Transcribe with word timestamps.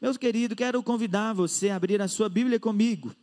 Meus 0.00 0.16
queridos, 0.16 0.56
quero 0.56 0.82
convidar 0.82 1.32
você 1.32 1.70
a 1.70 1.76
abrir 1.76 2.00
a 2.00 2.08
sua 2.08 2.28
Bíblia 2.28 2.60
comigo. 2.60 3.14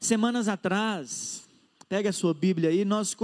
Semanas 0.00 0.48
atrás, 0.48 1.44
pega 1.88 2.10
a 2.10 2.12
sua 2.12 2.34
Bíblia 2.34 2.70
aí, 2.70 2.84
nós 2.84 3.14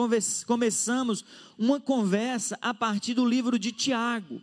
começamos 0.47 1.25
uma 1.59 1.81
conversa 1.81 2.57
a 2.63 2.73
partir 2.73 3.15
do 3.15 3.27
livro 3.27 3.59
de 3.59 3.73
Tiago. 3.73 4.41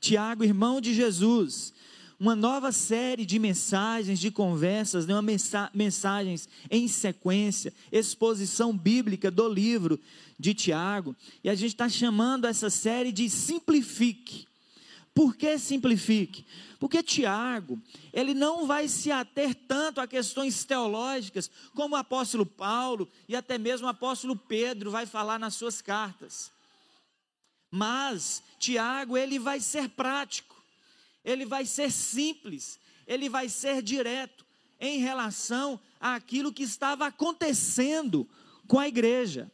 Tiago, 0.00 0.42
irmão 0.42 0.80
de 0.80 0.94
Jesus 0.94 1.74
uma 2.18 2.36
nova 2.36 2.72
série 2.72 3.26
de 3.26 3.38
mensagens, 3.38 4.18
de 4.18 4.30
conversas, 4.30 5.06
né, 5.06 5.14
uma 5.14 5.20
mensa 5.20 5.70
mensagens 5.74 6.48
em 6.70 6.86
sequência, 6.88 7.72
exposição 7.90 8.74
bíblica 8.74 9.30
do 9.30 9.48
livro 9.48 10.00
de 10.38 10.54
Tiago, 10.54 11.14
e 11.42 11.50
a 11.50 11.54
gente 11.54 11.72
está 11.72 11.88
chamando 11.88 12.46
essa 12.46 12.70
série 12.70 13.12
de 13.12 13.28
Simplifique. 13.28 14.46
Por 15.14 15.36
que 15.36 15.56
simplifique? 15.58 16.44
Porque 16.80 17.02
Tiago, 17.02 17.80
ele 18.12 18.34
não 18.34 18.66
vai 18.66 18.88
se 18.88 19.12
ater 19.12 19.54
tanto 19.54 20.00
a 20.00 20.08
questões 20.08 20.64
teológicas 20.64 21.50
como 21.74 21.94
o 21.94 21.98
apóstolo 21.98 22.44
Paulo 22.44 23.08
e 23.28 23.36
até 23.36 23.56
mesmo 23.56 23.86
o 23.86 23.90
apóstolo 23.90 24.36
Pedro 24.36 24.90
vai 24.90 25.06
falar 25.06 25.38
nas 25.38 25.54
suas 25.54 25.80
cartas. 25.80 26.50
Mas 27.70 28.42
Tiago, 28.58 29.16
ele 29.16 29.38
vai 29.38 29.60
ser 29.60 29.88
prático 29.90 30.54
ele 31.24 31.46
vai 31.46 31.64
ser 31.64 31.90
simples, 31.90 32.78
ele 33.06 33.28
vai 33.28 33.48
ser 33.48 33.82
direto 33.82 34.44
em 34.78 34.98
relação 34.98 35.80
àquilo 35.98 36.52
que 36.52 36.62
estava 36.62 37.06
acontecendo 37.06 38.28
com 38.68 38.78
a 38.78 38.86
igreja 38.86 39.50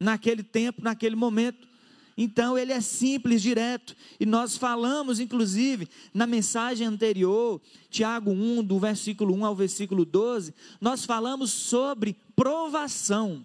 naquele 0.00 0.42
tempo, 0.42 0.82
naquele 0.82 1.14
momento. 1.14 1.68
Então 2.16 2.56
ele 2.56 2.72
é 2.72 2.80
simples, 2.80 3.42
direto. 3.42 3.96
E 4.20 4.26
nós 4.26 4.56
falamos, 4.56 5.18
inclusive, 5.18 5.88
na 6.12 6.26
mensagem 6.26 6.86
anterior, 6.86 7.60
Tiago 7.90 8.30
1, 8.30 8.62
do 8.62 8.78
versículo 8.78 9.34
1 9.34 9.44
ao 9.44 9.54
versículo 9.54 10.04
12, 10.04 10.54
nós 10.80 11.04
falamos 11.04 11.50
sobre 11.50 12.16
provação 12.36 13.44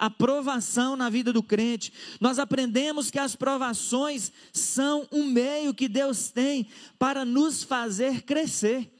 a 0.00 0.08
provação 0.08 0.96
na 0.96 1.10
vida 1.10 1.30
do 1.30 1.42
crente. 1.42 1.92
Nós 2.18 2.38
aprendemos 2.38 3.10
que 3.10 3.18
as 3.18 3.36
provações 3.36 4.32
são 4.50 5.06
um 5.12 5.26
meio 5.26 5.74
que 5.74 5.86
Deus 5.86 6.30
tem 6.30 6.66
para 6.98 7.22
nos 7.22 7.62
fazer 7.62 8.22
crescer. 8.22 8.90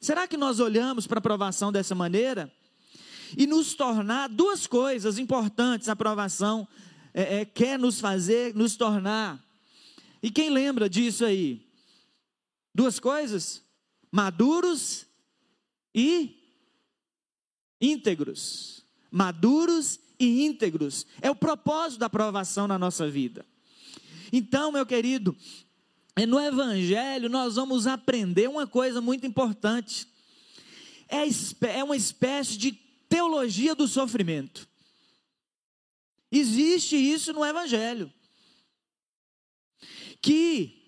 Será 0.00 0.26
que 0.26 0.38
nós 0.38 0.60
olhamos 0.60 1.06
para 1.06 1.18
a 1.18 1.22
provação 1.22 1.70
dessa 1.70 1.94
maneira? 1.94 2.50
E 3.36 3.46
nos 3.46 3.74
tornar 3.74 4.30
duas 4.30 4.66
coisas 4.66 5.18
importantes 5.18 5.90
a 5.90 5.96
provação 5.96 6.66
é, 7.14 7.40
é, 7.40 7.44
quer 7.44 7.78
nos 7.78 8.00
fazer, 8.00 8.54
nos 8.54 8.74
tornar. 8.74 9.40
E 10.20 10.30
quem 10.30 10.50
lembra 10.50 10.90
disso 10.90 11.24
aí? 11.24 11.64
Duas 12.74 12.98
coisas: 12.98 13.62
maduros 14.10 15.06
e 15.94 16.36
íntegros. 17.80 18.84
Maduros 19.10 20.00
e 20.18 20.44
íntegros. 20.44 21.06
É 21.22 21.30
o 21.30 21.36
propósito 21.36 22.00
da 22.00 22.06
aprovação 22.06 22.66
na 22.66 22.78
nossa 22.78 23.08
vida. 23.08 23.46
Então, 24.32 24.72
meu 24.72 24.84
querido, 24.84 25.36
é 26.16 26.26
no 26.26 26.40
Evangelho 26.40 27.28
nós 27.28 27.54
vamos 27.54 27.86
aprender 27.86 28.48
uma 28.48 28.66
coisa 28.66 29.00
muito 29.00 29.24
importante. 29.24 30.08
É, 31.08 31.22
é 31.78 31.84
uma 31.84 31.96
espécie 31.96 32.56
de 32.56 32.72
teologia 33.08 33.74
do 33.76 33.86
sofrimento. 33.86 34.66
Existe 36.36 36.96
isso 36.96 37.32
no 37.32 37.44
Evangelho. 37.44 38.12
Que 40.20 40.82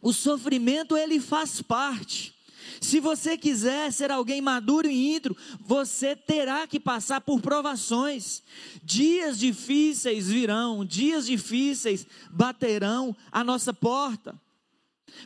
o 0.00 0.12
sofrimento 0.12 0.96
ele 0.96 1.18
faz 1.20 1.60
parte 1.62 2.34
se 2.80 3.00
você 3.00 3.36
quiser 3.36 3.92
ser 3.92 4.10
alguém 4.10 4.40
maduro 4.40 4.88
e 4.88 5.14
íntegro, 5.14 5.36
você 5.60 6.14
terá 6.14 6.66
que 6.66 6.80
passar 6.80 7.20
por 7.20 7.40
provações. 7.40 8.42
Dias 8.82 9.38
difíceis 9.38 10.28
virão, 10.28 10.84
dias 10.84 11.26
difíceis 11.26 12.06
baterão 12.30 13.16
a 13.30 13.42
nossa 13.44 13.72
porta. 13.72 14.38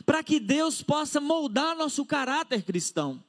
Para 0.05 0.23
que 0.23 0.39
Deus 0.39 0.81
possa 0.81 1.19
moldar 1.19 1.75
nosso 1.75 2.05
caráter 2.05 2.63
cristão, 2.63 3.21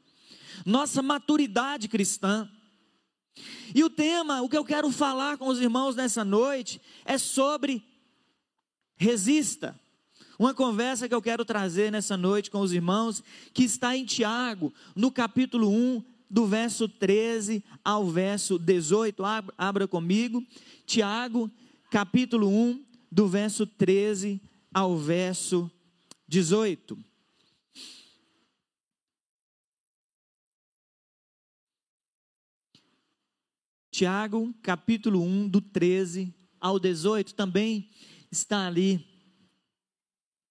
nossa 0.65 1.03
maturidade 1.03 1.89
cristã. 1.89 2.49
E 3.75 3.85
o 3.85 3.91
tema, 3.91 4.43
o 4.43 4.49
que 4.49 4.57
eu 4.57 4.65
quero 4.65 4.91
falar 4.91 5.39
com 5.39 5.49
os 5.49 5.61
irmãos 5.61 5.97
nessa 5.97 6.25
noite, 6.25 6.81
é 7.05 7.19
sobre 7.19 7.83
resista. 8.97 9.79
Uma 10.39 10.55
conversa 10.55 11.09
que 11.09 11.15
eu 11.15 11.23
quero 11.23 11.45
trazer 11.45 11.93
nessa 11.93 12.17
noite 12.17 12.51
com 12.51 12.61
os 12.61 12.73
irmãos, 12.73 13.23
que 13.53 13.63
está 13.63 13.97
em 13.97 14.05
Tiago, 14.05 14.73
no 14.97 15.11
capítulo 15.11 15.69
1, 15.71 16.03
do 16.31 16.47
verso 16.47 16.89
13 16.89 17.63
ao 17.85 18.09
verso 18.09 18.59
18. 18.59 19.23
Abra, 19.59 19.89
comigo. 19.89 20.45
Tiago, 20.87 21.51
capítulo 21.91 22.49
1, 22.49 22.85
do 23.11 23.27
verso 23.27 23.67
13 23.67 24.41
ao 24.73 24.97
verso 24.97 25.71
18. 26.29 26.97
Tiago, 34.01 34.55
capítulo 34.63 35.23
1, 35.23 35.47
do 35.47 35.61
13 35.61 36.35
ao 36.59 36.79
18, 36.79 37.35
também 37.35 37.91
está 38.33 38.67
ali 38.67 39.07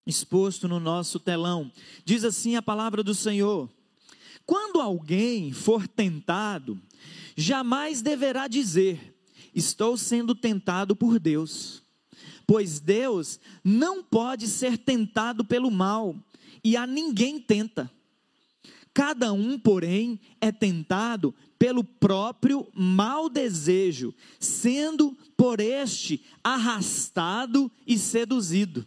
exposto 0.05 0.67
no 0.67 0.79
nosso 0.79 1.19
telão. 1.19 1.71
Diz 2.05 2.23
assim 2.23 2.55
a 2.55 2.61
palavra 2.61 3.01
do 3.01 3.15
Senhor: 3.15 3.67
Quando 4.45 4.79
alguém 4.79 5.51
for 5.51 5.87
tentado, 5.87 6.79
jamais 7.35 8.03
deverá 8.03 8.47
dizer: 8.47 9.17
Estou 9.55 9.97
sendo 9.97 10.35
tentado 10.35 10.95
por 10.95 11.17
Deus. 11.19 11.81
Pois 12.45 12.79
Deus 12.79 13.39
não 13.63 14.03
pode 14.03 14.47
ser 14.47 14.77
tentado 14.77 15.43
pelo 15.43 15.71
mal, 15.71 16.15
e 16.63 16.77
a 16.77 16.85
ninguém 16.85 17.39
tenta. 17.39 17.91
Cada 18.99 19.31
um, 19.31 19.57
porém, 19.57 20.19
é 20.41 20.51
tentado 20.51 21.33
pelo 21.57 21.85
próprio 21.85 22.67
mau 22.73 23.29
desejo, 23.29 24.13
sendo 24.37 25.17
por 25.37 25.61
este 25.61 26.21
arrastado 26.43 27.71
e 27.87 27.97
seduzido. 27.97 28.85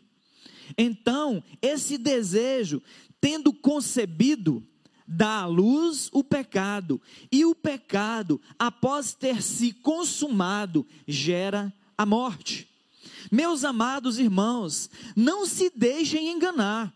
Então, 0.77 1.43
esse 1.63 1.97
desejo, 1.97 2.83
tendo 3.23 3.55
concebido, 3.55 4.63
dá 5.09 5.41
à 5.41 5.47
luz 5.47 6.11
o 6.13 6.23
pecado, 6.23 7.01
e 7.33 7.47
o 7.47 7.55
pecado, 7.55 8.39
após 8.59 9.15
ter 9.15 9.41
se 9.41 9.73
consumado, 9.73 10.87
gera 11.09 11.73
a 11.97 12.05
morte. 12.05 12.69
Meus 13.31 13.65
amados 13.65 14.19
irmãos, 14.19 14.91
não 15.17 15.47
se 15.47 15.73
deixem 15.75 16.29
enganar. 16.29 16.93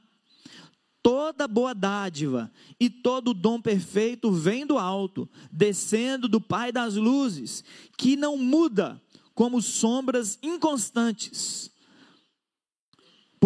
Toda 1.06 1.46
boa 1.46 1.72
dádiva 1.72 2.50
e 2.80 2.90
todo 2.90 3.32
dom 3.32 3.60
perfeito 3.60 4.32
vem 4.32 4.66
do 4.66 4.76
alto, 4.76 5.28
descendo 5.52 6.26
do 6.26 6.40
Pai 6.40 6.72
das 6.72 6.94
luzes, 6.96 7.62
que 7.96 8.16
não 8.16 8.36
muda 8.36 9.00
como 9.32 9.62
sombras 9.62 10.36
inconstantes 10.42 11.70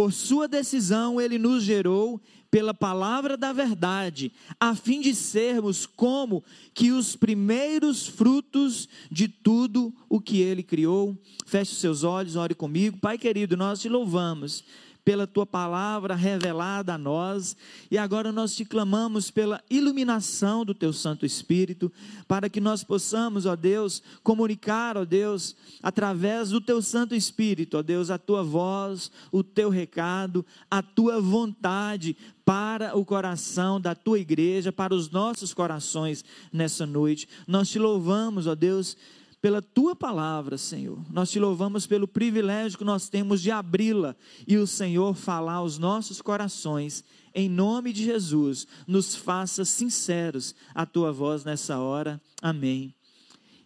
por 0.00 0.14
sua 0.14 0.48
decisão, 0.48 1.20
ele 1.20 1.36
nos 1.36 1.62
gerou 1.62 2.18
pela 2.50 2.72
palavra 2.72 3.36
da 3.36 3.52
verdade, 3.52 4.32
a 4.58 4.74
fim 4.74 5.00
de 5.00 5.14
sermos 5.14 5.84
como 5.84 6.42
que 6.72 6.90
os 6.90 7.14
primeiros 7.14 8.06
frutos 8.06 8.88
de 9.10 9.28
tudo 9.28 9.94
o 10.08 10.18
que 10.18 10.40
ele 10.40 10.62
criou. 10.62 11.16
Feche 11.46 11.74
seus 11.74 12.02
olhos, 12.02 12.34
ore 12.34 12.54
comigo. 12.54 12.96
Pai 12.96 13.18
querido, 13.18 13.58
nós 13.58 13.80
te 13.80 13.90
louvamos 13.90 14.64
pela 15.04 15.26
tua 15.26 15.46
palavra 15.46 16.14
revelada 16.14 16.94
a 16.94 16.98
nós, 16.98 17.56
e 17.90 17.98
agora 17.98 18.30
nós 18.30 18.54
te 18.54 18.64
clamamos 18.64 19.30
pela 19.30 19.62
iluminação 19.70 20.64
do 20.64 20.74
teu 20.74 20.92
Santo 20.92 21.24
Espírito, 21.24 21.90
para 22.28 22.48
que 22.48 22.60
nós 22.60 22.84
possamos, 22.84 23.46
ó 23.46 23.56
Deus, 23.56 24.02
comunicar, 24.22 24.96
ó 24.96 25.04
Deus, 25.04 25.56
através 25.82 26.50
do 26.50 26.60
teu 26.60 26.82
Santo 26.82 27.14
Espírito, 27.14 27.78
ó 27.78 27.82
Deus, 27.82 28.10
a 28.10 28.18
tua 28.18 28.42
voz, 28.42 29.10
o 29.32 29.42
teu 29.42 29.70
recado, 29.70 30.44
a 30.70 30.82
tua 30.82 31.20
vontade 31.20 32.16
para 32.44 32.96
o 32.98 33.04
coração 33.04 33.80
da 33.80 33.94
tua 33.94 34.18
igreja, 34.18 34.72
para 34.72 34.94
os 34.94 35.08
nossos 35.10 35.54
corações 35.54 36.24
nessa 36.52 36.84
noite. 36.84 37.28
Nós 37.46 37.68
te 37.68 37.78
louvamos, 37.78 38.46
ó 38.46 38.54
Deus, 38.54 38.96
pela 39.40 39.62
tua 39.62 39.96
palavra, 39.96 40.58
Senhor. 40.58 40.98
Nós 41.10 41.30
te 41.30 41.38
louvamos 41.38 41.86
pelo 41.86 42.06
privilégio 42.06 42.78
que 42.78 42.84
nós 42.84 43.08
temos 43.08 43.40
de 43.40 43.50
abri-la 43.50 44.14
e 44.46 44.56
o 44.58 44.66
Senhor 44.66 45.14
falar 45.14 45.54
aos 45.54 45.78
nossos 45.78 46.20
corações. 46.20 47.02
Em 47.34 47.48
nome 47.48 47.92
de 47.92 48.04
Jesus, 48.04 48.66
nos 48.86 49.14
faça 49.14 49.64
sinceros 49.64 50.54
a 50.74 50.84
tua 50.84 51.12
voz 51.12 51.44
nessa 51.44 51.78
hora. 51.78 52.20
Amém 52.42 52.94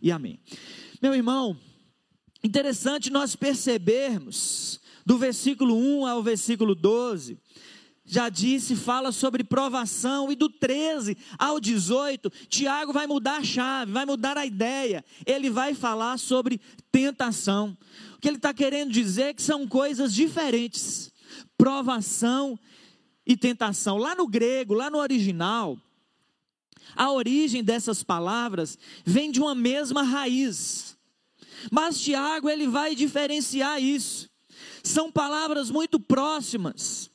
e 0.01 0.13
amém. 0.13 0.39
Meu 1.03 1.15
irmão, 1.15 1.57
interessante 2.43 3.11
nós 3.11 3.35
percebermos 3.35 4.81
do 5.05 5.19
versículo 5.19 5.77
1 5.77 6.07
ao 6.07 6.23
versículo 6.23 6.75
12, 6.75 7.39
já 8.05 8.29
disse, 8.29 8.77
fala 8.77 9.11
sobre 9.11 9.43
provação, 9.43 10.31
e 10.31 10.37
do 10.37 10.49
13 10.49 11.17
ao 11.39 11.59
18, 11.59 12.31
Tiago 12.49 12.93
vai 12.93 13.07
mudar 13.07 13.39
a 13.39 13.45
chave, 13.45 13.93
vai 13.93 14.05
mudar 14.05 14.37
a 14.37 14.45
ideia, 14.45 15.03
ele 15.25 15.49
vai 15.49 15.75
falar 15.75 16.19
sobre 16.19 16.61
tentação. 16.93 17.77
O 18.17 18.21
que 18.21 18.29
ele 18.29 18.37
está 18.37 18.53
querendo 18.53 18.93
dizer 18.93 19.23
é 19.23 19.35
que 19.35 19.43
são 19.43 19.67
coisas 19.67 20.13
diferentes: 20.13 21.11
provação 21.57 22.59
e 23.27 23.37
tentação. 23.37 23.97
Lá 23.97 24.15
no 24.15 24.27
grego, 24.27 24.75
lá 24.75 24.91
no 24.91 24.99
original, 24.99 25.79
a 26.95 27.11
origem 27.11 27.65
dessas 27.65 28.03
palavras 28.03 28.79
vem 29.05 29.31
de 29.31 29.41
uma 29.41 29.55
mesma 29.55 30.03
raiz. 30.03 30.97
Mas 31.71 31.99
Tiago 31.99 32.51
ele 32.51 32.69
vai 32.69 32.95
diferenciar 32.95 33.83
isso. 33.83 34.29
São 34.83 35.11
palavras 35.11 35.71
muito 35.71 35.99
próximas. 35.99 37.11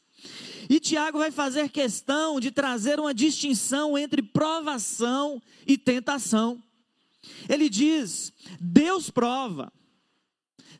E 0.69 0.79
Tiago 0.79 1.17
vai 1.17 1.31
fazer 1.31 1.69
questão 1.69 2.39
de 2.39 2.51
trazer 2.51 2.99
uma 2.99 3.11
distinção 3.11 3.97
entre 3.97 4.21
provação 4.21 5.41
e 5.65 5.75
tentação. 5.75 6.61
Ele 7.49 7.67
diz: 7.67 8.31
Deus 8.61 9.09
prova, 9.09 9.73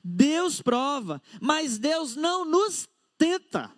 Deus 0.04 0.62
prova, 0.62 1.20
mas 1.42 1.80
Deus 1.80 2.16
não 2.16 2.46
nos 2.46 2.88
tenta. 3.18 3.74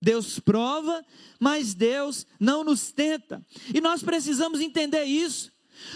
Deus 0.00 0.38
prova, 0.38 1.04
mas 1.38 1.74
Deus 1.74 2.26
não 2.40 2.64
nos 2.64 2.90
tenta. 2.90 3.44
E 3.74 3.80
nós 3.80 4.02
precisamos 4.02 4.60
entender 4.60 5.04
isso. 5.04 5.52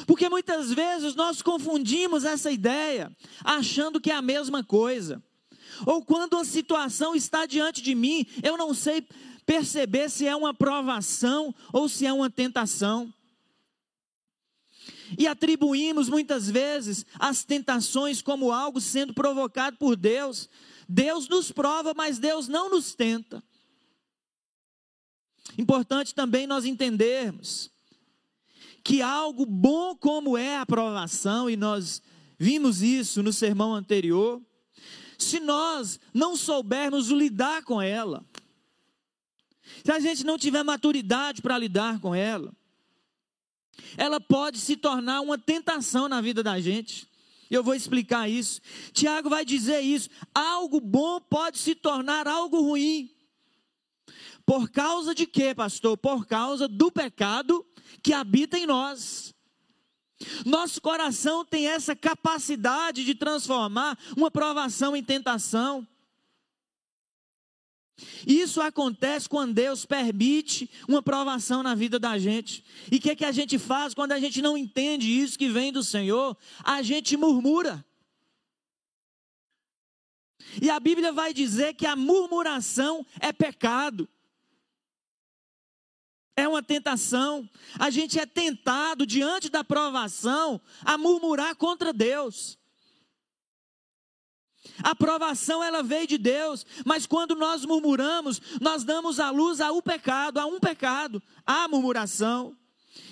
Porque 0.06 0.28
muitas 0.28 0.72
vezes 0.72 1.14
nós 1.14 1.40
confundimos 1.40 2.24
essa 2.24 2.50
ideia, 2.50 3.10
achando 3.42 4.00
que 4.00 4.10
é 4.10 4.14
a 4.14 4.22
mesma 4.22 4.62
coisa. 4.62 5.22
Ou 5.86 6.04
quando 6.04 6.34
uma 6.34 6.44
situação 6.44 7.14
está 7.14 7.46
diante 7.46 7.82
de 7.82 7.94
mim, 7.94 8.26
eu 8.42 8.56
não 8.56 8.74
sei 8.74 9.06
perceber 9.44 10.10
se 10.10 10.26
é 10.26 10.34
uma 10.34 10.54
provação 10.54 11.54
ou 11.72 11.88
se 11.88 12.06
é 12.06 12.12
uma 12.12 12.30
tentação. 12.30 13.12
E 15.18 15.26
atribuímos 15.26 16.08
muitas 16.08 16.50
vezes 16.50 17.04
as 17.18 17.44
tentações 17.44 18.22
como 18.22 18.50
algo 18.50 18.80
sendo 18.80 19.12
provocado 19.12 19.76
por 19.76 19.96
Deus. 19.96 20.48
Deus 20.88 21.28
nos 21.28 21.52
prova, 21.52 21.92
mas 21.94 22.18
Deus 22.18 22.48
não 22.48 22.70
nos 22.70 22.94
tenta. 22.94 23.42
Importante 25.58 26.14
também 26.14 26.46
nós 26.46 26.64
entendermos 26.64 27.70
que 28.82 29.00
algo 29.00 29.46
bom 29.46 29.94
como 29.94 30.36
é 30.36 30.56
a 30.56 30.62
aprovação, 30.62 31.48
e 31.48 31.56
nós 31.56 32.02
vimos 32.38 32.82
isso 32.82 33.22
no 33.22 33.32
sermão 33.32 33.74
anterior, 33.74 34.42
se 35.18 35.40
nós 35.40 36.00
não 36.12 36.36
soubermos 36.36 37.08
lidar 37.08 37.62
com 37.62 37.80
ela, 37.80 38.24
se 39.84 39.90
a 39.90 39.98
gente 40.00 40.24
não 40.24 40.38
tiver 40.38 40.62
maturidade 40.62 41.40
para 41.40 41.58
lidar 41.58 42.00
com 42.00 42.14
ela, 42.14 42.52
ela 43.96 44.20
pode 44.20 44.58
se 44.58 44.76
tornar 44.76 45.20
uma 45.20 45.38
tentação 45.38 46.08
na 46.08 46.20
vida 46.20 46.42
da 46.42 46.60
gente. 46.60 47.08
Eu 47.50 47.62
vou 47.62 47.74
explicar 47.74 48.28
isso. 48.28 48.60
Tiago 48.92 49.28
vai 49.28 49.44
dizer 49.44 49.80
isso. 49.80 50.08
Algo 50.34 50.80
bom 50.80 51.20
pode 51.20 51.58
se 51.58 51.74
tornar 51.74 52.26
algo 52.26 52.60
ruim. 52.60 53.10
Por 54.46 54.70
causa 54.70 55.14
de 55.14 55.26
quê, 55.26 55.54
pastor? 55.54 55.96
Por 55.96 56.26
causa 56.26 56.66
do 56.66 56.90
pecado 56.90 57.64
que 58.02 58.12
habita 58.12 58.58
em 58.58 58.66
nós. 58.66 59.34
Nosso 60.44 60.80
coração 60.80 61.44
tem 61.44 61.66
essa 61.66 61.94
capacidade 61.94 63.04
de 63.04 63.14
transformar 63.14 63.98
uma 64.16 64.30
provação 64.30 64.96
em 64.96 65.02
tentação. 65.02 65.86
Isso 68.26 68.60
acontece 68.60 69.28
quando 69.28 69.54
Deus 69.54 69.84
permite 69.84 70.68
uma 70.88 71.02
provação 71.02 71.62
na 71.62 71.74
vida 71.74 71.98
da 71.98 72.18
gente. 72.18 72.64
E 72.90 72.96
o 72.96 73.00
que, 73.00 73.10
é 73.10 73.16
que 73.16 73.24
a 73.24 73.32
gente 73.32 73.58
faz 73.58 73.94
quando 73.94 74.12
a 74.12 74.20
gente 74.20 74.42
não 74.42 74.56
entende 74.56 75.06
isso 75.08 75.38
que 75.38 75.48
vem 75.48 75.72
do 75.72 75.82
Senhor? 75.82 76.36
A 76.64 76.82
gente 76.82 77.16
murmura. 77.16 77.84
E 80.60 80.68
a 80.68 80.78
Bíblia 80.78 81.12
vai 81.12 81.32
dizer 81.32 81.74
que 81.74 81.86
a 81.86 81.96
murmuração 81.96 83.06
é 83.20 83.32
pecado 83.32 84.08
é 86.36 86.48
uma 86.48 86.62
tentação. 86.62 87.48
A 87.78 87.90
gente 87.90 88.18
é 88.18 88.26
tentado 88.26 89.06
diante 89.06 89.48
da 89.48 89.62
provação 89.62 90.60
a 90.84 90.96
murmurar 90.96 91.54
contra 91.56 91.92
Deus. 91.92 92.58
A 94.82 94.94
provação 94.94 95.62
ela 95.62 95.82
veio 95.82 96.06
de 96.06 96.18
Deus, 96.18 96.64
mas 96.86 97.04
quando 97.04 97.34
nós 97.34 97.64
murmuramos, 97.64 98.40
nós 98.60 98.84
damos 98.84 99.18
a 99.18 99.30
luz 99.30 99.60
ao 99.60 99.82
pecado, 99.82 100.38
a 100.38 100.46
um 100.46 100.60
pecado, 100.60 101.22
a 101.44 101.68
murmuração. 101.68 102.56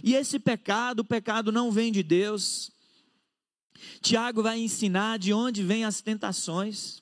E 0.03 0.15
esse 0.15 0.39
pecado, 0.39 1.01
o 1.01 1.05
pecado 1.05 1.51
não 1.51 1.71
vem 1.71 1.91
de 1.91 2.03
Deus. 2.03 2.71
Tiago 4.01 4.43
vai 4.43 4.59
ensinar 4.59 5.19
de 5.19 5.33
onde 5.33 5.63
vêm 5.63 5.85
as 5.85 6.01
tentações. 6.01 7.00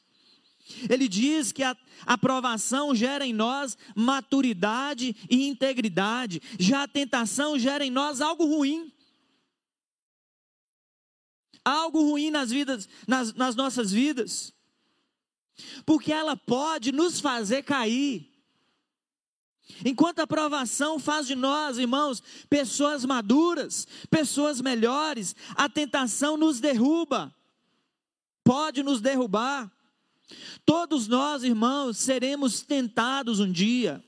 Ele 0.89 1.09
diz 1.09 1.53
que 1.53 1.63
a 1.63 1.77
aprovação 2.07 2.95
gera 2.95 3.27
em 3.27 3.33
nós 3.33 3.77
maturidade 3.95 5.17
e 5.31 5.49
integridade, 5.49 6.41
já 6.59 6.83
a 6.83 6.89
tentação 6.89 7.59
gera 7.59 7.85
em 7.85 7.91
nós 7.91 8.21
algo 8.21 8.45
ruim. 8.45 8.93
Algo 11.65 12.03
ruim 12.03 12.31
nas 12.31 12.51
vidas, 12.51 12.89
nas, 13.07 13.35
nas 13.35 13.55
nossas 13.55 13.91
vidas. 13.91 14.53
Porque 15.85 16.13
ela 16.13 16.37
pode 16.37 16.93
nos 16.93 17.21
fazer 17.21 17.63
cair. 17.63 18.29
Enquanto 19.85 20.21
a 20.21 20.23
aprovação 20.23 20.99
faz 20.99 21.27
de 21.27 21.35
nós, 21.35 21.77
irmãos, 21.79 22.23
pessoas 22.49 23.05
maduras, 23.05 23.87
pessoas 24.11 24.61
melhores, 24.61 25.37
a 25.55 25.69
tentação 25.69 26.37
nos 26.37 26.59
derruba, 26.59 27.35
pode 28.43 28.83
nos 28.83 29.01
derrubar. 29.01 29.71
Todos 30.65 31.09
nós, 31.09 31.43
irmãos, 31.43 31.99
seremos 31.99 32.63
tentados 32.63 33.41
um 33.41 33.51
dia. 33.51 34.05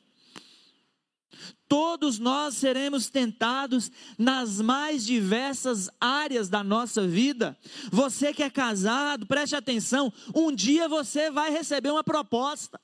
Todos 1.69 2.19
nós 2.19 2.57
seremos 2.57 3.09
tentados 3.09 3.93
nas 4.19 4.61
mais 4.61 5.07
diversas 5.07 5.89
áreas 6.01 6.49
da 6.49 6.65
nossa 6.65 7.07
vida. 7.07 7.57
Você 7.93 8.35
que 8.35 8.43
é 8.43 8.51
casado, 8.51 9.25
preste 9.25 9.55
atenção: 9.55 10.13
um 10.35 10.53
dia 10.53 10.89
você 10.89 11.31
vai 11.31 11.51
receber 11.51 11.91
uma 11.91 12.03
proposta. 12.03 12.81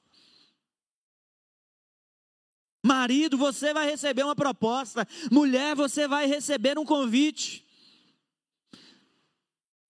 Marido, 2.84 3.36
você 3.36 3.74
vai 3.74 3.90
receber 3.90 4.22
uma 4.22 4.36
proposta. 4.36 5.06
Mulher, 5.32 5.74
você 5.74 6.06
vai 6.06 6.26
receber 6.26 6.78
um 6.78 6.84
convite. 6.84 7.66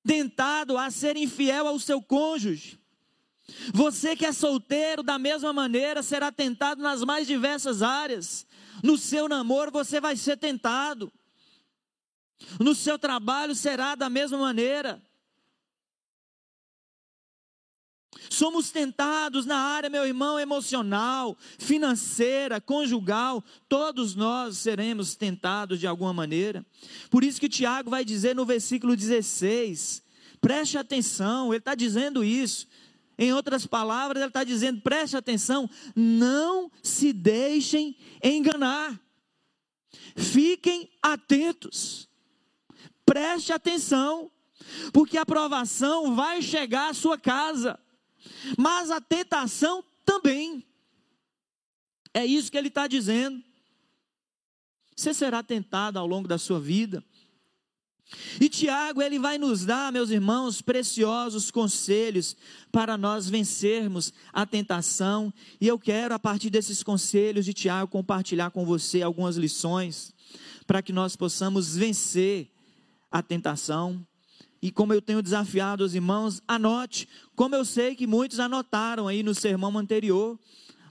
Tentado 0.06 0.78
a 0.78 0.90
ser 0.90 1.16
infiel 1.16 1.66
ao 1.66 1.78
seu 1.78 2.00
cônjuge. 2.00 2.80
Você 3.72 4.16
que 4.16 4.26
é 4.26 4.32
solteiro, 4.32 5.02
da 5.02 5.18
mesma 5.18 5.52
maneira, 5.52 6.02
será 6.02 6.32
tentado 6.32 6.82
nas 6.82 7.02
mais 7.04 7.26
diversas 7.26 7.82
áreas. 7.82 8.46
No 8.82 8.98
seu 8.98 9.28
namoro, 9.28 9.70
você 9.70 10.00
vai 10.00 10.16
ser 10.16 10.36
tentado. 10.36 11.12
No 12.60 12.74
seu 12.74 12.98
trabalho, 12.98 13.54
será 13.54 13.94
da 13.94 14.10
mesma 14.10 14.38
maneira. 14.38 15.02
Somos 18.28 18.70
tentados 18.70 19.46
na 19.46 19.56
área, 19.56 19.88
meu 19.88 20.04
irmão, 20.04 20.38
emocional, 20.38 21.36
financeira, 21.58 22.60
conjugal, 22.60 23.42
todos 23.68 24.14
nós 24.14 24.58
seremos 24.58 25.14
tentados 25.14 25.78
de 25.78 25.86
alguma 25.86 26.12
maneira. 26.12 26.64
Por 27.10 27.22
isso 27.22 27.40
que 27.40 27.48
Tiago 27.48 27.90
vai 27.90 28.04
dizer 28.04 28.34
no 28.34 28.44
versículo 28.44 28.96
16: 28.96 30.02
preste 30.40 30.76
atenção, 30.76 31.52
ele 31.52 31.58
está 31.58 31.74
dizendo 31.74 32.24
isso. 32.24 32.66
Em 33.18 33.32
outras 33.32 33.66
palavras, 33.66 34.20
ele 34.20 34.28
está 34.28 34.44
dizendo: 34.44 34.80
preste 34.80 35.16
atenção, 35.16 35.68
não 35.94 36.70
se 36.82 37.12
deixem 37.12 37.96
enganar, 38.22 39.00
fiquem 40.16 40.90
atentos, 41.02 42.08
preste 43.04 43.52
atenção, 43.52 44.30
porque 44.92 45.16
a 45.16 45.24
provação 45.24 46.14
vai 46.14 46.42
chegar 46.42 46.90
à 46.90 46.94
sua 46.94 47.18
casa, 47.18 47.78
mas 48.58 48.90
a 48.90 49.00
tentação 49.00 49.82
também. 50.04 50.64
É 52.12 52.24
isso 52.24 52.50
que 52.50 52.56
ele 52.56 52.68
está 52.68 52.86
dizendo. 52.86 53.42
Você 54.96 55.12
será 55.12 55.42
tentado 55.42 55.98
ao 55.98 56.06
longo 56.06 56.26
da 56.26 56.38
sua 56.38 56.58
vida. 56.58 57.04
E 58.40 58.48
Tiago, 58.48 59.02
ele 59.02 59.18
vai 59.18 59.36
nos 59.36 59.64
dar, 59.64 59.92
meus 59.92 60.10
irmãos, 60.10 60.62
preciosos 60.62 61.50
conselhos 61.50 62.36
para 62.70 62.96
nós 62.96 63.28
vencermos 63.28 64.12
a 64.32 64.46
tentação. 64.46 65.32
E 65.60 65.66
eu 65.66 65.78
quero, 65.78 66.14
a 66.14 66.18
partir 66.18 66.48
desses 66.48 66.82
conselhos 66.82 67.44
de 67.44 67.52
Tiago, 67.52 67.90
compartilhar 67.90 68.50
com 68.50 68.64
você 68.64 69.02
algumas 69.02 69.36
lições 69.36 70.14
para 70.66 70.82
que 70.82 70.92
nós 70.92 71.16
possamos 71.16 71.76
vencer 71.76 72.48
a 73.10 73.22
tentação. 73.22 74.06
E 74.62 74.70
como 74.70 74.92
eu 74.92 75.02
tenho 75.02 75.22
desafiado 75.22 75.84
os 75.84 75.94
irmãos, 75.94 76.42
anote, 76.46 77.08
como 77.34 77.54
eu 77.54 77.64
sei 77.64 77.94
que 77.94 78.06
muitos 78.06 78.40
anotaram 78.40 79.08
aí 79.08 79.22
no 79.22 79.34
sermão 79.34 79.76
anterior, 79.76 80.38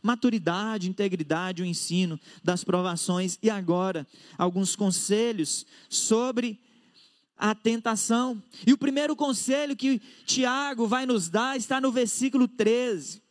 maturidade, 0.01 0.89
integridade, 0.89 1.63
o 1.63 1.65
ensino 1.65 2.19
das 2.43 2.63
provações 2.63 3.39
e 3.41 3.49
agora 3.49 4.05
alguns 4.37 4.75
conselhos 4.75 5.65
sobre 5.89 6.59
a 7.37 7.53
tentação. 7.53 8.41
E 8.65 8.73
o 8.73 8.77
primeiro 8.77 9.15
conselho 9.15 9.75
que 9.75 10.01
Tiago 10.25 10.87
vai 10.87 11.05
nos 11.05 11.29
dar 11.29 11.57
está 11.57 11.81
no 11.81 11.91
versículo 11.91 12.47
13. 12.47 13.21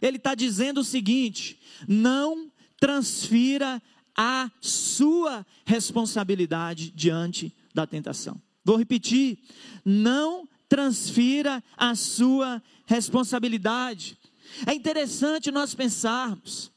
Ele 0.00 0.16
está 0.16 0.34
dizendo 0.34 0.80
o 0.80 0.84
seguinte: 0.84 1.60
não 1.88 2.50
transfira 2.78 3.82
a 4.14 4.50
sua 4.60 5.46
responsabilidade 5.64 6.90
diante 6.90 7.54
da 7.74 7.86
tentação. 7.86 8.40
Vou 8.64 8.76
repetir: 8.76 9.38
não 9.84 10.48
transfira 10.68 11.62
a 11.76 11.94
sua 11.94 12.62
responsabilidade. 12.86 14.18
É 14.66 14.74
interessante 14.74 15.50
nós 15.50 15.74
pensarmos 15.74 16.70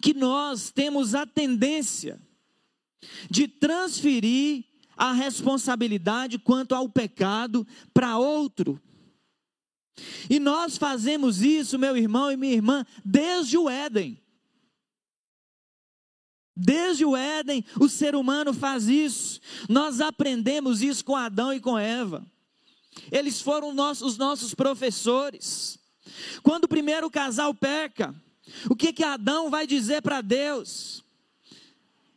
que 0.00 0.14
nós 0.14 0.70
temos 0.70 1.14
a 1.14 1.26
tendência 1.26 2.20
de 3.30 3.48
transferir 3.48 4.64
a 4.96 5.12
responsabilidade 5.12 6.38
quanto 6.38 6.74
ao 6.74 6.88
pecado 6.88 7.66
para 7.92 8.16
outro. 8.18 8.80
E 10.28 10.38
nós 10.38 10.76
fazemos 10.76 11.42
isso, 11.42 11.78
meu 11.78 11.96
irmão 11.96 12.30
e 12.30 12.36
minha 12.36 12.54
irmã, 12.54 12.84
desde 13.04 13.56
o 13.56 13.68
Éden. 13.68 14.20
Desde 16.56 17.04
o 17.04 17.14
Éden, 17.14 17.64
o 17.78 17.88
ser 17.88 18.14
humano 18.14 18.54
faz 18.54 18.88
isso. 18.88 19.40
Nós 19.68 20.00
aprendemos 20.00 20.82
isso 20.82 21.04
com 21.04 21.14
Adão 21.14 21.52
e 21.52 21.60
com 21.60 21.78
Eva. 21.78 22.24
Eles 23.12 23.42
foram 23.42 23.74
nossos, 23.74 24.12
os 24.12 24.18
nossos 24.18 24.54
professores. 24.54 25.78
Quando 26.42 26.64
o 26.64 26.68
primeiro 26.68 27.10
casal 27.10 27.52
peca, 27.54 28.14
o 28.70 28.76
que 28.76 28.92
que 28.92 29.04
Adão 29.04 29.50
vai 29.50 29.66
dizer 29.66 30.00
para 30.00 30.22
Deus? 30.22 31.04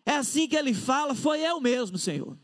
É 0.10 0.16
assim 0.16 0.48
que 0.48 0.56
ele 0.56 0.74
fala: 0.74 1.14
Foi 1.14 1.40
eu 1.40 1.62
mesmo, 1.62 1.96
Senhor. 1.96 2.36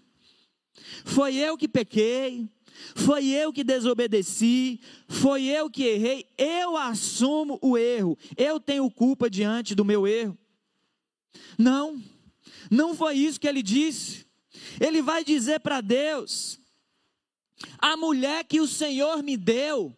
Foi 1.04 1.36
eu 1.36 1.58
que 1.58 1.68
pequei, 1.68 2.48
foi 2.94 3.26
eu 3.26 3.52
que 3.52 3.64
desobedeci, 3.64 4.80
foi 5.08 5.46
eu 5.46 5.68
que 5.68 5.84
errei, 5.84 6.28
eu 6.38 6.78
assumo 6.78 7.58
o 7.64 7.76
erro, 7.76 8.16
eu 8.38 8.60
tenho 8.60 8.90
culpa 8.92 9.32
diante 9.32 9.74
do 9.74 9.84
meu 9.84 10.06
erro. 10.06 10.38
Não, 11.58 12.00
não 12.70 12.94
foi 12.96 13.16
isso 13.16 13.40
que 13.40 13.48
ele 13.48 13.64
disse. 13.64 14.28
Ele 14.80 15.02
vai 15.02 15.24
dizer 15.24 15.60
para 15.60 15.82
Deus: 15.82 16.60
a 17.80 17.98
mulher 17.98 18.44
que 18.44 18.62
o 18.62 18.68
Senhor 18.68 19.24
me 19.24 19.36
deu, 19.36 19.98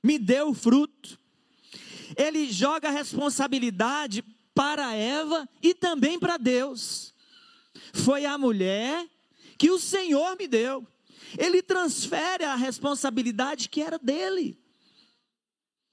me 0.00 0.16
deu 0.16 0.50
o 0.50 0.54
fruto. 0.54 1.18
Ele 2.16 2.52
joga 2.52 2.86
a 2.86 2.92
responsabilidade 2.92 4.22
para 4.60 4.92
Eva 4.94 5.48
e 5.62 5.72
também 5.72 6.18
para 6.18 6.36
Deus. 6.36 7.14
Foi 7.94 8.26
a 8.26 8.36
mulher 8.36 9.08
que 9.56 9.70
o 9.70 9.78
Senhor 9.78 10.36
me 10.36 10.46
deu. 10.46 10.86
Ele 11.38 11.62
transfere 11.62 12.44
a 12.44 12.54
responsabilidade 12.56 13.70
que 13.70 13.80
era 13.80 13.98
dele. 13.98 14.62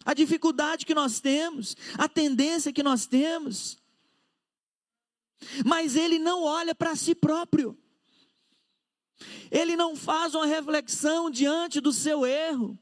A 0.03 0.13
dificuldade 0.13 0.85
que 0.85 0.93
nós 0.93 1.21
temos, 1.21 1.77
a 1.97 2.09
tendência 2.09 2.73
que 2.73 2.83
nós 2.83 3.05
temos. 3.05 3.77
Mas 5.65 5.95
ele 5.95 6.19
não 6.19 6.43
olha 6.43 6.75
para 6.75 6.93
si 6.93 7.15
próprio. 7.15 7.79
Ele 9.49 9.77
não 9.77 9.95
faz 9.95 10.35
uma 10.35 10.45
reflexão 10.45 11.29
diante 11.29 11.79
do 11.79 11.93
seu 11.93 12.25
erro. 12.25 12.77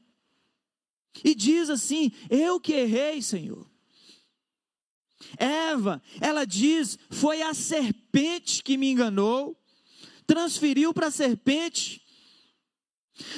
E 1.22 1.32
diz 1.32 1.70
assim: 1.70 2.10
Eu 2.28 2.58
que 2.58 2.72
errei, 2.72 3.22
Senhor. 3.22 3.75
Eva, 5.36 6.02
ela 6.20 6.44
diz: 6.44 6.98
Foi 7.10 7.42
a 7.42 7.54
serpente 7.54 8.62
que 8.62 8.76
me 8.76 8.90
enganou, 8.90 9.56
transferiu 10.26 10.92
para 10.92 11.08
a 11.08 11.10
serpente. 11.10 12.02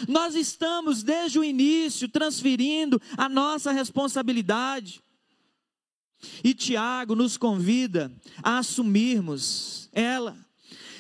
Nós 0.09 0.35
estamos 0.35 1.03
desde 1.03 1.39
o 1.39 1.45
início 1.45 2.09
transferindo 2.09 3.01
a 3.17 3.29
nossa 3.29 3.71
responsabilidade. 3.71 5.01
E 6.43 6.53
Tiago 6.53 7.15
nos 7.15 7.37
convida 7.37 8.13
a 8.43 8.59
assumirmos 8.59 9.89
ela, 9.93 10.37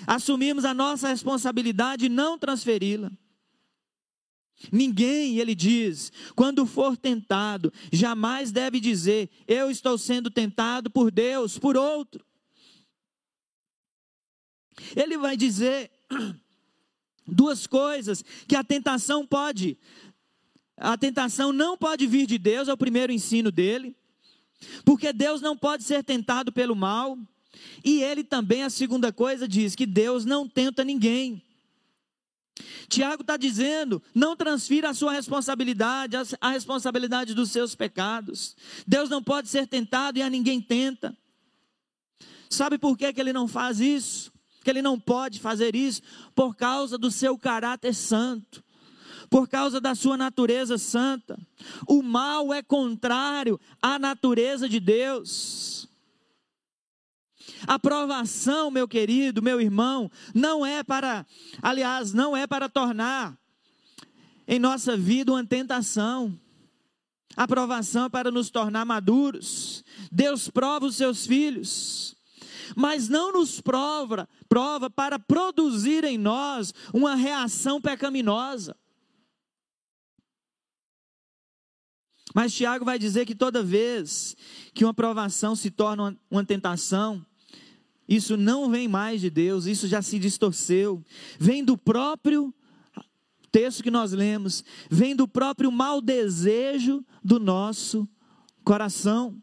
assumirmos 0.06 0.64
a 0.64 0.72
nossa 0.72 1.08
responsabilidade 1.08 2.06
e 2.06 2.08
não 2.08 2.38
transferi-la. 2.38 3.10
Ninguém, 4.72 5.38
ele 5.38 5.54
diz, 5.54 6.12
quando 6.34 6.66
for 6.66 6.96
tentado, 6.96 7.72
jamais 7.92 8.50
deve 8.50 8.80
dizer: 8.80 9.30
Eu 9.46 9.70
estou 9.70 9.96
sendo 9.96 10.30
tentado 10.30 10.90
por 10.90 11.10
Deus, 11.10 11.58
por 11.58 11.76
outro. 11.76 12.24
Ele 14.96 15.16
vai 15.16 15.36
dizer 15.36 15.90
duas 17.26 17.66
coisas 17.66 18.24
que 18.46 18.56
a 18.56 18.64
tentação 18.64 19.26
pode, 19.26 19.78
a 20.76 20.96
tentação 20.96 21.52
não 21.52 21.76
pode 21.76 22.06
vir 22.06 22.26
de 22.26 22.38
Deus, 22.38 22.68
é 22.68 22.72
o 22.72 22.78
primeiro 22.78 23.12
ensino 23.12 23.52
dele, 23.52 23.96
porque 24.84 25.12
Deus 25.12 25.40
não 25.40 25.56
pode 25.56 25.84
ser 25.84 26.02
tentado 26.02 26.50
pelo 26.52 26.74
mal, 26.74 27.16
e 27.84 28.02
ele 28.02 28.24
também, 28.24 28.62
a 28.62 28.70
segunda 28.70 29.12
coisa, 29.12 29.46
diz 29.46 29.74
que 29.74 29.86
Deus 29.86 30.24
não 30.24 30.48
tenta 30.48 30.84
ninguém. 30.84 31.42
Tiago 32.88 33.22
está 33.22 33.36
dizendo: 33.36 34.02
não 34.14 34.36
transfira 34.36 34.90
a 34.90 34.94
sua 34.94 35.12
responsabilidade, 35.12 36.16
a 36.40 36.50
responsabilidade 36.50 37.34
dos 37.34 37.50
seus 37.50 37.74
pecados. 37.74 38.56
Deus 38.86 39.08
não 39.10 39.22
pode 39.22 39.48
ser 39.48 39.66
tentado 39.66 40.18
e 40.18 40.22
a 40.22 40.30
ninguém 40.30 40.60
tenta. 40.60 41.16
Sabe 42.50 42.78
por 42.78 42.96
que, 42.96 43.12
que 43.12 43.20
ele 43.20 43.32
não 43.32 43.46
faz 43.46 43.80
isso? 43.80 44.32
Que 44.64 44.70
ele 44.70 44.82
não 44.82 44.98
pode 44.98 45.38
fazer 45.38 45.76
isso? 45.76 46.02
Por 46.34 46.56
causa 46.56 46.96
do 46.96 47.10
seu 47.10 47.38
caráter 47.38 47.94
santo, 47.94 48.64
por 49.28 49.48
causa 49.48 49.80
da 49.80 49.94
sua 49.94 50.16
natureza 50.16 50.78
santa. 50.78 51.38
O 51.86 52.02
mal 52.02 52.52
é 52.52 52.62
contrário 52.62 53.60
à 53.82 53.98
natureza 53.98 54.68
de 54.68 54.80
Deus. 54.80 55.87
A 57.66 57.78
provação, 57.78 58.70
meu 58.70 58.86
querido, 58.86 59.42
meu 59.42 59.60
irmão, 59.60 60.10
não 60.34 60.64
é 60.64 60.82
para, 60.82 61.26
aliás, 61.62 62.12
não 62.12 62.36
é 62.36 62.46
para 62.46 62.68
tornar 62.68 63.36
em 64.46 64.58
nossa 64.58 64.96
vida 64.96 65.32
uma 65.32 65.44
tentação. 65.44 66.38
A 67.36 67.46
provação 67.46 68.06
é 68.06 68.08
para 68.08 68.30
nos 68.30 68.50
tornar 68.50 68.84
maduros. 68.84 69.84
Deus 70.10 70.48
prova 70.48 70.86
os 70.86 70.96
seus 70.96 71.26
filhos, 71.26 72.16
mas 72.74 73.08
não 73.08 73.32
nos 73.32 73.60
prova, 73.60 74.28
prova 74.48 74.88
para 74.88 75.18
produzir 75.18 76.04
em 76.04 76.18
nós 76.18 76.72
uma 76.92 77.14
reação 77.14 77.80
pecaminosa. 77.80 78.74
Mas 82.34 82.54
Tiago 82.54 82.84
vai 82.84 82.98
dizer 82.98 83.26
que 83.26 83.34
toda 83.34 83.62
vez 83.62 84.36
que 84.74 84.84
uma 84.84 84.94
provação 84.94 85.56
se 85.56 85.70
torna 85.70 86.16
uma 86.30 86.44
tentação, 86.44 87.24
isso 88.08 88.36
não 88.36 88.70
vem 88.70 88.88
mais 88.88 89.20
de 89.20 89.28
Deus, 89.28 89.66
isso 89.66 89.86
já 89.86 90.00
se 90.00 90.18
distorceu. 90.18 91.04
Vem 91.38 91.62
do 91.62 91.76
próprio 91.76 92.54
texto 93.52 93.82
que 93.82 93.90
nós 93.90 94.12
lemos, 94.12 94.64
vem 94.90 95.14
do 95.14 95.28
próprio 95.28 95.70
mau 95.70 96.00
desejo 96.00 97.04
do 97.22 97.38
nosso 97.38 98.08
coração. 98.64 99.36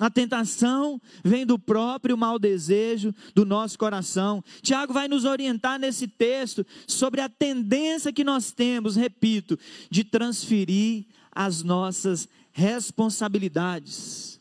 A 0.00 0.08
tentação 0.08 1.00
vem 1.24 1.44
do 1.44 1.58
próprio 1.58 2.16
mau 2.16 2.38
desejo 2.38 3.12
do 3.34 3.44
nosso 3.44 3.76
coração. 3.78 4.42
Tiago 4.62 4.92
vai 4.92 5.08
nos 5.08 5.24
orientar 5.24 5.78
nesse 5.78 6.06
texto 6.06 6.64
sobre 6.86 7.20
a 7.20 7.28
tendência 7.28 8.12
que 8.12 8.22
nós 8.22 8.52
temos, 8.52 8.94
repito, 8.94 9.58
de 9.90 10.04
transferir 10.04 11.06
as 11.32 11.62
nossas 11.64 12.28
responsabilidades 12.52 14.37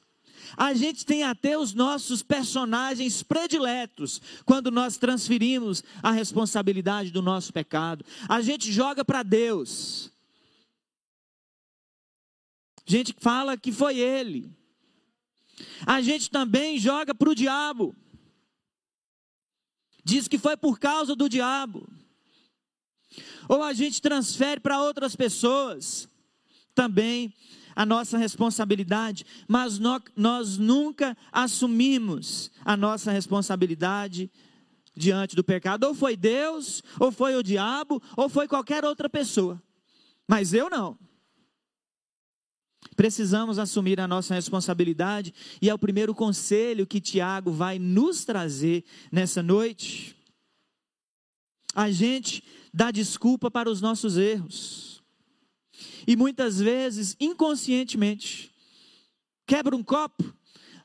a 0.57 0.73
gente 0.73 1.05
tem 1.05 1.21
até 1.21 1.55
os 1.55 1.75
nossos 1.75 2.23
personagens 2.23 3.21
prediletos 3.21 4.19
quando 4.43 4.71
nós 4.71 4.97
transferimos 4.97 5.83
a 6.01 6.09
responsabilidade 6.09 7.11
do 7.11 7.21
nosso 7.21 7.53
pecado. 7.53 8.03
A 8.27 8.41
gente 8.41 8.71
joga 8.71 9.05
para 9.05 9.21
Deus. 9.21 10.11
A 12.87 12.91
gente 12.91 13.13
fala 13.19 13.55
que 13.55 13.71
foi 13.71 13.99
Ele. 13.99 14.51
A 15.85 16.01
gente 16.01 16.31
também 16.31 16.79
joga 16.79 17.13
para 17.13 17.29
o 17.29 17.35
diabo. 17.35 17.95
Diz 20.03 20.27
que 20.27 20.39
foi 20.39 20.57
por 20.57 20.79
causa 20.79 21.15
do 21.15 21.29
diabo. 21.29 21.87
Ou 23.47 23.61
a 23.61 23.73
gente 23.73 24.01
transfere 24.01 24.59
para 24.59 24.81
outras 24.81 25.15
pessoas. 25.15 26.09
Também 26.73 27.33
a 27.77 27.85
nossa 27.85 28.17
responsabilidade, 28.17 29.23
mas 29.47 29.77
nós, 29.77 30.01
nós 30.15 30.57
nunca 30.57 31.15
assumimos 31.31 32.49
a 32.65 32.75
nossa 32.75 33.11
responsabilidade 33.11 34.31
diante 34.95 35.35
do 35.35 35.43
pecado. 35.43 35.83
Ou 35.83 35.93
foi 35.93 36.17
Deus, 36.17 36.81
ou 36.99 37.11
foi 37.11 37.35
o 37.35 37.43
diabo, 37.43 38.01
ou 38.17 38.27
foi 38.27 38.47
qualquer 38.47 38.83
outra 38.83 39.07
pessoa. 39.07 39.61
Mas 40.27 40.53
eu 40.53 40.71
não. 40.71 40.97
Precisamos 42.95 43.59
assumir 43.59 43.99
a 43.99 44.07
nossa 44.07 44.33
responsabilidade 44.33 45.31
e 45.61 45.69
é 45.69 45.73
o 45.73 45.77
primeiro 45.77 46.15
conselho 46.15 46.87
que 46.87 46.99
Tiago 46.99 47.51
vai 47.51 47.77
nos 47.77 48.25
trazer 48.25 48.83
nessa 49.11 49.43
noite. 49.43 50.15
A 51.75 51.91
gente 51.91 52.43
dá 52.73 52.89
desculpa 52.89 53.51
para 53.51 53.69
os 53.69 53.81
nossos 53.81 54.17
erros. 54.17 54.96
E 56.07 56.15
muitas 56.15 56.57
vezes, 56.57 57.17
inconscientemente, 57.19 58.49
quebra 59.45 59.75
um 59.75 59.83
copo, 59.83 60.33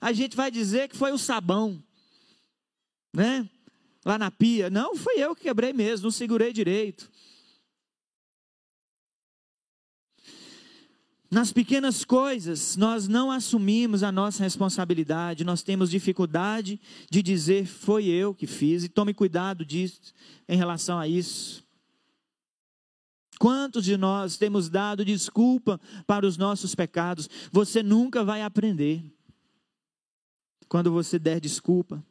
a 0.00 0.12
gente 0.12 0.36
vai 0.36 0.50
dizer 0.50 0.88
que 0.88 0.96
foi 0.96 1.12
o 1.12 1.18
sabão, 1.18 1.80
né? 3.14 3.48
Lá 4.04 4.18
na 4.18 4.32
pia. 4.32 4.68
Não, 4.68 4.96
foi 4.96 5.20
eu 5.20 5.36
que 5.36 5.42
quebrei 5.42 5.72
mesmo, 5.72 6.04
não 6.04 6.10
segurei 6.10 6.52
direito. 6.52 7.08
Nas 11.30 11.52
pequenas 11.52 12.04
coisas, 12.04 12.76
nós 12.76 13.06
não 13.06 13.30
assumimos 13.30 14.02
a 14.02 14.12
nossa 14.12 14.42
responsabilidade, 14.42 15.44
nós 15.44 15.62
temos 15.62 15.88
dificuldade 15.88 16.78
de 17.08 17.22
dizer 17.22 17.64
foi 17.64 18.06
eu 18.06 18.34
que 18.34 18.46
fiz, 18.46 18.84
e 18.84 18.88
tome 18.88 19.14
cuidado 19.14 19.64
disso 19.64 20.12
em 20.48 20.58
relação 20.58 20.98
a 20.98 21.06
isso. 21.08 21.64
Quantos 23.42 23.84
de 23.84 23.96
nós 23.96 24.37
temos 24.37 24.68
dado 24.68 25.04
desculpa 25.04 25.80
para 26.06 26.25
os 26.25 26.37
nossos 26.37 26.76
pecados? 26.76 27.28
Você 27.50 27.82
nunca 27.82 28.22
vai 28.22 28.40
aprender 28.40 29.04
quando 30.68 30.92
você 30.92 31.18
der 31.18 31.40
desculpa. 31.40 32.06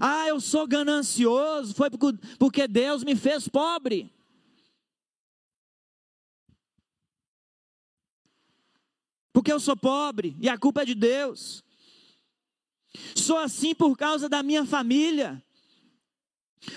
Ah, 0.00 0.26
eu 0.26 0.40
sou 0.40 0.66
ganancioso, 0.66 1.74
foi 1.74 1.90
porque 2.38 2.66
Deus 2.66 3.04
me 3.04 3.14
fez 3.14 3.46
pobre. 3.46 4.10
porque 9.34 9.52
eu 9.52 9.60
sou 9.60 9.76
pobre 9.76 10.34
e 10.40 10.48
a 10.48 10.56
culpa 10.56 10.80
é 10.80 10.84
de 10.86 10.94
Deus. 10.94 11.62
Sou 13.14 13.36
assim 13.36 13.74
por 13.74 13.94
causa 13.98 14.30
da 14.30 14.42
minha 14.42 14.64
família. 14.64 15.44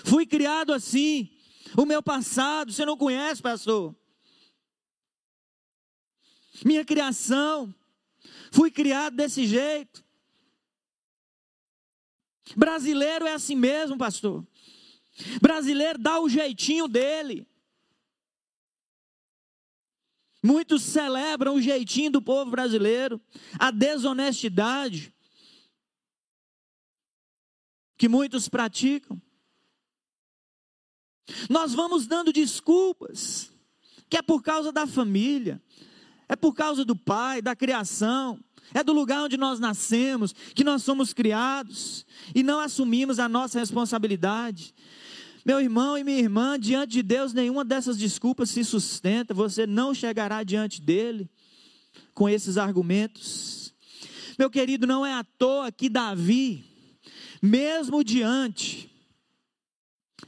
Fui 0.03 0.25
criado 0.25 0.73
assim. 0.73 1.36
O 1.77 1.85
meu 1.85 2.01
passado, 2.01 2.73
você 2.73 2.83
não 2.83 2.97
conhece, 2.97 3.39
pastor? 3.39 3.95
Minha 6.65 6.83
criação, 6.83 7.71
fui 8.51 8.71
criado 8.71 9.15
desse 9.15 9.45
jeito. 9.45 10.03
Brasileiro 12.55 13.27
é 13.27 13.33
assim 13.33 13.55
mesmo, 13.55 13.95
pastor. 13.95 14.43
Brasileiro 15.39 15.99
dá 15.99 16.19
o 16.19 16.27
jeitinho 16.27 16.87
dele. 16.87 17.47
Muitos 20.41 20.81
celebram 20.81 21.55
o 21.55 21.61
jeitinho 21.61 22.09
do 22.09 22.21
povo 22.23 22.49
brasileiro, 22.49 23.21
a 23.59 23.69
desonestidade 23.69 25.13
que 27.95 28.09
muitos 28.09 28.49
praticam. 28.49 29.21
Nós 31.49 31.73
vamos 31.73 32.07
dando 32.07 32.31
desculpas, 32.31 33.51
que 34.09 34.17
é 34.17 34.21
por 34.21 34.41
causa 34.41 34.71
da 34.71 34.87
família, 34.87 35.61
é 36.29 36.35
por 36.35 36.53
causa 36.53 36.83
do 36.85 36.95
pai, 36.95 37.41
da 37.41 37.55
criação, 37.55 38.39
é 38.73 38.83
do 38.83 38.93
lugar 38.93 39.23
onde 39.23 39.37
nós 39.37 39.59
nascemos, 39.59 40.33
que 40.53 40.63
nós 40.63 40.83
somos 40.83 41.13
criados, 41.13 42.05
e 42.35 42.43
não 42.43 42.59
assumimos 42.59 43.19
a 43.19 43.29
nossa 43.29 43.59
responsabilidade. 43.59 44.73
Meu 45.45 45.61
irmão 45.61 45.97
e 45.97 46.03
minha 46.03 46.19
irmã, 46.19 46.59
diante 46.59 46.93
de 46.93 47.03
Deus, 47.03 47.33
nenhuma 47.33 47.63
dessas 47.63 47.97
desculpas 47.97 48.49
se 48.49 48.63
sustenta, 48.65 49.33
você 49.33 49.65
não 49.65 49.93
chegará 49.93 50.43
diante 50.43 50.81
dele 50.81 51.29
com 52.13 52.27
esses 52.27 52.57
argumentos. 52.57 53.73
Meu 54.37 54.49
querido, 54.49 54.85
não 54.85 55.05
é 55.05 55.13
à 55.13 55.23
toa 55.23 55.71
que 55.71 55.89
Davi, 55.89 56.65
mesmo 57.41 58.03
diante 58.03 58.91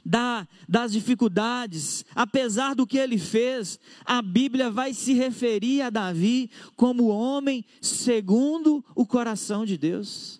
da, 0.05 0.47
das 0.67 0.91
dificuldades, 0.91 2.05
apesar 2.13 2.75
do 2.75 2.85
que 2.85 2.97
ele 2.97 3.17
fez, 3.17 3.79
a 4.05 4.21
Bíblia 4.21 4.69
vai 4.69 4.93
se 4.93 5.13
referir 5.13 5.81
a 5.81 5.89
Davi 5.89 6.49
como 6.75 7.07
homem 7.07 7.65
segundo 7.81 8.83
o 8.95 9.05
coração 9.05 9.65
de 9.65 9.77
Deus 9.77 10.39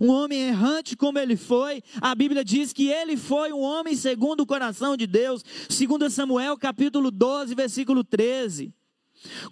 um 0.00 0.10
homem 0.10 0.48
errante 0.48 0.96
como 0.96 1.18
ele 1.18 1.36
foi, 1.36 1.82
a 2.00 2.14
Bíblia 2.14 2.44
diz 2.44 2.72
que 2.72 2.88
ele 2.88 3.16
foi 3.16 3.52
um 3.52 3.60
homem 3.60 3.96
segundo 3.96 4.40
o 4.40 4.46
coração 4.46 4.96
de 4.96 5.06
Deus, 5.06 5.44
segundo 5.68 6.08
Samuel 6.08 6.56
capítulo 6.56 7.10
12, 7.10 7.54
versículo 7.54 8.04
13. 8.04 8.72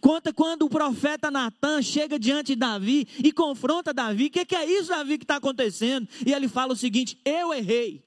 Conta 0.00 0.33
quando 0.33 0.62
o 0.62 0.70
profeta 0.70 1.30
Natan 1.30 1.80
chega 1.83 2.18
diante 2.18 2.54
de 2.54 2.56
Davi 2.56 3.06
e 3.22 3.33
confronta 3.33 3.94
Davi, 3.94 4.26
o 4.26 4.30
que, 4.30 4.44
que, 4.44 4.56
é 4.56 4.64
isso, 4.64 4.88
Davi, 4.88 5.18
que 5.18 5.24
está 5.24 5.37
acontecendo? 5.37 6.09
E 6.26 6.33
ele 6.33 6.48
fala 6.48 6.72
o 6.72 6.76
seguinte: 6.76 7.18
Eu 7.24 7.54
errei, 7.54 8.04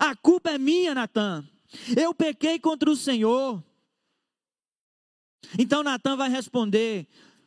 a 0.00 0.14
culpa 0.16 0.50
é 0.50 0.58
minha, 0.58 0.94
Natan, 0.94 1.46
eu 1.96 2.14
pequei 2.14 2.58
contra 2.58 2.90
o 2.90 2.96
Senhor. 2.96 3.62
Então 5.58 5.82
Natan 5.82 6.16
vai 6.16 6.30
responder: 6.30 7.06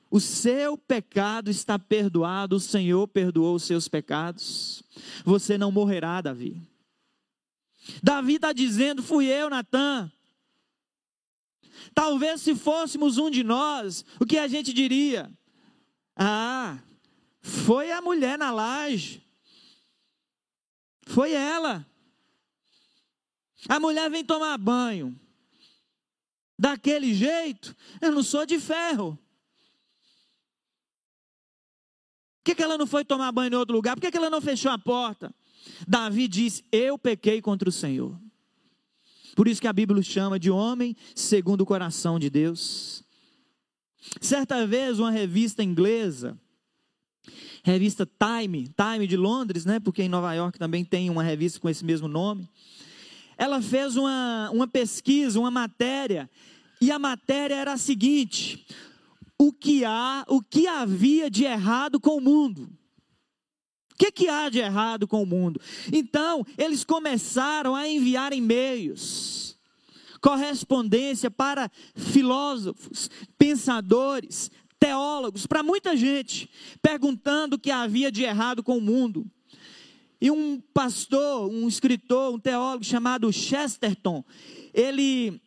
o 0.10 0.20
seu 0.20 0.78
pecado 0.78 1.50
está 1.50 1.78
perdoado, 1.78 2.56
o 2.56 2.60
Senhor 2.60 3.08
perdoou 3.08 3.56
os 3.56 3.64
seus 3.64 3.88
pecados. 3.88 4.84
Você 5.26 5.58
não 5.58 5.72
morrerá, 5.72 6.22
Davi. 6.22 6.62
Davi 8.02 8.36
está 8.36 8.54
dizendo: 8.54 9.04
fui 9.04 9.26
eu, 9.26 9.50
Natan. 9.50 10.12
Talvez 11.94 12.42
se 12.42 12.56
fôssemos 12.56 13.18
um 13.18 13.30
de 13.30 13.44
nós, 13.44 14.06
o 14.20 14.26
que 14.26 14.38
a 14.38 14.48
gente 14.48 14.74
diria? 14.74 15.32
Ah, 16.16 16.80
foi 17.42 17.92
a 17.92 18.02
mulher 18.02 18.38
na 18.38 18.52
laje. 18.52 19.24
Foi 21.06 21.32
ela. 21.32 21.86
A 23.70 23.80
mulher 23.80 24.10
vem 24.10 24.24
tomar 24.24 24.58
banho. 24.58 25.20
Daquele 26.60 27.14
jeito, 27.14 27.76
eu 28.02 28.12
não 28.12 28.24
sou 28.24 28.46
de 28.46 28.60
ferro. 28.60 29.18
que, 32.48 32.56
que 32.56 32.64
ela 32.64 32.78
não 32.78 32.88
foi 32.88 33.04
tomar 33.04 33.32
banho 33.34 33.54
em 33.54 33.58
outro 33.58 33.76
lugar? 33.76 33.96
Por 33.96 34.02
que, 34.02 34.12
que 34.12 34.18
ela 34.18 34.30
não 34.30 34.40
fechou 34.40 34.72
a 34.72 34.78
porta? 34.78 35.36
Davi 35.86 36.30
disse: 36.30 36.64
Eu 36.72 36.98
pequei 36.98 37.42
contra 37.42 37.68
o 37.68 37.72
Senhor. 37.72 38.18
Por 39.38 39.48
isso 39.48 39.62
que 39.62 39.68
a 39.68 39.74
Bíblia 39.74 40.00
o 40.00 40.04
chama 40.04 40.40
de 40.40 40.50
homem 40.50 40.96
segundo 41.14 41.62
o 41.62 41.66
coração 41.66 42.18
de 42.18 42.28
Deus. 42.28 43.04
Certa 44.20 44.66
vez, 44.66 44.98
uma 44.98 45.12
revista 45.12 45.62
inglesa, 45.62 46.36
revista 47.64 48.04
Time, 48.08 48.68
Time 48.70 49.06
de 49.06 49.16
Londres, 49.16 49.64
né? 49.64 49.80
Porque 49.80 50.02
em 50.02 50.10
Nova 50.10 50.34
York 50.34 50.58
também 50.58 50.84
tem 50.84 51.12
uma 51.12 51.22
revista 51.22 51.60
com 51.60 51.70
esse 51.70 51.86
mesmo 51.86 52.08
nome. 52.08 52.50
Ela 53.38 53.62
fez 53.62 53.96
uma, 53.96 54.50
uma 54.52 54.68
pesquisa, 54.68 55.40
uma 55.40 55.52
matéria, 55.52 56.28
e 56.82 56.90
a 56.90 56.98
matéria 56.98 57.54
era 57.54 57.74
a 57.74 57.78
seguinte: 57.78 58.66
o 59.38 59.54
que 59.54 59.86
há, 59.86 60.26
o 60.28 60.42
que 60.42 60.66
havia 60.66 61.30
de 61.30 61.44
errado 61.44 62.00
com 62.00 62.18
o 62.18 62.22
mundo. 62.22 62.68
O 63.98 64.06
que, 64.06 64.12
que 64.12 64.30
há 64.30 64.48
de 64.48 64.60
errado 64.60 65.08
com 65.08 65.24
o 65.24 65.26
mundo? 65.26 65.60
Então, 65.92 66.46
eles 66.56 66.84
começaram 66.84 67.74
a 67.76 67.90
enviar 67.90 68.32
e-mails, 68.32 69.58
correspondência 70.22 71.32
para 71.32 71.72
filósofos, 71.96 73.10
pensadores, 73.40 74.52
teólogos, 74.80 75.48
para 75.48 75.64
muita 75.64 75.98
gente, 75.98 76.48
perguntando 76.80 77.56
o 77.56 77.60
que 77.60 77.72
havia 77.72 78.12
de 78.12 78.22
errado 78.22 78.62
com 78.62 78.78
o 78.78 78.82
mundo. 78.82 79.26
E 80.22 80.30
um 80.30 80.62
pastor, 80.72 81.50
um 81.50 81.68
escritor, 81.68 82.36
um 82.36 82.40
teólogo 82.40 82.84
chamado 82.84 83.34
Chesterton, 83.34 84.24
ele 84.76 85.42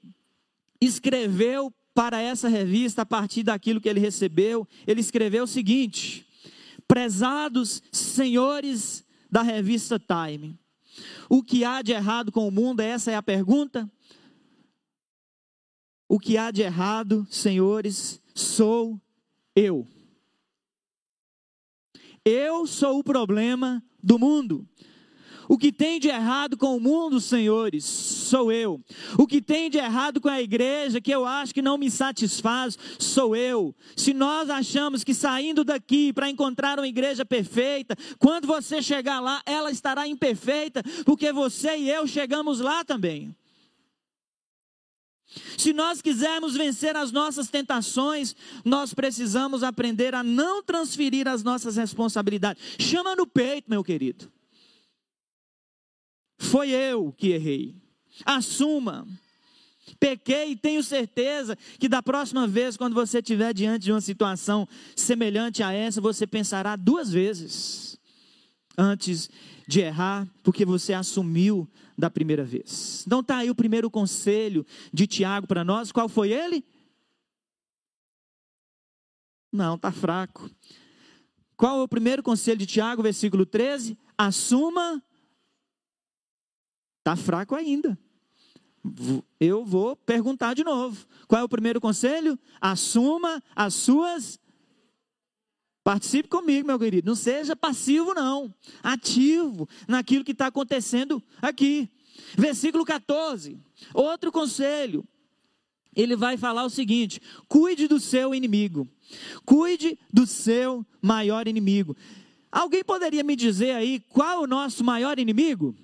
escreveu 0.81 1.73
para 1.95 2.21
essa 2.21 2.49
revista, 2.49 3.03
a 3.03 3.07
partir 3.07 3.45
daquilo 3.45 3.81
que 3.81 3.89
ele 3.89 4.01
recebeu, 4.01 4.67
ele 4.89 5.01
escreveu 5.01 5.45
o 5.45 5.47
seguinte: 5.47 6.27
Prezados 6.91 7.81
senhores 7.93 9.07
da 9.31 9.43
revista 9.43 9.97
Time, 9.97 10.59
o 11.29 11.41
que 11.41 11.65
há 11.65 11.83
de 11.83 11.93
errado 11.93 12.33
com 12.33 12.49
o 12.49 12.51
mundo? 12.51 12.81
Essa 12.81 13.13
é 13.13 13.15
a 13.15 13.23
pergunta. 13.23 13.89
O 16.09 16.19
que 16.19 16.37
há 16.37 16.51
de 16.51 16.63
errado, 16.63 17.25
senhores, 17.31 18.21
sou 18.35 19.01
eu. 19.55 19.87
Eu 22.25 22.67
sou 22.67 22.99
o 22.99 23.05
problema 23.05 23.81
do 24.03 24.19
mundo. 24.19 24.69
O 25.51 25.59
que 25.59 25.73
tem 25.73 25.99
de 25.99 26.07
errado 26.07 26.57
com 26.57 26.77
o 26.77 26.81
mundo, 26.81 27.21
senhores, 27.21 27.85
sou 27.85 28.53
eu. 28.53 28.81
O 29.19 29.27
que 29.27 29.43
tem 29.43 29.69
de 29.69 29.79
errado 29.79 30.21
com 30.21 30.29
a 30.29 30.41
igreja, 30.41 31.01
que 31.01 31.11
eu 31.11 31.27
acho 31.27 31.53
que 31.53 31.61
não 31.61 31.77
me 31.77 31.91
satisfaz, 31.91 32.79
sou 33.01 33.35
eu. 33.35 33.75
Se 33.97 34.15
nós 34.15 34.49
achamos 34.49 35.03
que 35.03 35.13
saindo 35.13 35.65
daqui 35.65 36.13
para 36.13 36.31
encontrar 36.31 36.79
uma 36.79 36.87
igreja 36.87 37.25
perfeita, 37.25 37.97
quando 38.21 38.47
você 38.47 38.81
chegar 38.81 39.19
lá, 39.19 39.43
ela 39.45 39.73
estará 39.73 40.07
imperfeita, 40.07 40.85
porque 41.05 41.33
você 41.33 41.79
e 41.79 41.91
eu 41.91 42.07
chegamos 42.07 42.61
lá 42.61 42.85
também. 42.85 43.35
Se 45.59 45.73
nós 45.73 46.01
quisermos 46.01 46.55
vencer 46.55 46.97
as 46.97 47.11
nossas 47.11 47.49
tentações, 47.49 48.37
nós 48.65 48.95
precisamos 48.95 49.65
aprender 49.65 50.15
a 50.15 50.23
não 50.23 50.63
transferir 50.63 51.27
as 51.27 51.43
nossas 51.43 51.75
responsabilidades. 51.75 52.63
Chama 52.79 53.17
no 53.17 53.27
peito, 53.27 53.69
meu 53.69 53.83
querido. 53.83 54.31
Foi 56.41 56.71
eu 56.71 57.13
que 57.13 57.29
errei. 57.29 57.77
Assuma. 58.25 59.07
Pequei 59.99 60.53
e 60.53 60.57
tenho 60.57 60.83
certeza 60.83 61.57
que 61.79 61.87
da 61.87 62.03
próxima 62.03 62.47
vez, 62.49 62.79
quando 62.79 62.95
você 62.95 63.19
estiver 63.19 63.53
diante 63.53 63.85
de 63.85 63.93
uma 63.93 64.01
situação 64.01 64.67
semelhante 64.97 65.63
a 65.63 65.71
essa, 65.71 66.01
você 66.01 66.27
pensará 66.27 66.77
duas 66.77 67.13
vezes 67.13 67.99
antes 68.77 69.29
de 69.69 69.81
errar, 69.81 70.27
porque 70.43 70.65
você 70.65 70.95
assumiu 70.95 71.69
da 71.97 72.09
primeira 72.09 72.43
vez. 72.43 73.05
Então 73.07 73.23
tá 73.23 73.37
aí 73.37 73.51
o 73.51 73.55
primeiro 73.55 73.91
conselho 73.91 74.65
de 74.91 75.07
Tiago 75.07 75.47
para 75.47 75.63
nós. 75.63 75.93
Qual 75.93 76.09
foi 76.09 76.33
ele? 76.33 76.65
Não, 79.53 79.77
tá 79.77 79.93
fraco. 79.93 80.51
Qual 81.55 81.81
é 81.81 81.83
o 81.83 81.89
primeiro 81.89 82.23
conselho 82.23 82.57
de 82.57 82.67
Tiago, 82.67 83.03
versículo 83.03 83.45
13? 83.45 83.99
Assuma. 84.17 85.03
Tá 87.03 87.17
fraco 87.17 87.55
ainda. 87.55 87.99
Eu 89.39 89.65
vou 89.65 89.95
perguntar 89.95 90.55
de 90.55 90.65
novo. 90.65 91.07
Qual 91.29 91.41
é 91.41 91.45
o 91.45 91.49
primeiro 91.49 91.81
conselho? 91.81 92.39
Assuma 92.61 93.43
as 93.55 93.75
suas 93.75 94.41
Participe 95.83 96.29
comigo, 96.29 96.67
meu 96.67 96.79
querido. 96.79 97.09
Não 97.09 97.17
seja 97.17 97.57
passivo, 97.57 98.13
não. 98.13 98.55
Ativo 98.83 99.69
naquilo 99.89 100.25
que 100.25 100.33
está 100.33 100.47
acontecendo 100.47 101.23
aqui. 101.41 101.89
Versículo 102.37 102.85
14. 102.85 103.59
Outro 103.95 104.31
conselho. 104.31 105.05
Ele 105.97 106.15
vai 106.15 106.37
falar 106.37 106.65
o 106.65 106.71
seguinte: 106.71 107.21
cuide 107.49 107.89
do 107.89 107.99
seu 107.99 108.35
inimigo. 108.35 108.87
Cuide 109.45 109.99
do 110.13 110.27
seu 110.27 110.87
maior 111.01 111.49
inimigo. 111.49 111.97
Alguém 112.53 112.85
poderia 112.85 113.25
me 113.25 113.35
dizer 113.35 113.73
aí 113.73 114.01
qual 114.11 114.43
é 114.43 114.45
o 114.45 114.47
nosso 114.47 114.85
maior 114.85 115.19
inimigo? 115.19 115.75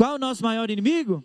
Qual 0.00 0.12
é 0.12 0.14
o 0.14 0.18
nosso 0.18 0.42
maior 0.42 0.70
inimigo? 0.70 1.22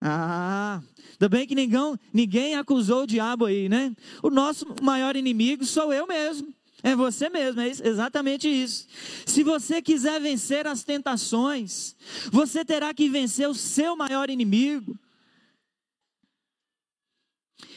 Ah, 0.00 0.80
ainda 1.10 1.28
bem 1.28 1.44
que 1.44 1.56
ninguém, 1.56 1.98
ninguém 2.12 2.54
acusou 2.54 3.02
o 3.02 3.06
diabo 3.06 3.46
aí, 3.46 3.68
né? 3.68 3.92
O 4.22 4.30
nosso 4.30 4.64
maior 4.80 5.16
inimigo 5.16 5.64
sou 5.64 5.92
eu 5.92 6.06
mesmo. 6.06 6.54
É 6.84 6.94
você 6.94 7.28
mesmo, 7.28 7.60
é 7.60 7.66
exatamente 7.68 8.46
isso. 8.46 8.86
Se 9.26 9.42
você 9.42 9.82
quiser 9.82 10.20
vencer 10.20 10.68
as 10.68 10.84
tentações, 10.84 11.96
você 12.30 12.64
terá 12.64 12.94
que 12.94 13.08
vencer 13.08 13.48
o 13.48 13.54
seu 13.54 13.96
maior 13.96 14.30
inimigo. 14.30 14.96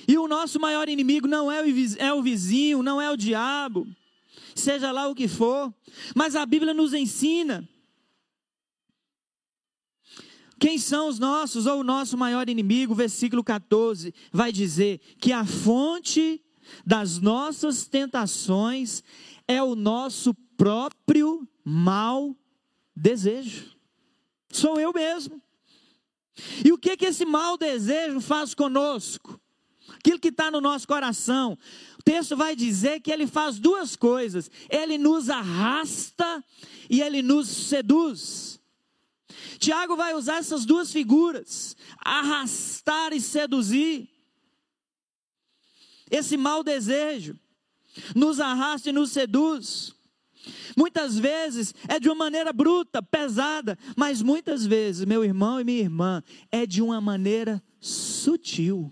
E 0.08 0.16
o 0.16 0.28
nosso 0.28 0.60
maior 0.60 0.88
inimigo 0.88 1.28
não 1.28 1.52
é 1.52 1.60
o 1.60 1.66
é 1.66 2.22
vizinho, 2.22 2.84
não 2.84 3.02
é 3.02 3.10
o 3.10 3.18
diabo, 3.18 3.88
seja 4.56 4.92
lá 4.92 5.08
o 5.08 5.16
que 5.16 5.28
for, 5.28 5.74
mas 6.16 6.36
a 6.36 6.46
Bíblia 6.46 6.74
nos 6.74 6.94
ensina 6.94 7.68
quem 10.64 10.78
são 10.78 11.10
os 11.10 11.20
nossos 11.20 11.66
ou 11.66 11.82
o 11.82 11.84
nosso 11.84 12.18
maior 12.18 12.48
inimigo? 12.48 12.96
Versículo 12.96 13.44
14 13.44 14.14
vai 14.32 14.50
dizer 14.50 14.98
que 15.20 15.34
a 15.34 15.44
fonte 15.44 16.42
das 16.86 17.20
nossas 17.20 17.86
tentações 17.86 19.04
é 19.46 19.62
o 19.62 19.76
nosso 19.76 20.34
próprio 20.56 21.46
mau 21.66 22.34
desejo. 22.96 23.76
Sou 24.54 24.80
eu 24.80 24.94
mesmo. 24.94 25.42
E 26.64 26.72
o 26.72 26.78
que 26.78 26.96
que 26.96 27.08
esse 27.08 27.26
mau 27.26 27.58
desejo 27.58 28.22
faz 28.22 28.54
conosco? 28.54 29.38
Aquilo 29.98 30.18
que 30.18 30.30
está 30.30 30.50
no 30.50 30.62
nosso 30.62 30.88
coração. 30.88 31.58
Texto 32.04 32.36
vai 32.36 32.56
dizer 32.56 33.00
que 33.00 33.12
ele 33.12 33.26
faz 33.26 33.60
duas 33.60 33.96
coisas: 33.96 34.50
ele 34.70 34.98
nos 34.98 35.30
arrasta 35.30 36.44
e 36.90 37.02
ele 37.02 37.22
nos 37.22 37.48
seduz. 37.48 38.60
Tiago 39.60 39.96
vai 39.96 40.14
usar 40.14 40.38
essas 40.38 40.66
duas 40.66 40.92
figuras, 40.92 41.76
arrastar 41.98 43.14
e 43.14 43.22
seduzir. 43.22 44.10
Esse 46.12 46.36
mau 46.36 46.64
desejo 46.64 47.40
nos 48.16 48.40
arrasta 48.40 48.90
e 48.90 48.94
nos 48.94 49.12
seduz. 49.12 49.96
Muitas 50.76 51.18
vezes 51.18 51.74
é 51.88 52.00
de 52.00 52.10
uma 52.10 52.16
maneira 52.16 52.52
bruta, 52.52 53.02
pesada, 53.02 53.78
mas 53.96 54.22
muitas 54.22 54.66
vezes, 54.66 55.06
meu 55.06 55.24
irmão 55.24 55.60
e 55.60 55.64
minha 55.64 55.80
irmã, 55.80 56.22
é 56.52 56.66
de 56.66 56.82
uma 56.82 57.00
maneira 57.00 57.64
sutil, 57.80 58.92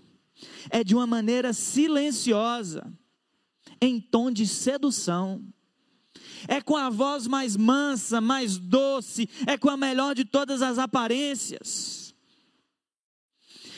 é 0.70 0.82
de 0.82 0.94
uma 0.94 1.06
maneira 1.06 1.52
silenciosa, 1.52 2.90
em 3.82 4.00
tom 4.00 4.30
de 4.30 4.46
sedução 4.46 5.44
é 6.46 6.60
com 6.60 6.76
a 6.76 6.88
voz 6.88 7.26
mais 7.26 7.56
mansa, 7.56 8.20
mais 8.20 8.56
doce, 8.56 9.28
é 9.46 9.58
com 9.58 9.68
a 9.68 9.76
melhor 9.76 10.14
de 10.14 10.24
todas 10.24 10.62
as 10.62 10.78
aparências. 10.78 12.14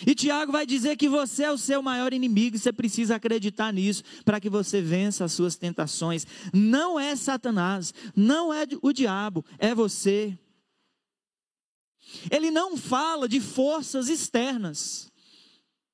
E 0.06 0.14
Tiago 0.14 0.52
vai 0.52 0.66
dizer 0.66 0.96
que 0.96 1.08
você 1.08 1.44
é 1.44 1.50
o 1.50 1.56
seu 1.56 1.82
maior 1.82 2.12
inimigo, 2.12 2.56
e 2.56 2.58
você 2.58 2.72
precisa 2.72 3.16
acreditar 3.16 3.72
nisso 3.72 4.02
para 4.24 4.38
que 4.38 4.50
você 4.50 4.82
vença 4.82 5.24
as 5.24 5.32
suas 5.32 5.56
tentações. 5.56 6.26
Não 6.52 7.00
é 7.00 7.16
Satanás, 7.16 7.94
não 8.14 8.52
é 8.52 8.66
o 8.82 8.92
diabo, 8.92 9.44
é 9.58 9.74
você. 9.74 10.38
Ele 12.30 12.50
não 12.50 12.76
fala 12.76 13.26
de 13.26 13.40
forças 13.40 14.08
externas 14.08 15.10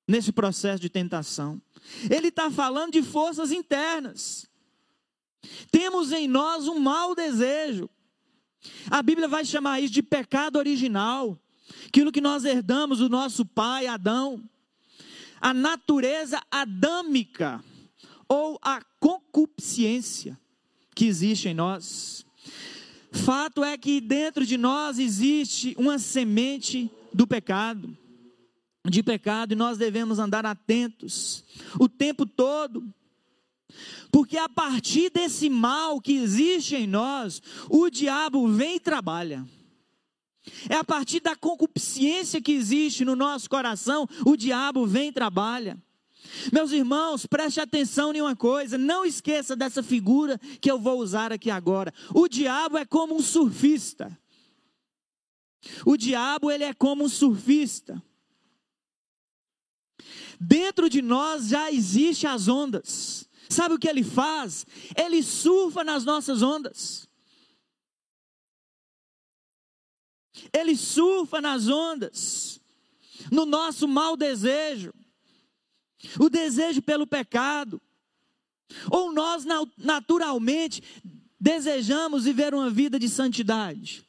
nesse 0.08 0.32
processo 0.32 0.80
de 0.82 0.88
tentação. 0.88 1.62
Ele 2.10 2.28
está 2.28 2.50
falando 2.50 2.92
de 2.92 3.02
forças 3.02 3.52
internas. 3.52 4.46
Temos 5.70 6.12
em 6.12 6.28
nós 6.28 6.68
um 6.68 6.78
mau 6.78 7.14
desejo. 7.14 7.88
A 8.90 9.02
Bíblia 9.02 9.28
vai 9.28 9.44
chamar 9.44 9.80
isso 9.80 9.92
de 9.92 10.02
pecado 10.02 10.56
original, 10.56 11.38
aquilo 11.86 12.12
que 12.12 12.20
nós 12.20 12.44
herdamos 12.44 12.98
do 12.98 13.08
nosso 13.08 13.44
pai 13.44 13.86
Adão. 13.86 14.42
A 15.40 15.54
natureza 15.54 16.40
adâmica 16.50 17.64
ou 18.28 18.58
a 18.60 18.82
concupiscência 19.00 20.38
que 20.94 21.06
existe 21.06 21.48
em 21.48 21.54
nós. 21.54 22.26
Fato 23.10 23.64
é 23.64 23.76
que 23.76 24.00
dentro 24.00 24.44
de 24.44 24.56
nós 24.56 24.98
existe 24.98 25.74
uma 25.78 25.98
semente 25.98 26.90
do 27.12 27.26
pecado, 27.26 27.96
de 28.88 29.02
pecado, 29.02 29.52
e 29.52 29.56
nós 29.56 29.76
devemos 29.76 30.18
andar 30.18 30.46
atentos 30.46 31.44
o 31.78 31.88
tempo 31.88 32.24
todo 32.24 32.82
porque 34.10 34.36
a 34.36 34.48
partir 34.48 35.10
desse 35.10 35.48
mal 35.48 36.00
que 36.00 36.14
existe 36.14 36.74
em 36.74 36.86
nós, 36.86 37.40
o 37.68 37.88
diabo 37.88 38.48
vem 38.48 38.76
e 38.76 38.80
trabalha. 38.80 39.46
É 40.68 40.74
a 40.74 40.84
partir 40.84 41.20
da 41.20 41.36
concupiscência 41.36 42.40
que 42.40 42.52
existe 42.52 43.04
no 43.04 43.14
nosso 43.14 43.48
coração, 43.48 44.08
o 44.26 44.36
diabo 44.36 44.86
vem 44.86 45.08
e 45.08 45.12
trabalha. 45.12 45.80
Meus 46.52 46.72
irmãos, 46.72 47.26
preste 47.26 47.60
atenção 47.60 48.12
em 48.12 48.20
uma 48.20 48.36
coisa, 48.36 48.76
não 48.76 49.04
esqueça 49.04 49.54
dessa 49.54 49.82
figura 49.82 50.38
que 50.60 50.70
eu 50.70 50.78
vou 50.78 50.98
usar 50.98 51.32
aqui 51.32 51.50
agora. 51.50 51.92
O 52.14 52.28
diabo 52.28 52.78
é 52.78 52.84
como 52.84 53.14
um 53.14 53.22
surfista. 53.22 54.16
O 55.84 55.96
diabo 55.96 56.50
ele 56.50 56.64
é 56.64 56.72
como 56.72 57.04
um 57.04 57.08
surfista. 57.08 58.02
Dentro 60.40 60.88
de 60.88 61.02
nós 61.02 61.48
já 61.48 61.70
existem 61.70 62.30
as 62.30 62.48
ondas. 62.48 63.28
Sabe 63.50 63.74
o 63.74 63.78
que 63.78 63.88
ele 63.88 64.02
faz? 64.02 64.64
Ele 64.96 65.22
surfa 65.22 65.84
nas 65.84 66.04
nossas 66.04 66.40
ondas. 66.40 67.06
Ele 70.52 70.74
surfa 70.74 71.40
nas 71.40 71.68
ondas, 71.68 72.60
no 73.30 73.44
nosso 73.44 73.86
mau 73.86 74.16
desejo, 74.16 74.92
o 76.18 76.30
desejo 76.30 76.80
pelo 76.80 77.06
pecado, 77.06 77.80
ou 78.90 79.12
nós 79.12 79.44
naturalmente 79.76 80.82
desejamos 81.38 82.24
viver 82.24 82.54
uma 82.54 82.70
vida 82.70 82.98
de 82.98 83.08
santidade. 83.08 84.06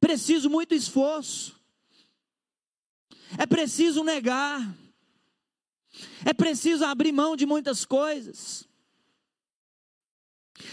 Preciso 0.00 0.48
muito 0.48 0.74
esforço, 0.74 1.55
é 3.38 3.46
preciso 3.46 4.04
negar, 4.04 4.74
é 6.24 6.32
preciso 6.32 6.84
abrir 6.84 7.12
mão 7.12 7.36
de 7.36 7.46
muitas 7.46 7.84
coisas. 7.84 8.66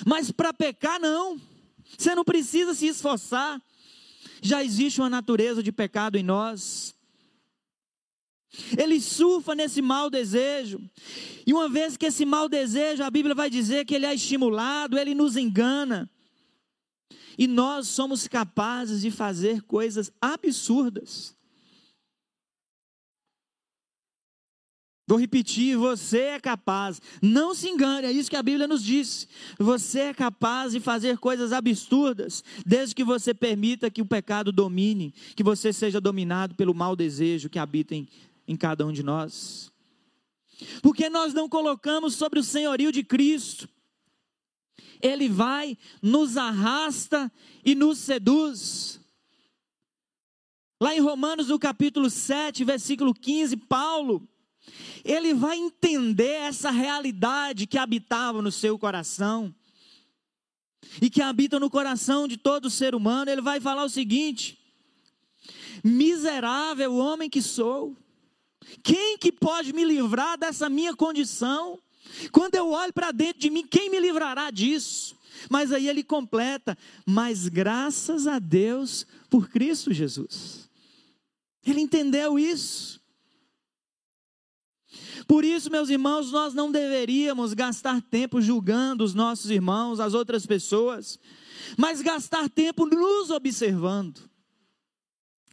Mas 0.05 0.31
para 0.31 0.53
pecar, 0.53 0.99
não. 0.99 1.39
Você 1.97 2.15
não 2.15 2.23
precisa 2.23 2.73
se 2.73 2.87
esforçar. 2.87 3.61
Já 4.41 4.63
existe 4.63 4.99
uma 4.99 5.09
natureza 5.09 5.61
de 5.61 5.71
pecado 5.71 6.17
em 6.17 6.23
nós. 6.23 6.95
Ele 8.77 9.01
surfa 9.01 9.55
nesse 9.55 9.81
mau 9.81 10.09
desejo. 10.09 10.79
E 11.45 11.53
uma 11.53 11.67
vez 11.67 11.97
que 11.97 12.05
esse 12.05 12.25
mau 12.25 12.47
desejo, 12.47 13.03
a 13.03 13.09
Bíblia 13.09 13.33
vai 13.33 13.49
dizer 13.49 13.85
que 13.85 13.95
ele 13.95 14.05
é 14.05 14.13
estimulado, 14.13 14.97
ele 14.97 15.15
nos 15.15 15.35
engana. 15.35 16.09
E 17.37 17.47
nós 17.47 17.87
somos 17.87 18.27
capazes 18.27 19.01
de 19.01 19.09
fazer 19.09 19.63
coisas 19.63 20.11
absurdas. 20.21 21.35
Vou 25.05 25.17
repetir, 25.17 25.75
você 25.75 26.19
é 26.19 26.39
capaz, 26.39 27.01
não 27.21 27.53
se 27.53 27.67
engane, 27.67 28.07
é 28.07 28.11
isso 28.11 28.29
que 28.29 28.37
a 28.37 28.43
Bíblia 28.43 28.67
nos 28.67 28.81
diz. 28.81 29.27
Você 29.59 29.99
é 29.99 30.13
capaz 30.13 30.71
de 30.71 30.79
fazer 30.79 31.17
coisas 31.17 31.51
absurdas, 31.51 32.41
desde 32.65 32.95
que 32.95 33.03
você 33.03 33.33
permita 33.33 33.91
que 33.91 34.01
o 34.01 34.05
pecado 34.05 34.49
domine, 34.49 35.13
que 35.35 35.43
você 35.43 35.73
seja 35.73 35.99
dominado 35.99 36.55
pelo 36.55 36.73
mau 36.73 36.95
desejo 36.95 37.49
que 37.49 37.59
habita 37.59 37.93
em, 37.93 38.07
em 38.47 38.55
cada 38.55 38.85
um 38.85 38.93
de 38.93 39.03
nós. 39.03 39.69
Porque 40.81 41.09
nós 41.09 41.33
não 41.33 41.49
colocamos 41.49 42.15
sobre 42.15 42.39
o 42.39 42.43
senhorio 42.43 42.89
de 42.89 43.03
Cristo, 43.03 43.67
Ele 45.01 45.27
vai, 45.27 45.77
nos 46.01 46.37
arrasta 46.37 47.29
e 47.65 47.75
nos 47.75 47.97
seduz. 47.97 49.01
Lá 50.79 50.95
em 50.95 51.01
Romanos, 51.01 51.49
no 51.49 51.59
capítulo 51.59 52.09
7, 52.09 52.63
versículo 52.63 53.13
15, 53.13 53.57
Paulo 53.57 54.25
ele 55.03 55.33
vai 55.33 55.57
entender 55.57 56.31
essa 56.31 56.71
realidade 56.71 57.67
que 57.67 57.77
habitava 57.77 58.41
no 58.41 58.51
seu 58.51 58.79
coração 58.79 59.53
e 61.01 61.09
que 61.09 61.21
habita 61.21 61.59
no 61.59 61.69
coração 61.69 62.27
de 62.27 62.37
todo 62.37 62.69
ser 62.69 62.95
humano. 62.95 63.29
Ele 63.29 63.41
vai 63.41 63.59
falar 63.59 63.83
o 63.83 63.89
seguinte: 63.89 64.57
miserável 65.83 66.95
homem 66.95 67.29
que 67.29 67.41
sou, 67.41 67.95
quem 68.81 69.17
que 69.17 69.31
pode 69.31 69.73
me 69.73 69.83
livrar 69.83 70.37
dessa 70.37 70.69
minha 70.69 70.95
condição? 70.95 71.79
Quando 72.31 72.55
eu 72.55 72.69
olho 72.69 72.93
para 72.93 73.11
dentro 73.11 73.39
de 73.39 73.49
mim, 73.49 73.65
quem 73.65 73.89
me 73.89 73.99
livrará 73.99 74.51
disso? 74.51 75.15
Mas 75.49 75.71
aí 75.71 75.89
ele 75.89 76.03
completa: 76.03 76.77
mas 77.05 77.47
graças 77.47 78.27
a 78.27 78.39
Deus 78.39 79.05
por 79.29 79.49
Cristo 79.49 79.91
Jesus. 79.91 80.69
Ele 81.65 81.81
entendeu 81.81 82.37
isso. 82.37 83.02
Por 85.27 85.45
isso, 85.45 85.71
meus 85.71 85.89
irmãos, 85.89 86.31
nós 86.31 86.53
não 86.53 86.71
deveríamos 86.71 87.53
gastar 87.53 88.01
tempo 88.01 88.41
julgando 88.41 89.03
os 89.03 89.13
nossos 89.13 89.49
irmãos, 89.49 89.99
as 89.99 90.13
outras 90.13 90.45
pessoas, 90.45 91.19
mas 91.77 92.01
gastar 92.01 92.49
tempo 92.49 92.85
nos 92.85 93.29
observando. 93.29 94.29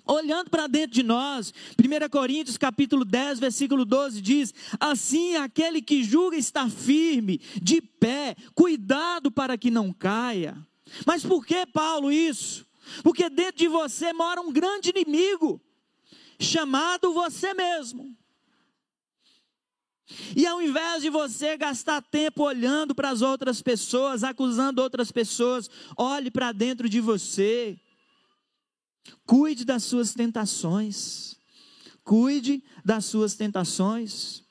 Olhando 0.07 0.51
para 0.51 0.67
dentro 0.67 0.93
de 0.93 1.03
nós, 1.03 1.53
1 1.79 2.09
Coríntios 2.09 2.57
capítulo 2.57 3.05
10, 3.05 3.39
versículo 3.39 3.85
12 3.85 4.21
diz: 4.21 4.53
Assim 4.81 5.37
aquele 5.37 5.81
que 5.81 6.03
julga 6.03 6.37
está 6.37 6.69
firme, 6.69 7.41
de 7.63 7.81
pé, 7.81 8.35
cuidado 8.55 9.31
para 9.31 9.57
que 9.57 9.71
não 9.71 9.93
caia. 9.93 10.57
Mas 11.07 11.25
por 11.25 11.47
que, 11.47 11.65
Paulo, 11.67 12.11
isso? 12.11 12.67
Porque 13.05 13.31
dentro 13.31 13.59
de 13.59 13.69
você 13.69 14.13
mora 14.13 14.41
um 14.41 14.53
grande 14.53 14.91
inimigo, 14.91 15.61
chamado 16.41 17.13
você 17.13 17.55
mesmo. 17.55 18.17
E 20.37 20.47
ao 20.47 20.61
invés 20.61 21.03
de 21.03 21.11
você 21.11 21.57
gastar 21.57 22.03
tempo 22.03 22.43
olhando 22.43 22.95
para 22.95 23.11
as 23.11 23.23
outras 23.23 23.63
pessoas, 23.63 24.23
acusando 24.25 24.83
outras 24.83 25.11
pessoas, 25.11 25.71
olhe 25.97 26.31
para 26.31 26.53
dentro 26.53 26.89
de 26.89 27.01
você. 27.01 27.79
Cuide 29.27 29.65
das 29.65 29.85
suas 29.85 30.15
tentações. 30.15 31.37
Cuide 32.05 32.63
das 32.85 33.05
suas 33.05 33.35
tentações. 33.35 34.43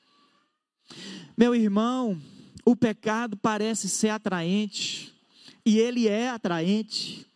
Meu 1.36 1.54
irmão, 1.54 2.20
o 2.64 2.76
pecado 2.76 3.36
parece 3.36 3.88
ser 3.88 4.10
atraente, 4.10 5.14
e 5.64 5.78
ele 5.78 6.08
é 6.08 6.28
atraente. 6.28 7.26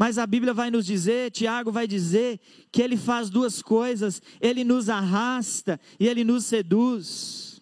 Mas 0.00 0.16
a 0.16 0.26
Bíblia 0.26 0.54
vai 0.54 0.70
nos 0.70 0.86
dizer, 0.86 1.30
Tiago 1.30 1.70
vai 1.70 1.86
dizer, 1.86 2.40
que 2.72 2.80
ele 2.80 2.96
faz 2.96 3.28
duas 3.28 3.60
coisas: 3.60 4.22
ele 4.40 4.64
nos 4.64 4.88
arrasta 4.88 5.78
e 6.00 6.08
ele 6.08 6.24
nos 6.24 6.46
seduz. 6.46 7.60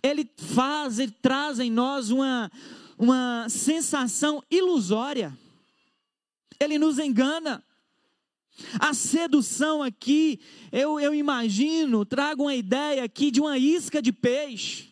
Ele 0.00 0.30
faz, 0.36 1.00
ele 1.00 1.10
traz 1.10 1.58
em 1.58 1.72
nós 1.72 2.08
uma, 2.08 2.48
uma 2.96 3.48
sensação 3.48 4.40
ilusória. 4.48 5.36
Ele 6.60 6.78
nos 6.78 7.00
engana. 7.00 7.64
A 8.78 8.94
sedução 8.94 9.82
aqui, 9.82 10.38
eu, 10.70 11.00
eu 11.00 11.12
imagino, 11.12 12.04
trago 12.04 12.44
uma 12.44 12.54
ideia 12.54 13.02
aqui 13.02 13.28
de 13.28 13.40
uma 13.40 13.58
isca 13.58 14.00
de 14.00 14.12
peixe. 14.12 14.91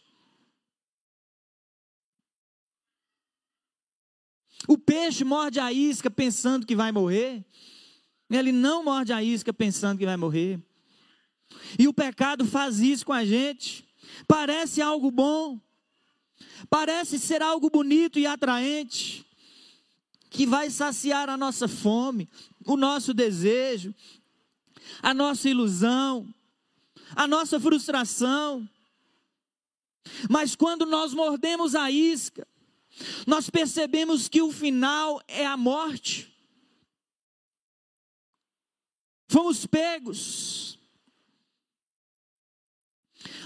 O 4.70 4.78
peixe 4.78 5.24
morde 5.24 5.58
a 5.58 5.72
isca 5.72 6.08
pensando 6.08 6.64
que 6.64 6.76
vai 6.76 6.92
morrer. 6.92 7.44
Ele 8.30 8.52
não 8.52 8.84
morde 8.84 9.12
a 9.12 9.20
isca 9.20 9.52
pensando 9.52 9.98
que 9.98 10.06
vai 10.06 10.16
morrer. 10.16 10.60
E 11.76 11.88
o 11.88 11.92
pecado 11.92 12.46
faz 12.46 12.78
isso 12.78 13.04
com 13.04 13.12
a 13.12 13.24
gente. 13.24 13.84
Parece 14.28 14.80
algo 14.80 15.10
bom. 15.10 15.60
Parece 16.68 17.18
ser 17.18 17.42
algo 17.42 17.68
bonito 17.68 18.16
e 18.16 18.28
atraente. 18.28 19.26
Que 20.30 20.46
vai 20.46 20.70
saciar 20.70 21.28
a 21.28 21.36
nossa 21.36 21.66
fome, 21.66 22.28
o 22.64 22.76
nosso 22.76 23.12
desejo, 23.12 23.92
a 25.02 25.12
nossa 25.12 25.48
ilusão, 25.48 26.32
a 27.16 27.26
nossa 27.26 27.58
frustração. 27.58 28.68
Mas 30.30 30.54
quando 30.54 30.86
nós 30.86 31.12
mordemos 31.12 31.74
a 31.74 31.90
isca, 31.90 32.46
nós 33.26 33.48
percebemos 33.48 34.28
que 34.28 34.42
o 34.42 34.52
final 34.52 35.20
é 35.26 35.46
a 35.46 35.56
morte. 35.56 36.32
Fomos 39.28 39.66
pegos. 39.66 40.78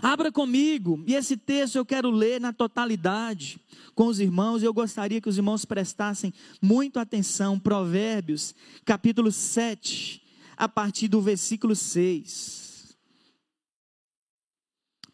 Abra 0.03 0.31
comigo, 0.31 1.03
e 1.07 1.15
esse 1.15 1.37
texto 1.37 1.77
eu 1.77 1.85
quero 1.85 2.11
ler 2.11 2.41
na 2.41 2.53
totalidade 2.53 3.61
com 3.95 4.07
os 4.07 4.21
irmãos, 4.21 4.63
e 4.63 4.67
eu 4.67 4.75
gostaria 4.75 5.21
que 5.21 5.29
os 5.29 5.37
irmãos 5.37 5.65
prestassem 5.65 6.33
muito 6.61 6.99
atenção. 6.99 7.59
Provérbios, 7.59 8.55
capítulo 8.85 9.33
7, 9.33 10.23
a 10.57 10.69
partir 10.69 11.09
do 11.09 11.21
versículo 11.21 11.75
6. 11.75 12.97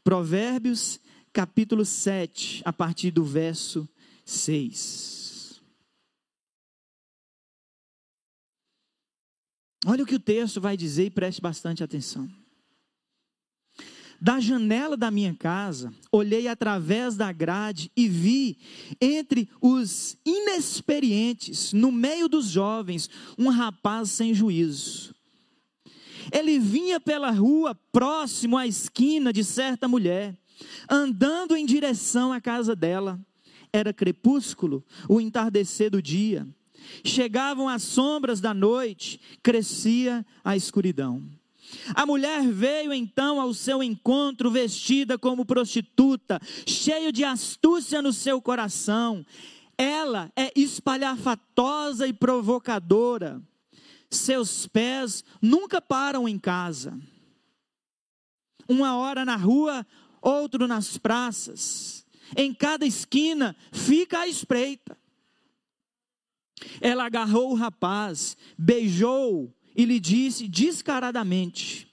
Provérbios, 0.03 0.99
capítulo 1.33 1.85
7, 1.85 2.63
a 2.65 2.73
partir 2.73 3.11
do 3.11 3.25
verso 3.25 3.81
6. 3.81 4.00
Olha 9.87 10.05
o 10.05 10.07
que 10.07 10.15
o 10.15 10.21
texto 10.21 10.61
vai 10.61 10.77
dizer 10.77 11.07
e 11.07 11.11
preste 11.11 11.41
bastante 11.41 11.83
atenção. 11.83 12.29
Da 14.21 14.39
janela 14.39 14.97
da 14.97 15.11
minha 15.11 15.35
casa, 15.35 15.93
olhei 16.13 16.47
através 16.47 17.17
da 17.17 17.33
grade 17.33 17.91
e 17.97 18.07
vi 18.07 18.59
entre 19.01 19.49
os 19.61 20.17
inexperientes, 20.25 21.73
no 21.73 21.91
meio 21.91 22.29
dos 22.29 22.47
jovens, 22.47 23.09
um 23.39 23.49
rapaz 23.49 24.11
sem 24.11 24.35
juízo. 24.35 25.15
Ele 26.31 26.59
vinha 26.59 27.01
pela 27.01 27.31
rua 27.31 27.75
próximo 27.91 28.59
à 28.59 28.67
esquina 28.67 29.33
de 29.33 29.43
certa 29.43 29.89
mulher, 29.89 30.39
andando 30.89 31.57
em 31.57 31.65
direção 31.65 32.31
à 32.31 32.41
casa 32.41 32.77
dela. 32.77 33.19
Era 33.73 33.93
crepúsculo, 33.93 34.85
o 35.09 35.21
entardecer 35.21 35.91
do 35.91 36.03
dia. 36.03 36.47
Chegavam 37.05 37.69
as 37.69 37.83
sombras 37.83 38.41
da 38.41 38.53
noite, 38.53 39.21
crescia 39.43 40.25
a 40.43 40.57
escuridão. 40.57 41.23
A 41.95 42.05
mulher 42.05 42.43
veio 42.49 42.93
então 42.93 43.41
ao 43.41 43.55
seu 43.55 43.83
encontro 43.83 44.51
vestida 44.51 45.17
como 45.17 45.45
prostituta, 45.45 46.41
cheio 46.67 47.13
de 47.13 47.23
astúcia 47.23 48.03
no 48.03 48.13
seu 48.13 48.43
coração. 48.43 49.25
Ela 49.79 50.33
é 50.35 50.51
espalhafatosa 50.57 52.09
e 52.09 52.13
provocadora. 52.13 53.41
Seus 54.11 54.67
pés 54.67 55.25
nunca 55.41 55.81
param 55.81 56.29
em 56.29 56.39
casa. 56.39 56.99
Uma 58.69 58.97
hora 58.97 59.25
na 59.25 59.37
rua, 59.37 59.87
outro 60.21 60.67
nas 60.67 60.99
praças 60.99 62.00
em 62.37 62.53
cada 62.55 62.87
esquina, 62.87 63.57
fica 63.73 64.21
à 64.21 64.29
espreita. 64.29 64.97
Ela 66.81 67.07
agarrou 67.07 67.53
o 67.53 67.55
rapaz, 67.55 68.37
beijou 68.59 69.55
e 69.75 69.85
lhe 69.85 69.99
disse 69.99 70.47
descaradamente: 70.47 71.89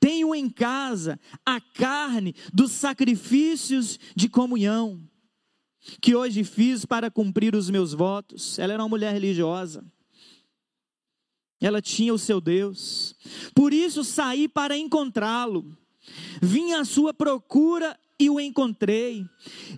Tenho 0.00 0.34
em 0.34 0.48
casa 0.50 1.18
a 1.44 1.60
carne 1.60 2.34
dos 2.52 2.72
sacrifícios 2.72 3.98
de 4.16 4.28
comunhão, 4.28 5.00
que 6.00 6.14
hoje 6.14 6.42
fiz 6.42 6.84
para 6.84 7.10
cumprir 7.10 7.54
os 7.54 7.70
meus 7.70 7.92
votos. 7.92 8.58
Ela 8.58 8.74
era 8.74 8.82
uma 8.82 8.88
mulher 8.88 9.12
religiosa. 9.12 9.84
Ela 11.60 11.80
tinha 11.80 12.12
o 12.12 12.18
seu 12.18 12.40
Deus. 12.40 13.14
Por 13.54 13.72
isso 13.72 14.04
saí 14.04 14.48
para 14.48 14.76
encontrá-lo 14.76 15.78
Vim 16.40 16.72
à 16.72 16.84
sua 16.84 17.14
procura 17.14 17.98
e 18.18 18.30
o 18.30 18.40
encontrei. 18.40 19.26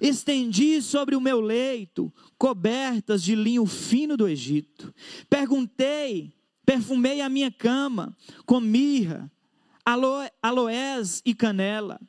Estendi 0.00 0.80
sobre 0.82 1.16
o 1.16 1.20
meu 1.20 1.40
leito 1.40 2.12
cobertas 2.38 3.22
de 3.22 3.34
linho 3.34 3.66
fino 3.66 4.16
do 4.16 4.28
Egito. 4.28 4.94
Perguntei, 5.28 6.32
perfumei 6.64 7.20
a 7.20 7.28
minha 7.28 7.50
cama 7.50 8.16
com 8.44 8.60
mirra, 8.60 9.30
alo, 9.84 10.28
aloés 10.42 11.22
e 11.24 11.34
canela. 11.34 12.00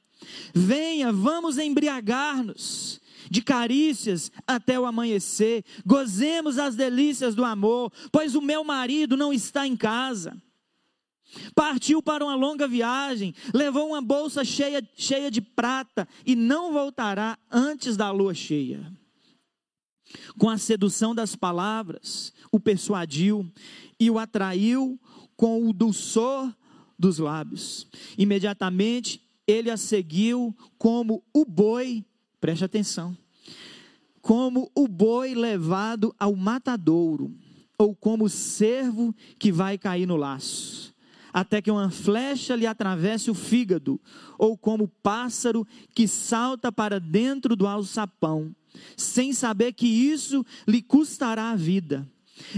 Venha, 0.53 1.11
vamos 1.11 1.57
embriagar-nos 1.57 2.99
de 3.29 3.41
carícias 3.41 4.31
até 4.45 4.79
o 4.79 4.85
amanhecer. 4.85 5.63
Gozemos 5.85 6.57
as 6.57 6.75
delícias 6.75 7.35
do 7.35 7.45
amor, 7.45 7.91
pois 8.11 8.35
o 8.35 8.41
meu 8.41 8.63
marido 8.63 9.15
não 9.15 9.31
está 9.31 9.67
em 9.67 9.75
casa. 9.75 10.41
Partiu 11.53 12.01
para 12.01 12.23
uma 12.23 12.35
longa 12.35 12.67
viagem, 12.67 13.33
levou 13.53 13.89
uma 13.89 14.01
bolsa 14.01 14.43
cheia, 14.43 14.81
cheia 14.95 15.29
de 15.29 15.41
prata 15.41 16.07
e 16.25 16.35
não 16.35 16.71
voltará 16.71 17.37
antes 17.51 17.97
da 17.97 18.11
lua 18.11 18.33
cheia. 18.33 18.91
Com 20.37 20.49
a 20.49 20.57
sedução 20.57 21.13
das 21.13 21.35
palavras, 21.35 22.31
o 22.51 22.59
persuadiu 22.59 23.51
e 23.99 24.09
o 24.09 24.17
atraiu 24.17 24.99
com 25.35 25.67
o 25.67 25.73
dulçor 25.73 26.53
dos 26.97 27.19
lábios. 27.19 27.87
Imediatamente 28.17 29.21
ele 29.45 29.69
a 29.69 29.77
seguiu 29.77 30.55
como 30.77 31.23
o 31.33 31.43
boi, 31.43 32.05
preste 32.39 32.63
atenção, 32.63 33.17
como 34.21 34.71
o 34.73 34.87
boi 34.87 35.35
levado 35.35 36.15
ao 36.17 36.35
matadouro, 36.35 37.35
ou 37.77 37.95
como 37.95 38.25
o 38.25 38.29
cervo 38.29 39.13
que 39.37 39.51
vai 39.51 39.77
cair 39.77 40.05
no 40.05 40.15
laço 40.15 40.95
até 41.39 41.61
que 41.61 41.69
uma 41.69 41.91
flecha 41.91 42.55
lhe 42.55 42.65
atravesse 42.65 43.29
o 43.29 43.35
fígado, 43.35 44.01
ou 44.39 44.57
como 44.57 44.87
pássaro 45.03 45.67
que 45.93 46.07
salta 46.07 46.71
para 46.71 46.99
dentro 46.99 47.55
do 47.55 47.67
alçapão, 47.67 48.55
sem 48.95 49.31
saber 49.31 49.73
que 49.73 49.85
isso 49.85 50.43
lhe 50.67 50.81
custará 50.81 51.51
a 51.51 51.55
vida. 51.55 52.09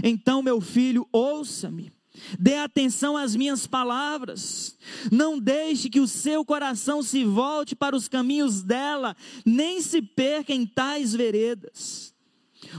Então, 0.02 0.42
meu 0.42 0.62
filho, 0.62 1.06
ouça-me. 1.12 1.92
Dê 2.38 2.54
atenção 2.54 3.18
às 3.18 3.36
minhas 3.36 3.66
palavras. 3.66 4.78
Não 5.12 5.38
deixe 5.38 5.90
que 5.90 6.00
o 6.00 6.08
seu 6.08 6.42
coração 6.42 7.02
se 7.02 7.22
volte 7.22 7.76
para 7.76 7.94
os 7.94 8.08
caminhos 8.08 8.62
dela, 8.62 9.14
nem 9.44 9.82
se 9.82 10.00
perca 10.00 10.54
em 10.54 10.64
tais 10.64 11.12
veredas. 11.14 12.14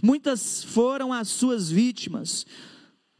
Muitas 0.01 0.63
foram 0.63 1.13
as 1.13 1.27
suas 1.27 1.69
vítimas. 1.69 2.43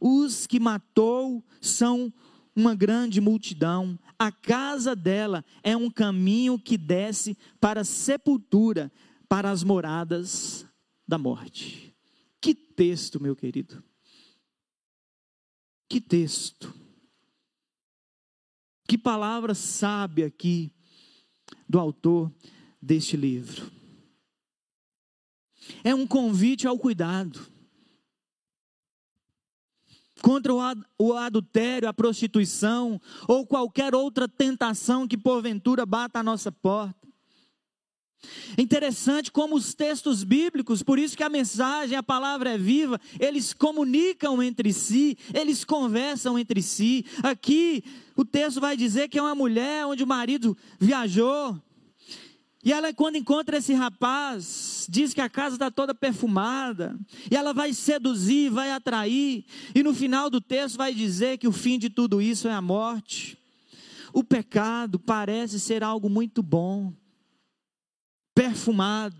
Os 0.00 0.48
que 0.48 0.58
matou 0.58 1.44
são 1.60 2.12
uma 2.54 2.74
grande 2.74 3.20
multidão. 3.20 3.98
A 4.18 4.30
casa 4.30 4.94
dela 4.94 5.44
é 5.62 5.76
um 5.76 5.90
caminho 5.90 6.58
que 6.58 6.76
desce 6.76 7.36
para 7.60 7.80
a 7.80 7.84
sepultura, 7.84 8.90
para 9.28 9.50
as 9.50 9.62
moradas 9.62 10.66
da 11.06 11.18
morte. 11.18 11.94
Que 12.40 12.54
texto, 12.54 13.20
meu 13.20 13.34
querido. 13.34 13.82
Que 15.88 16.00
texto. 16.00 16.74
Que 18.86 18.98
palavra 18.98 19.54
sábia 19.54 20.26
aqui 20.26 20.72
do 21.68 21.78
autor 21.78 22.32
deste 22.80 23.16
livro. 23.16 23.70
É 25.84 25.94
um 25.94 26.06
convite 26.06 26.66
ao 26.66 26.78
cuidado 26.78 27.52
contra 30.22 30.52
o 30.98 31.12
adultério, 31.14 31.88
a 31.88 31.92
prostituição 31.92 33.00
ou 33.26 33.46
qualquer 33.46 33.94
outra 33.94 34.28
tentação 34.28 35.06
que 35.06 35.18
porventura 35.18 35.84
bata 35.84 36.20
a 36.20 36.22
nossa 36.22 36.50
porta. 36.50 37.02
É 38.56 38.62
interessante 38.62 39.32
como 39.32 39.56
os 39.56 39.74
textos 39.74 40.22
bíblicos, 40.22 40.80
por 40.80 40.96
isso 40.96 41.16
que 41.16 41.24
a 41.24 41.28
mensagem, 41.28 41.96
a 41.98 42.02
palavra 42.04 42.50
é 42.50 42.58
viva, 42.58 43.00
eles 43.18 43.52
comunicam 43.52 44.40
entre 44.40 44.72
si, 44.72 45.18
eles 45.34 45.64
conversam 45.64 46.38
entre 46.38 46.62
si. 46.62 47.04
Aqui 47.20 47.82
o 48.14 48.24
texto 48.24 48.60
vai 48.60 48.76
dizer 48.76 49.08
que 49.08 49.18
é 49.18 49.22
uma 49.22 49.34
mulher 49.34 49.84
onde 49.86 50.04
o 50.04 50.06
marido 50.06 50.56
viajou, 50.78 51.60
e 52.64 52.72
ela, 52.72 52.94
quando 52.94 53.16
encontra 53.16 53.56
esse 53.56 53.74
rapaz, 53.74 54.71
diz 54.90 55.12
que 55.14 55.20
a 55.20 55.28
casa 55.28 55.56
está 55.56 55.70
toda 55.70 55.94
perfumada. 55.94 56.98
E 57.30 57.36
ela 57.36 57.52
vai 57.52 57.72
seduzir, 57.72 58.50
vai 58.50 58.70
atrair. 58.70 59.44
E 59.74 59.82
no 59.82 59.94
final 59.94 60.30
do 60.30 60.40
texto 60.40 60.76
vai 60.76 60.94
dizer 60.94 61.38
que 61.38 61.48
o 61.48 61.52
fim 61.52 61.78
de 61.78 61.90
tudo 61.90 62.20
isso 62.20 62.48
é 62.48 62.52
a 62.52 62.62
morte. 62.62 63.38
O 64.12 64.22
pecado 64.22 64.98
parece 64.98 65.58
ser 65.58 65.82
algo 65.82 66.10
muito 66.10 66.42
bom, 66.42 66.92
perfumado, 68.34 69.16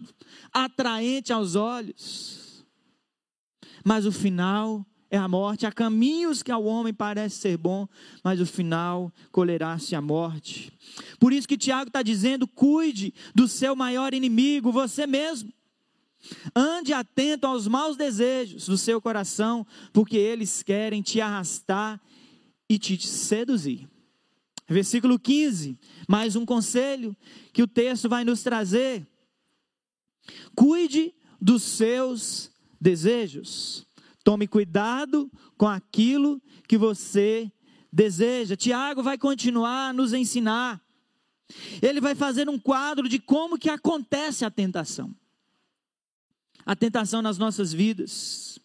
atraente 0.53 1.33
aos 1.33 1.55
olhos. 1.55 2.65
Mas 3.85 4.07
o 4.07 4.13
final 4.13 4.87
é 5.13 5.19
a 5.19 5.29
morte. 5.29 5.67
Há 5.67 5.71
caminhos 5.71 6.43
que 6.43 6.51
ao 6.51 6.65
homem 6.65 6.95
parece 6.95 7.37
ser 7.37 7.59
bom, 7.59 7.87
mas 8.25 8.41
o 8.41 8.47
final 8.47 9.13
colherá-se 9.31 9.95
a 9.95 10.01
morte. 10.01 10.73
Por 11.21 11.35
isso 11.35 11.47
que 11.47 11.59
Tiago 11.59 11.89
está 11.89 12.03
dizendo: 12.03 12.49
cuide 12.49 13.13
do 13.35 13.47
seu 13.47 13.77
maior 13.77 14.15
inimigo, 14.15 14.73
você 14.73 15.07
mesmo. 15.07 15.53
Ande 16.57 16.95
atento 16.95 17.47
aos 17.47 17.69
maus 17.69 17.97
desejos 17.97 18.67
do 18.67 18.79
seu 18.79 19.03
coração, 19.03 19.67
porque 19.93 20.17
eles 20.17 20.63
querem 20.63 21.03
te 21.03 21.21
arrastar 21.21 22.01
e 22.69 22.79
te 22.79 22.97
seduzir. 23.07 23.87
Versículo 24.67 25.19
15, 25.19 25.79
mais 26.09 26.37
um 26.37 26.47
conselho 26.47 27.15
que 27.53 27.63
o 27.63 27.67
texto 27.67 28.09
vai 28.09 28.25
nos 28.25 28.43
trazer. 28.43 29.07
Cuide 30.55 31.13
dos 31.39 31.63
seus 31.65 32.51
desejos. 32.81 33.85
Tome 34.25 34.47
cuidado 34.47 35.31
com 35.57 35.67
aquilo 35.67 36.41
que 36.69 36.79
você 36.79 37.51
deseja. 37.93 38.57
Tiago 38.57 39.03
vai 39.03 39.19
continuar 39.19 39.89
a 39.89 39.93
nos 39.93 40.13
ensinar. 40.13 40.81
Ele 41.83 42.01
vai 42.01 42.15
fazer 42.15 42.49
um 42.49 42.59
quadro 42.59 43.09
de 43.09 43.19
como 43.19 43.59
que 43.59 43.69
acontece 43.69 44.45
a 44.45 44.51
tentação. 44.51 45.15
A 46.65 46.77
tentação 46.77 47.21
nas 47.21 47.37
nossas 47.37 47.73
vidas. 47.73 48.61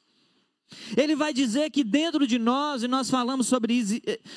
Ele 0.96 1.16
vai 1.16 1.34
dizer 1.34 1.72
que 1.72 1.84
dentro 1.84 2.28
de 2.28 2.38
nós, 2.38 2.84
e 2.84 2.88
nós 2.88 3.10
falamos 3.10 3.48
sobre, 3.48 3.84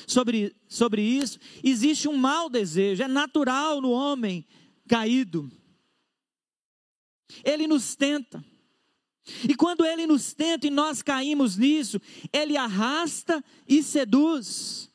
sobre, 0.07 0.55
sobre 0.67 1.01
isso, 1.01 1.37
existe 1.63 2.07
um 2.07 2.17
mau 2.17 2.49
desejo, 2.49 3.03
é 3.03 3.07
natural 3.07 3.81
no 3.81 3.91
homem 3.91 4.45
caído. 4.87 5.51
Ele 7.43 7.67
nos 7.67 7.95
tenta. 7.95 8.43
E 9.47 9.55
quando 9.55 9.85
ele 9.85 10.07
nos 10.07 10.33
tenta 10.33 10.67
e 10.67 10.69
nós 10.69 11.01
caímos 11.01 11.57
nisso, 11.57 12.01
ele 12.33 12.57
arrasta 12.57 13.43
e 13.67 13.83
seduz. 13.83 14.89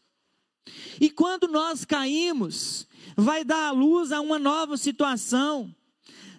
E 1.00 1.10
quando 1.10 1.46
nós 1.46 1.84
caímos, 1.84 2.86
vai 3.16 3.44
dar 3.44 3.68
à 3.68 3.70
luz 3.70 4.12
a 4.12 4.20
uma 4.20 4.38
nova 4.38 4.76
situação. 4.76 5.74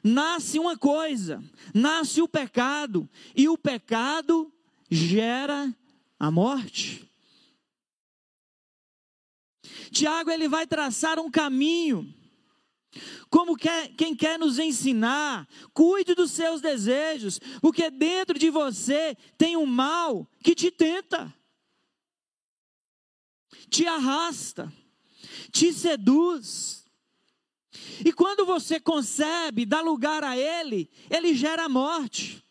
Nasce 0.04 0.60
uma 0.60 0.78
coisa, 0.78 1.44
nasce 1.74 2.22
o 2.22 2.28
pecado, 2.28 3.10
e 3.36 3.50
o 3.50 3.58
pecado 3.58 4.52
gera 4.90 5.74
a 6.20 6.32
morte. 6.32 7.06
Tiago 9.92 10.30
ele 10.30 10.48
vai 10.48 10.68
traçar 10.68 11.20
um 11.20 11.30
caminho 11.30 12.14
como 13.30 13.56
quer, 13.56 13.90
quem 13.96 14.16
quer 14.16 14.40
nos 14.40 14.58
ensinar, 14.60 15.48
cuide 15.74 16.16
dos 16.16 16.32
seus 16.32 16.62
desejos, 16.62 17.40
porque 17.62 17.90
dentro 17.90 18.40
de 18.40 18.50
você 18.50 19.16
tem 19.38 19.58
um 19.58 19.66
mal 19.66 20.30
que 20.44 20.56
te 20.56 20.72
tenta, 20.72 21.34
te 23.70 23.86
arrasta, 23.86 24.72
te 25.52 25.74
seduz. 25.74 26.86
E 28.04 28.12
quando 28.12 28.46
você 28.46 28.80
concebe, 28.80 29.66
dá 29.66 29.82
lugar 29.82 30.24
a 30.24 30.38
ele, 30.38 30.90
ele 31.10 31.36
gera 31.36 31.66
a 31.66 31.70
morte. 31.70 32.44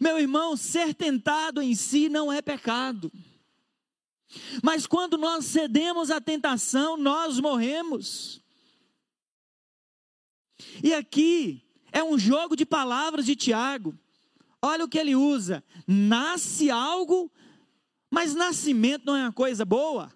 Meu 0.00 0.18
irmão, 0.18 0.56
ser 0.56 0.94
tentado 0.94 1.62
em 1.62 1.74
si 1.74 2.08
não 2.08 2.32
é 2.32 2.42
pecado. 2.42 3.10
Mas 4.62 4.86
quando 4.86 5.18
nós 5.18 5.44
cedemos 5.44 6.10
à 6.10 6.20
tentação, 6.20 6.96
nós 6.96 7.38
morremos. 7.38 8.40
E 10.82 10.94
aqui 10.94 11.62
é 11.90 12.02
um 12.02 12.18
jogo 12.18 12.56
de 12.56 12.64
palavras 12.64 13.26
de 13.26 13.36
Tiago. 13.36 13.98
Olha 14.60 14.84
o 14.84 14.88
que 14.88 14.98
ele 14.98 15.14
usa: 15.14 15.62
nasce 15.86 16.70
algo, 16.70 17.30
mas 18.10 18.34
nascimento 18.34 19.06
não 19.06 19.16
é 19.16 19.22
uma 19.24 19.32
coisa 19.32 19.64
boa. 19.64 20.12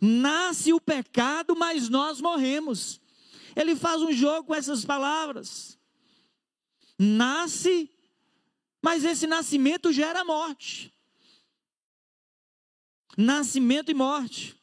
Nasce 0.00 0.72
o 0.72 0.80
pecado, 0.80 1.54
mas 1.56 1.88
nós 1.88 2.20
morremos. 2.20 3.00
Ele 3.56 3.76
faz 3.76 4.02
um 4.02 4.12
jogo 4.12 4.48
com 4.48 4.54
essas 4.54 4.84
palavras. 4.84 5.78
Nasce, 6.98 7.90
mas 8.82 9.04
esse 9.04 9.26
nascimento 9.26 9.92
gera 9.92 10.24
morte 10.24 10.93
nascimento 13.16 13.90
e 13.90 13.94
morte. 13.94 14.56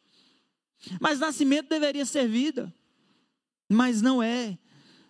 Mas 0.99 1.19
nascimento 1.19 1.69
deveria 1.69 2.05
ser 2.05 2.27
vida, 2.27 2.73
mas 3.69 4.01
não 4.01 4.21
é 4.21 4.57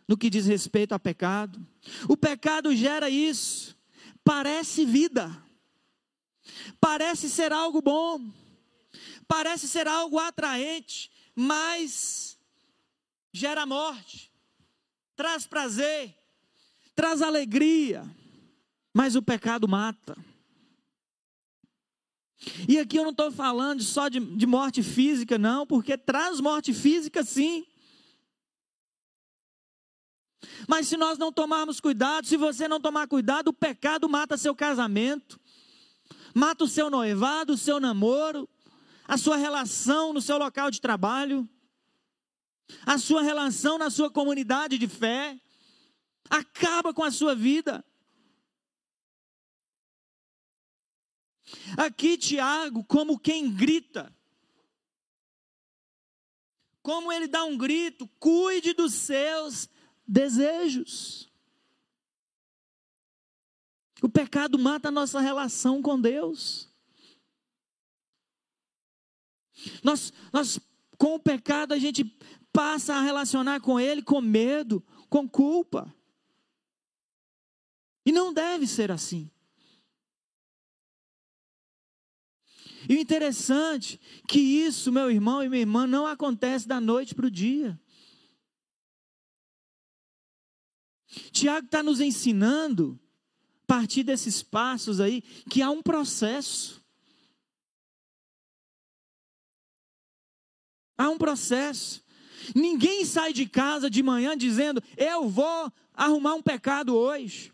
no 0.07 0.17
que 0.17 0.29
diz 0.29 0.45
respeito 0.45 0.93
a 0.93 0.99
pecado. 0.99 1.65
O 2.09 2.17
pecado 2.17 2.75
gera 2.75 3.09
isso, 3.09 3.77
parece 4.23 4.85
vida, 4.85 5.31
parece 6.79 7.29
ser 7.29 7.53
algo 7.53 7.81
bom, 7.81 8.29
parece 9.27 9.67
ser 9.67 9.87
algo 9.87 10.19
atraente, 10.19 11.09
mas 11.33 12.37
gera 13.31 13.65
morte, 13.65 14.29
traz 15.15 15.47
prazer, 15.47 16.13
traz 16.93 17.21
alegria, 17.21 18.03
mas 18.93 19.15
o 19.15 19.21
pecado 19.21 19.67
mata. 19.67 20.17
E 22.67 22.79
aqui 22.79 22.97
eu 22.97 23.03
não 23.03 23.11
estou 23.11 23.31
falando 23.31 23.83
só 23.83 24.07
de, 24.07 24.19
de 24.19 24.45
morte 24.47 24.81
física, 24.81 25.37
não, 25.37 25.65
porque 25.65 25.97
traz 25.97 26.39
morte 26.39 26.73
física 26.73 27.23
sim. 27.23 27.65
Mas 30.67 30.87
se 30.87 30.97
nós 30.97 31.17
não 31.17 31.31
tomarmos 31.31 31.79
cuidado, 31.79 32.25
se 32.25 32.37
você 32.37 32.67
não 32.67 32.81
tomar 32.81 33.07
cuidado, 33.07 33.49
o 33.49 33.53
pecado 33.53 34.09
mata 34.09 34.37
seu 34.37 34.55
casamento, 34.55 35.39
mata 36.33 36.63
o 36.63 36.67
seu 36.67 36.89
noivado, 36.89 37.53
o 37.53 37.57
seu 37.57 37.79
namoro, 37.79 38.49
a 39.07 39.17
sua 39.17 39.37
relação 39.37 40.13
no 40.13 40.21
seu 40.21 40.37
local 40.37 40.71
de 40.71 40.81
trabalho, 40.81 41.47
a 42.85 42.97
sua 42.97 43.21
relação 43.21 43.77
na 43.77 43.89
sua 43.89 44.09
comunidade 44.09 44.77
de 44.77 44.87
fé, 44.87 45.37
acaba 46.29 46.93
com 46.93 47.03
a 47.03 47.11
sua 47.11 47.35
vida. 47.35 47.83
Aqui, 51.77 52.17
Tiago, 52.17 52.83
como 52.83 53.19
quem 53.19 53.51
grita, 53.51 54.13
como 56.81 57.11
ele 57.11 57.27
dá 57.27 57.43
um 57.43 57.57
grito, 57.57 58.07
cuide 58.19 58.73
dos 58.73 58.93
seus 58.93 59.69
desejos. 60.07 61.31
O 64.01 64.09
pecado 64.09 64.57
mata 64.57 64.87
a 64.87 64.91
nossa 64.91 65.19
relação 65.19 65.81
com 65.81 65.99
Deus. 65.99 66.67
Nós, 69.83 70.11
nós, 70.33 70.59
com 70.97 71.15
o 71.15 71.19
pecado, 71.19 71.73
a 71.73 71.77
gente 71.77 72.03
passa 72.51 72.95
a 72.95 73.01
relacionar 73.01 73.61
com 73.61 73.79
Ele 73.79 74.01
com 74.01 74.19
medo, 74.19 74.83
com 75.07 75.29
culpa. 75.29 75.93
E 78.03 78.11
não 78.11 78.33
deve 78.33 78.65
ser 78.65 78.91
assim. 78.91 79.29
E 82.91 82.95
o 82.95 82.99
interessante 82.99 83.97
que 84.27 84.37
isso, 84.37 84.91
meu 84.91 85.09
irmão 85.09 85.41
e 85.41 85.47
minha 85.47 85.61
irmã, 85.61 85.87
não 85.87 86.05
acontece 86.05 86.67
da 86.67 86.81
noite 86.81 87.15
para 87.15 87.25
o 87.25 87.31
dia. 87.31 87.79
Tiago 91.31 91.67
está 91.67 91.81
nos 91.81 92.01
ensinando, 92.01 92.99
a 93.63 93.65
partir 93.65 94.03
desses 94.03 94.43
passos 94.43 94.99
aí, 94.99 95.21
que 95.49 95.61
há 95.61 95.69
um 95.69 95.81
processo. 95.81 96.83
Há 100.97 101.09
um 101.09 101.17
processo. 101.17 102.03
Ninguém 102.53 103.05
sai 103.05 103.31
de 103.31 103.47
casa 103.47 103.89
de 103.89 104.03
manhã 104.03 104.35
dizendo: 104.35 104.83
Eu 104.97 105.29
vou 105.29 105.71
arrumar 105.93 106.33
um 106.33 106.43
pecado 106.43 106.93
hoje. 106.93 107.53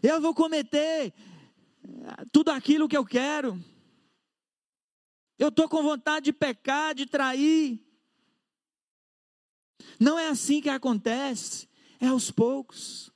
Eu 0.00 0.20
vou 0.20 0.32
cometer 0.32 1.12
tudo 2.32 2.50
aquilo 2.50 2.88
que 2.88 2.96
eu 2.96 3.04
quero. 3.04 3.62
Eu 5.38 5.48
estou 5.48 5.68
com 5.68 5.82
vontade 5.82 6.26
de 6.26 6.32
pecar, 6.32 6.94
de 6.94 7.06
trair. 7.06 7.80
Não 9.98 10.18
é 10.18 10.28
assim 10.28 10.60
que 10.60 10.68
acontece, 10.68 11.68
é 11.98 12.08
aos 12.08 12.30
poucos. 12.30 13.10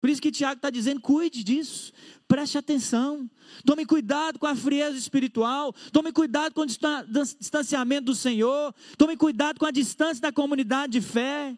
Por 0.00 0.08
isso 0.08 0.22
que 0.22 0.30
Tiago 0.30 0.56
está 0.56 0.70
dizendo: 0.70 1.00
cuide 1.00 1.44
disso, 1.44 1.92
preste 2.26 2.56
atenção, 2.56 3.28
tome 3.66 3.84
cuidado 3.84 4.38
com 4.38 4.46
a 4.46 4.56
frieza 4.56 4.96
espiritual, 4.96 5.74
tome 5.92 6.12
cuidado 6.12 6.54
com 6.54 6.62
o 6.62 6.66
distanciamento 6.66 8.06
do 8.06 8.14
Senhor, 8.14 8.74
tome 8.96 9.16
cuidado 9.16 9.58
com 9.58 9.66
a 9.66 9.70
distância 9.70 10.22
da 10.22 10.32
comunidade 10.32 10.92
de 10.92 11.00
fé. 11.00 11.56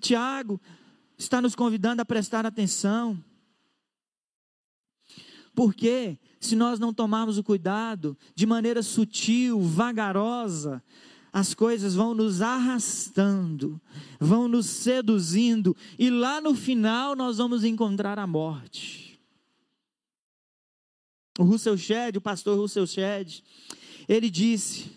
Tiago 0.00 0.60
está 1.16 1.40
nos 1.40 1.54
convidando 1.54 2.02
a 2.02 2.04
prestar 2.04 2.44
atenção. 2.44 3.22
Porque 5.60 6.18
se 6.40 6.56
nós 6.56 6.78
não 6.78 6.90
tomarmos 6.90 7.36
o 7.36 7.44
cuidado, 7.44 8.16
de 8.34 8.46
maneira 8.46 8.82
sutil, 8.82 9.60
vagarosa, 9.60 10.82
as 11.30 11.52
coisas 11.52 11.94
vão 11.94 12.14
nos 12.14 12.40
arrastando, 12.40 13.78
vão 14.18 14.48
nos 14.48 14.64
seduzindo, 14.64 15.76
e 15.98 16.08
lá 16.08 16.40
no 16.40 16.54
final 16.54 17.14
nós 17.14 17.36
vamos 17.36 17.62
encontrar 17.62 18.18
a 18.18 18.26
morte. 18.26 19.20
O 21.38 21.44
Russell 21.44 21.76
Shedd, 21.76 22.16
o 22.16 22.22
pastor 22.22 22.58
Russell 22.58 22.86
Shedd, 22.86 23.42
ele 24.08 24.30
disse, 24.30 24.90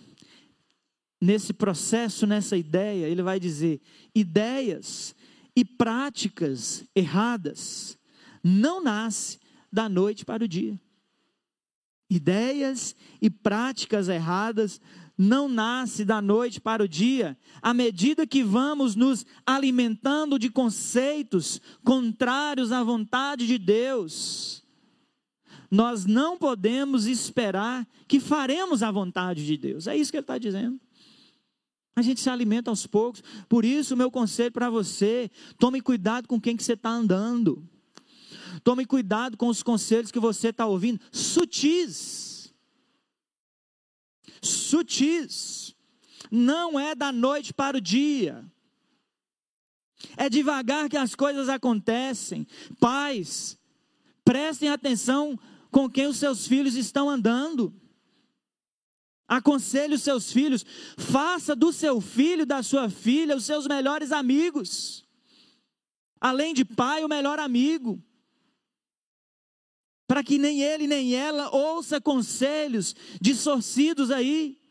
nesse 1.20 1.52
processo, 1.52 2.26
nessa 2.26 2.56
ideia, 2.56 3.08
ele 3.08 3.22
vai 3.22 3.38
dizer: 3.38 3.82
ideias 4.16 5.14
e 5.54 5.66
práticas 5.66 6.86
erradas 6.96 7.98
não 8.42 8.82
nascem 8.82 9.43
da 9.74 9.90
noite 9.90 10.24
para 10.24 10.44
o 10.44 10.48
dia. 10.48 10.80
Ideias 12.08 12.96
e 13.20 13.28
práticas 13.28 14.08
erradas 14.08 14.80
não 15.18 15.50
nascem 15.50 16.06
da 16.06 16.22
noite 16.22 16.62
para 16.62 16.84
o 16.84 16.88
dia, 16.88 17.36
à 17.62 17.74
medida 17.74 18.28
que 18.28 18.44
vamos 18.44 18.96
nos 18.96 19.26
alimentando 19.46 20.38
de 20.38 20.50
conceitos 20.50 21.60
contrários 21.84 22.72
à 22.72 22.84
vontade 22.84 23.48
de 23.48 23.58
Deus. 23.58 24.64
Nós 25.72 26.06
não 26.06 26.38
podemos 26.38 27.08
esperar 27.08 27.88
que 28.08 28.20
faremos 28.20 28.84
a 28.84 28.92
vontade 28.92 29.44
de 29.44 29.58
Deus. 29.58 29.88
É 29.88 29.98
isso 29.98 30.12
que 30.12 30.18
ele 30.18 30.24
está 30.24 30.38
dizendo. 30.38 30.80
A 31.96 32.02
gente 32.04 32.22
se 32.22 32.30
alimenta 32.30 32.70
aos 32.70 32.86
poucos. 32.86 33.24
Por 33.50 33.66
isso, 33.66 33.98
meu 33.98 34.12
conselho 34.12 34.52
para 34.52 34.70
você: 34.70 35.32
tome 35.58 35.82
cuidado 35.82 36.28
com 36.28 36.40
quem 36.40 36.56
que 36.56 36.64
você 36.64 36.74
está 36.74 36.90
andando. 36.90 37.68
Tome 38.64 38.86
cuidado 38.86 39.36
com 39.36 39.48
os 39.48 39.62
conselhos 39.62 40.12
que 40.12 40.20
você 40.20 40.50
está 40.50 40.66
ouvindo, 40.66 41.00
sutis. 41.12 42.54
Sutis. 44.42 45.76
Não 46.32 46.80
é 46.80 46.96
da 46.96 47.12
noite 47.12 47.54
para 47.54 47.78
o 47.78 47.82
dia. 47.82 48.44
É 50.16 50.30
devagar 50.30 50.90
que 50.90 50.98
as 50.98 51.14
coisas 51.14 51.50
acontecem. 51.50 52.48
Pais, 52.80 53.58
prestem 54.24 54.70
atenção 54.70 55.38
com 55.70 55.90
quem 55.90 56.08
os 56.08 56.18
seus 56.18 56.48
filhos 56.48 56.76
estão 56.76 57.10
andando. 57.10 57.74
Aconselhe 59.28 59.96
os 59.96 60.04
seus 60.04 60.32
filhos, 60.32 60.66
faça 60.98 61.56
do 61.56 61.74
seu 61.74 62.00
filho, 62.00 62.46
da 62.46 62.62
sua 62.62 62.90
filha, 62.90 63.36
os 63.36 63.46
seus 63.46 63.68
melhores 63.68 64.12
amigos. 64.12 65.06
Além 66.20 66.54
de 66.54 66.64
pai, 66.64 67.04
o 67.04 67.10
melhor 67.10 67.40
amigo 67.40 68.02
para 70.14 70.24
que 70.24 70.38
nem 70.38 70.62
ele 70.62 70.86
nem 70.86 71.16
ela 71.16 71.50
ouça 71.50 72.00
conselhos 72.00 72.96
distorcidos 73.20 74.12
aí. 74.12 74.62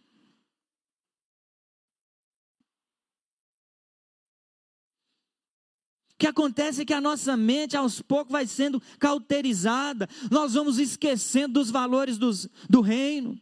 O 6.13 6.17
que 6.17 6.29
acontece 6.29 6.83
é 6.83 6.85
que 6.85 6.93
a 6.93 7.01
nossa 7.01 7.37
mente 7.37 7.77
aos 7.77 8.01
poucos 8.01 8.31
vai 8.31 8.47
sendo 8.47 8.81
cauterizada, 9.01 10.09
nós 10.31 10.55
vamos 10.55 10.79
esquecendo 10.79 11.55
dos 11.55 11.73
valores 11.73 12.19
dos, 12.19 12.49
do 12.71 12.81
reino, 12.81 13.37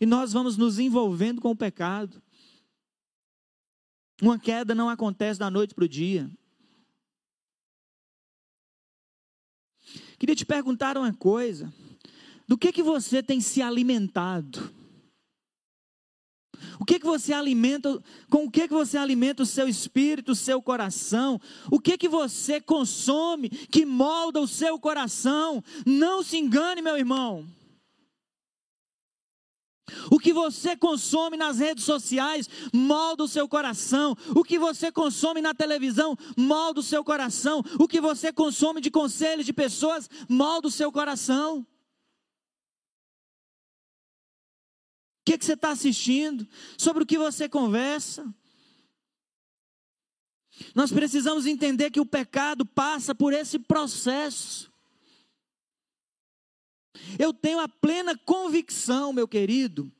e 0.00 0.06
nós 0.06 0.32
vamos 0.32 0.56
nos 0.56 0.78
envolvendo 0.78 1.40
com 1.40 1.50
o 1.50 1.56
pecado. 1.56 2.22
Uma 4.22 4.38
queda 4.38 4.72
não 4.72 4.88
acontece 4.88 5.40
da 5.40 5.50
noite 5.50 5.74
para 5.74 5.84
o 5.84 5.88
dia. 5.88 6.30
Queria 10.24 10.36
te 10.36 10.46
perguntar 10.46 10.96
uma 10.96 11.12
coisa: 11.12 11.70
do 12.48 12.56
que 12.56 12.72
que 12.72 12.82
você 12.82 13.22
tem 13.22 13.42
se 13.42 13.60
alimentado? 13.60 14.72
O 16.80 16.84
que 16.86 16.98
que 16.98 17.04
você 17.04 17.34
alimenta, 17.34 18.02
com 18.30 18.46
o 18.46 18.50
que 18.50 18.66
que 18.66 18.72
você 18.72 18.96
alimenta 18.96 19.42
o 19.42 19.46
seu 19.46 19.68
espírito, 19.68 20.32
o 20.32 20.34
seu 20.34 20.62
coração? 20.62 21.38
O 21.70 21.78
que 21.78 21.98
que 21.98 22.08
você 22.08 22.58
consome 22.58 23.50
que 23.50 23.84
molda 23.84 24.40
o 24.40 24.48
seu 24.48 24.78
coração? 24.78 25.62
Não 25.84 26.22
se 26.22 26.38
engane, 26.38 26.80
meu 26.80 26.96
irmão. 26.96 27.44
O 30.10 30.18
que 30.18 30.32
você 30.32 30.76
consome 30.76 31.36
nas 31.36 31.58
redes 31.58 31.84
sociais 31.84 32.48
molda 32.72 33.24
o 33.24 33.28
seu 33.28 33.48
coração. 33.48 34.16
O 34.34 34.42
que 34.42 34.58
você 34.58 34.90
consome 34.90 35.40
na 35.40 35.54
televisão 35.54 36.16
molda 36.36 36.80
o 36.80 36.82
seu 36.82 37.04
coração. 37.04 37.62
O 37.78 37.86
que 37.86 38.00
você 38.00 38.32
consome 38.32 38.80
de 38.80 38.90
conselhos 38.90 39.46
de 39.46 39.52
pessoas 39.52 40.08
molda 40.28 40.68
o 40.68 40.70
seu 40.70 40.90
coração. 40.90 41.66
que, 45.24 45.38
que 45.38 45.44
você 45.44 45.54
está 45.54 45.70
assistindo, 45.70 46.46
sobre 46.76 47.02
o 47.02 47.06
que 47.06 47.16
você 47.16 47.48
conversa. 47.48 48.32
Nós 50.74 50.92
precisamos 50.92 51.46
entender 51.46 51.90
que 51.90 52.00
o 52.00 52.06
pecado 52.06 52.64
passa 52.64 53.14
por 53.14 53.32
esse 53.32 53.58
processo. 53.58 54.72
Eu 57.18 57.32
tenho 57.32 57.60
a 57.60 57.68
plena 57.68 58.16
convicção, 58.24 59.12
meu 59.12 59.26
querido, 59.26 59.90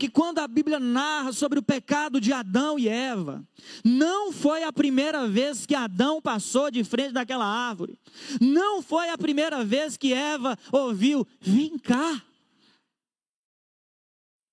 que 0.00 0.08
quando 0.08 0.38
a 0.38 0.48
Bíblia 0.48 0.80
narra 0.80 1.30
sobre 1.30 1.58
o 1.58 1.62
pecado 1.62 2.20
de 2.20 2.32
Adão 2.32 2.78
e 2.78 2.88
Eva, 2.88 3.46
não 3.84 4.32
foi 4.32 4.62
a 4.62 4.72
primeira 4.72 5.28
vez 5.28 5.66
que 5.66 5.74
Adão 5.74 6.22
passou 6.22 6.70
de 6.70 6.82
frente 6.82 7.12
daquela 7.12 7.44
árvore, 7.44 7.98
não 8.40 8.80
foi 8.80 9.10
a 9.10 9.18
primeira 9.18 9.62
vez 9.62 9.98
que 9.98 10.14
Eva 10.14 10.58
ouviu: 10.72 11.26
vem 11.38 11.78
cá, 11.78 12.22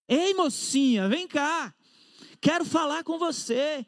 ei 0.06 0.34
mocinha, 0.34 1.08
vem 1.08 1.26
cá, 1.26 1.74
quero 2.42 2.66
falar 2.66 3.04
com 3.06 3.18
você. 3.18 3.86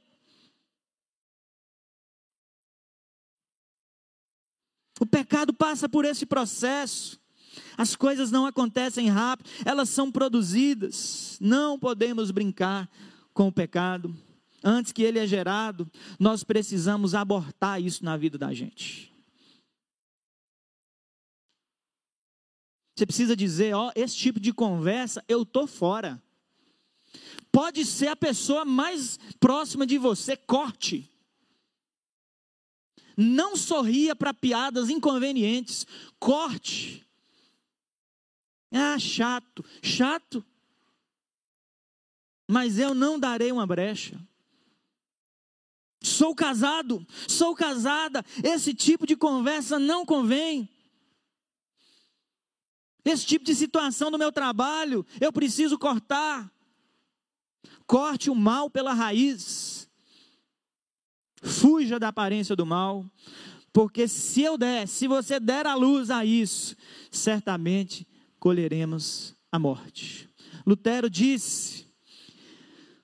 O 5.01 5.05
pecado 5.05 5.53
passa 5.53 5.87
por 5.87 6.05
esse 6.05 6.25
processo. 6.25 7.18
As 7.77 7.95
coisas 7.95 8.31
não 8.31 8.45
acontecem 8.45 9.09
rápido, 9.09 9.49
elas 9.65 9.89
são 9.89 10.11
produzidas. 10.11 11.37
Não 11.39 11.77
podemos 11.79 12.31
brincar 12.31 12.89
com 13.33 13.47
o 13.47 13.51
pecado. 13.51 14.15
Antes 14.63 14.91
que 14.91 15.03
ele 15.03 15.19
é 15.19 15.25
gerado, 15.25 15.89
nós 16.19 16.43
precisamos 16.43 17.15
abortar 17.15 17.81
isso 17.81 18.03
na 18.03 18.17
vida 18.17 18.37
da 18.37 18.53
gente. 18.53 19.09
Você 22.95 23.05
precisa 23.05 23.33
dizer, 23.33 23.73
ó, 23.73 23.93
esse 23.95 24.15
tipo 24.17 24.41
de 24.41 24.51
conversa 24.51 25.23
eu 25.25 25.45
tô 25.45 25.65
fora. 25.65 26.21
Pode 27.49 27.85
ser 27.85 28.09
a 28.09 28.15
pessoa 28.15 28.65
mais 28.65 29.17
próxima 29.39 29.87
de 29.87 29.97
você, 29.97 30.35
corte. 30.35 31.09
Não 33.15 33.55
sorria 33.55 34.15
para 34.15 34.33
piadas 34.33 34.89
inconvenientes, 34.89 35.87
corte. 36.19 37.05
Ah, 38.71 38.99
chato, 38.99 39.63
chato. 39.81 40.45
Mas 42.47 42.79
eu 42.79 42.93
não 42.93 43.19
darei 43.19 43.51
uma 43.51 43.65
brecha. 43.65 44.19
Sou 46.01 46.33
casado, 46.33 47.05
sou 47.27 47.53
casada. 47.55 48.23
Esse 48.43 48.73
tipo 48.73 49.05
de 49.05 49.15
conversa 49.15 49.77
não 49.77 50.05
convém. 50.05 50.69
Esse 53.03 53.25
tipo 53.25 53.43
de 53.45 53.55
situação 53.55 54.11
no 54.11 54.17
meu 54.17 54.31
trabalho, 54.31 55.05
eu 55.19 55.31
preciso 55.31 55.77
cortar. 55.77 56.51
Corte 57.85 58.29
o 58.29 58.35
mal 58.35 58.69
pela 58.69 58.93
raiz. 58.93 59.89
Fuja 61.41 61.99
da 61.99 62.09
aparência 62.09 62.55
do 62.55 62.65
mal. 62.65 63.05
Porque 63.73 64.07
se 64.07 64.41
eu 64.41 64.57
der, 64.57 64.87
se 64.87 65.07
você 65.07 65.39
der 65.39 65.65
a 65.67 65.75
luz 65.75 66.09
a 66.09 66.25
isso, 66.25 66.75
certamente 67.11 68.07
colheremos 68.39 69.35
a 69.51 69.59
morte. 69.59 70.29
Lutero 70.65 71.09
disse: 71.09 71.85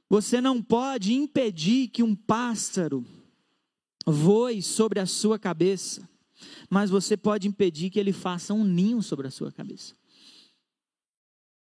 Você 0.10 0.40
não 0.40 0.62
pode 0.62 1.14
impedir 1.14 1.90
que 1.90 2.04
um 2.04 2.16
pássaro 2.16 3.06
voe 4.06 4.62
sobre 4.62 5.00
a 5.00 5.06
sua 5.06 5.38
cabeça, 5.38 6.08
mas 6.70 6.90
você 6.90 7.18
pode 7.18 7.48
impedir 7.48 7.90
que 7.90 8.00
ele 8.00 8.14
faça 8.14 8.54
um 8.54 8.64
ninho 8.64 9.02
sobre 9.02 9.28
a 9.28 9.32
sua 9.32 9.52
cabeça. 9.52 9.96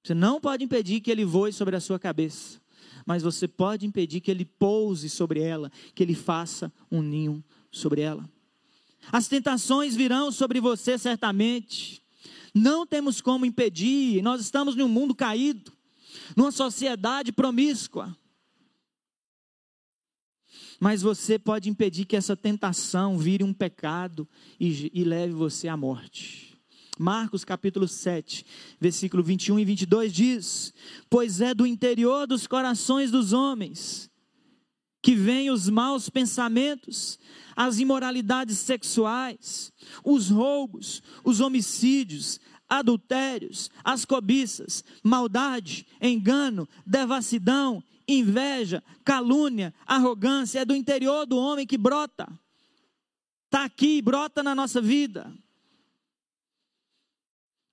Você 0.02 0.14
não 0.14 0.40
pode 0.40 0.64
impedir 0.64 1.00
que 1.00 1.10
ele 1.10 1.24
voe 1.24 1.52
sobre 1.52 1.76
a 1.76 1.80
sua 1.80 1.98
cabeça, 1.98 2.60
mas 3.04 3.22
você 3.22 3.46
pode 3.46 3.84
impedir 3.84 4.20
que 4.20 4.30
ele 4.30 4.44
pouse 4.44 5.08
sobre 5.08 5.40
ela, 5.40 5.70
que 5.94 6.02
ele 6.02 6.14
faça 6.14 6.72
um 6.90 7.02
ninho 7.02 7.44
sobre 7.70 8.00
ela. 8.00 8.28
As 9.12 9.28
tentações 9.28 9.94
virão 9.94 10.30
sobre 10.30 10.60
você 10.60 10.98
certamente. 10.98 12.02
Não 12.58 12.86
temos 12.86 13.20
como 13.20 13.46
impedir, 13.46 14.20
nós 14.20 14.40
estamos 14.40 14.74
num 14.74 14.88
mundo 14.88 15.14
caído, 15.14 15.72
numa 16.36 16.50
sociedade 16.50 17.30
promíscua. 17.30 18.16
Mas 20.80 21.02
você 21.02 21.38
pode 21.38 21.68
impedir 21.68 22.04
que 22.04 22.16
essa 22.16 22.36
tentação 22.36 23.16
vire 23.16 23.44
um 23.44 23.52
pecado 23.52 24.28
e, 24.58 24.90
e 24.92 25.04
leve 25.04 25.32
você 25.32 25.68
à 25.68 25.76
morte. 25.76 26.58
Marcos 26.98 27.44
capítulo 27.44 27.86
7, 27.86 28.44
versículo 28.80 29.22
21 29.22 29.60
e 29.60 29.64
22 29.64 30.12
diz: 30.12 30.74
Pois 31.08 31.40
é 31.40 31.54
do 31.54 31.64
interior 31.64 32.26
dos 32.26 32.46
corações 32.46 33.10
dos 33.10 33.32
homens 33.32 34.10
que 35.08 35.14
vêm 35.14 35.50
os 35.50 35.70
maus 35.70 36.10
pensamentos, 36.10 37.18
as 37.56 37.78
imoralidades 37.78 38.58
sexuais, 38.58 39.72
os 40.04 40.28
roubos, 40.28 41.02
os 41.24 41.40
homicídios, 41.40 42.38
adultérios, 42.68 43.70
as 43.82 44.04
cobiças, 44.04 44.84
maldade, 45.02 45.86
engano, 45.98 46.68
devassidão, 46.84 47.82
inveja, 48.06 48.84
calúnia, 49.02 49.72
arrogância, 49.86 50.60
é 50.60 50.64
do 50.66 50.76
interior 50.76 51.24
do 51.24 51.38
homem 51.38 51.66
que 51.66 51.78
brota. 51.78 52.28
Está 53.46 53.64
aqui, 53.64 54.02
brota 54.02 54.42
na 54.42 54.54
nossa 54.54 54.78
vida. 54.78 55.32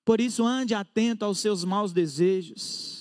Por 0.05 0.21
isso, 0.21 0.45
ande 0.45 0.73
atento 0.73 1.25
aos 1.25 1.39
seus 1.39 1.65
maus 1.65 1.91
desejos. 1.91 2.94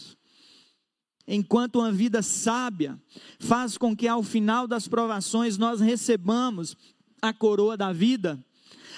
Enquanto 1.27 1.77
uma 1.77 1.91
vida 1.91 2.22
sábia 2.22 3.01
faz 3.39 3.79
com 3.79 3.97
que 3.97 4.07
ao 4.07 4.22
final 4.22 4.66
das 4.66 4.87
provações 4.87 5.57
nós 5.57 5.81
recebamos 5.81 6.77
a 7.20 7.33
coroa 7.33 7.77
da 7.77 7.93
vida, 7.93 8.39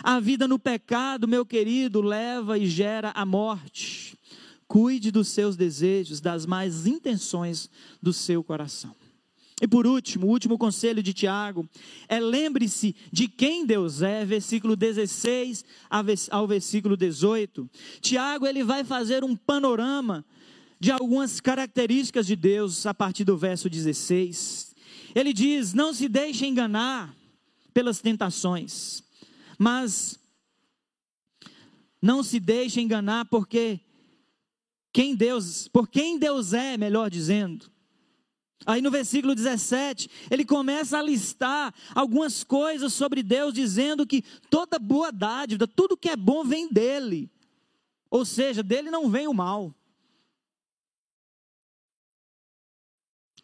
a 0.02 0.18
vida 0.18 0.48
no 0.48 0.58
pecado, 0.58 1.28
meu 1.28 1.46
querido, 1.46 2.00
leva 2.02 2.58
e 2.58 2.66
gera 2.66 3.12
a 3.14 3.24
morte. 3.24 4.18
Cuide 4.66 5.12
dos 5.12 5.28
seus 5.28 5.56
desejos, 5.56 6.20
das 6.20 6.44
mais 6.44 6.86
intenções 6.86 7.70
do 8.02 8.12
seu 8.12 8.42
coração. 8.42 8.94
E 9.62 9.66
por 9.66 9.86
último, 9.86 10.26
o 10.26 10.30
último 10.30 10.58
conselho 10.58 11.02
de 11.02 11.14
Tiago 11.14 11.66
é 12.08 12.20
lembre-se 12.20 12.94
de 13.10 13.26
quem 13.26 13.64
Deus 13.64 14.02
é, 14.02 14.22
versículo 14.22 14.76
16 14.76 15.64
ao 16.30 16.46
versículo 16.46 16.94
18. 16.94 17.70
Tiago 18.02 18.46
ele 18.46 18.62
vai 18.62 18.84
fazer 18.84 19.24
um 19.24 19.34
panorama 19.34 20.24
de 20.78 20.90
algumas 20.90 21.40
características 21.40 22.26
de 22.26 22.36
Deus 22.36 22.86
a 22.86 22.94
partir 22.94 23.24
do 23.24 23.36
verso 23.36 23.68
16. 23.68 24.74
Ele 25.14 25.32
diz: 25.32 25.72
"Não 25.72 25.92
se 25.92 26.08
deixe 26.08 26.46
enganar 26.46 27.14
pelas 27.72 28.00
tentações, 28.00 29.02
mas 29.58 30.18
não 32.00 32.22
se 32.22 32.38
deixe 32.38 32.80
enganar 32.80 33.24
porque 33.26 33.80
quem 34.92 35.14
Deus, 35.14 35.68
por 35.68 35.88
quem 35.88 36.18
Deus 36.18 36.54
é, 36.54 36.78
melhor 36.78 37.10
dizendo. 37.10 37.70
Aí 38.64 38.80
no 38.80 38.90
versículo 38.90 39.34
17, 39.34 40.08
ele 40.30 40.44
começa 40.44 40.98
a 40.98 41.02
listar 41.02 41.74
algumas 41.94 42.42
coisas 42.42 42.94
sobre 42.94 43.22
Deus, 43.22 43.52
dizendo 43.52 44.06
que 44.06 44.22
toda 44.48 44.78
boa 44.78 45.12
dádiva, 45.12 45.66
tudo 45.66 45.96
que 45.96 46.08
é 46.08 46.16
bom 46.16 46.42
vem 46.44 46.68
dele. 46.72 47.30
Ou 48.10 48.24
seja, 48.24 48.62
dele 48.62 48.90
não 48.90 49.10
vem 49.10 49.28
o 49.28 49.34
mal. 49.34 49.74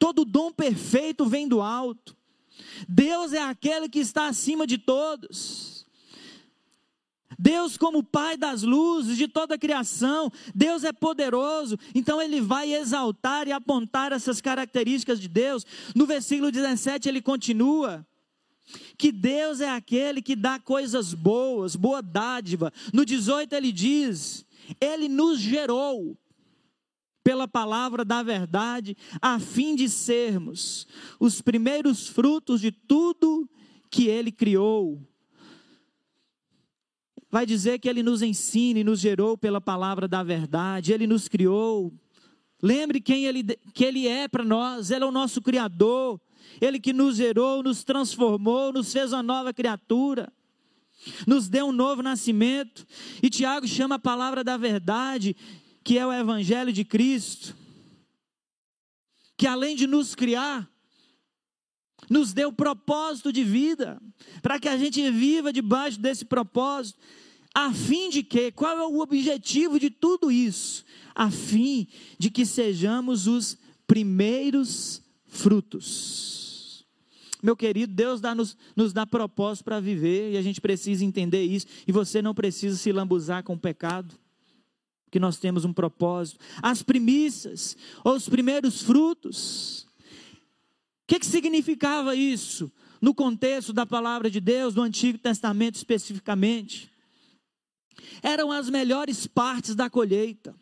Todo 0.02 0.24
dom 0.24 0.50
perfeito 0.50 1.24
vem 1.26 1.46
do 1.46 1.60
alto. 1.60 2.16
Deus 2.88 3.32
é 3.32 3.40
aquele 3.40 3.88
que 3.88 4.00
está 4.00 4.26
acima 4.26 4.66
de 4.66 4.76
todos. 4.76 5.86
Deus, 7.38 7.76
como 7.76 8.02
Pai 8.02 8.36
das 8.36 8.64
luzes 8.64 9.16
de 9.16 9.28
toda 9.28 9.54
a 9.54 9.58
criação, 9.58 10.28
Deus 10.52 10.82
é 10.82 10.92
poderoso, 10.92 11.78
então 11.94 12.20
ele 12.20 12.40
vai 12.40 12.74
exaltar 12.74 13.46
e 13.46 13.52
apontar 13.52 14.10
essas 14.10 14.40
características 14.40 15.20
de 15.20 15.28
Deus. 15.28 15.64
No 15.94 16.04
versículo 16.04 16.50
17 16.50 17.08
ele 17.08 17.22
continua: 17.22 18.04
que 18.98 19.12
Deus 19.12 19.60
é 19.60 19.70
aquele 19.70 20.20
que 20.20 20.34
dá 20.34 20.58
coisas 20.58 21.14
boas, 21.14 21.76
boa 21.76 22.02
dádiva. 22.02 22.72
No 22.92 23.04
18 23.04 23.54
ele 23.54 23.70
diz: 23.70 24.44
Ele 24.80 25.08
nos 25.08 25.38
gerou 25.38 26.18
pela 27.22 27.46
palavra 27.46 28.04
da 28.04 28.22
verdade, 28.22 28.96
a 29.20 29.38
fim 29.38 29.76
de 29.76 29.88
sermos 29.88 30.86
os 31.20 31.40
primeiros 31.40 32.08
frutos 32.08 32.60
de 32.60 32.72
tudo 32.72 33.48
que 33.90 34.08
ele 34.08 34.32
criou 34.32 35.00
vai 37.32 37.46
dizer 37.46 37.78
que 37.78 37.88
Ele 37.88 38.02
nos 38.02 38.20
ensina 38.20 38.80
e 38.80 38.84
nos 38.84 39.00
gerou 39.00 39.38
pela 39.38 39.58
palavra 39.58 40.06
da 40.06 40.22
verdade, 40.22 40.92
Ele 40.92 41.06
nos 41.06 41.28
criou. 41.28 41.90
Lembre 42.62 43.00
quem 43.00 43.24
Ele, 43.24 43.42
que 43.72 43.86
Ele 43.86 44.06
é 44.06 44.28
para 44.28 44.44
nós, 44.44 44.90
Ele 44.90 45.02
é 45.02 45.06
o 45.06 45.10
nosso 45.10 45.40
Criador, 45.40 46.20
Ele 46.60 46.78
que 46.78 46.92
nos 46.92 47.16
gerou, 47.16 47.62
nos 47.62 47.82
transformou, 47.82 48.70
nos 48.70 48.92
fez 48.92 49.14
uma 49.14 49.22
nova 49.22 49.50
criatura, 49.54 50.30
nos 51.26 51.48
deu 51.48 51.68
um 51.68 51.72
novo 51.72 52.02
nascimento. 52.02 52.86
E 53.22 53.30
Tiago 53.30 53.66
chama 53.66 53.94
a 53.94 53.98
palavra 53.98 54.44
da 54.44 54.58
verdade, 54.58 55.34
que 55.84 55.98
é 55.98 56.06
o 56.06 56.12
Evangelho 56.12 56.72
de 56.72 56.84
Cristo. 56.84 57.56
que 59.36 59.46
além 59.46 59.74
de 59.74 59.88
nos 59.88 60.14
criar, 60.14 60.70
nos 62.08 62.32
deu 62.32 62.52
propósito 62.52 63.32
de 63.32 63.42
vida, 63.42 64.00
para 64.40 64.60
que 64.60 64.68
a 64.68 64.76
gente 64.76 65.10
viva 65.10 65.52
debaixo 65.52 65.98
desse 65.98 66.24
propósito, 66.24 66.98
a 67.54 67.72
fim 67.72 68.08
de 68.08 68.22
que, 68.22 68.52
qual 68.52 68.78
é 68.78 68.86
o 68.86 69.00
objetivo 69.00 69.80
de 69.80 69.90
tudo 69.90 70.30
isso? 70.30 70.84
A 71.14 71.30
fim 71.30 71.88
de 72.18 72.30
que 72.30 72.46
sejamos 72.46 73.26
os 73.26 73.58
primeiros 73.86 75.02
frutos. 75.26 76.86
Meu 77.42 77.56
querido, 77.56 77.92
Deus 77.92 78.20
dá, 78.20 78.34
nos, 78.34 78.56
nos 78.76 78.92
dá 78.92 79.04
propósito 79.04 79.64
para 79.64 79.80
viver 79.80 80.32
e 80.32 80.36
a 80.36 80.42
gente 80.42 80.60
precisa 80.60 81.04
entender 81.04 81.42
isso. 81.42 81.66
E 81.86 81.90
você 81.90 82.22
não 82.22 82.32
precisa 82.32 82.76
se 82.76 82.92
lambuzar 82.92 83.42
com 83.42 83.54
o 83.54 83.58
pecado, 83.58 84.14
que 85.12 85.20
nós 85.20 85.36
temos 85.36 85.66
um 85.66 85.74
propósito. 85.74 86.40
As 86.62 86.82
primícias, 86.82 87.76
ou 88.02 88.14
os 88.14 88.30
primeiros 88.30 88.80
frutos, 88.80 89.86
que, 91.06 91.18
que 91.18 91.26
significava 91.26 92.16
isso 92.16 92.72
no 92.98 93.14
contexto 93.14 93.74
da 93.74 93.84
palavra 93.84 94.30
de 94.30 94.40
Deus, 94.40 94.74
no 94.74 94.80
Antigo 94.80 95.18
Testamento 95.18 95.74
especificamente? 95.74 96.90
Eram 98.22 98.50
as 98.50 98.70
melhores 98.70 99.26
partes 99.26 99.74
da 99.74 99.90
colheita, 99.90 100.56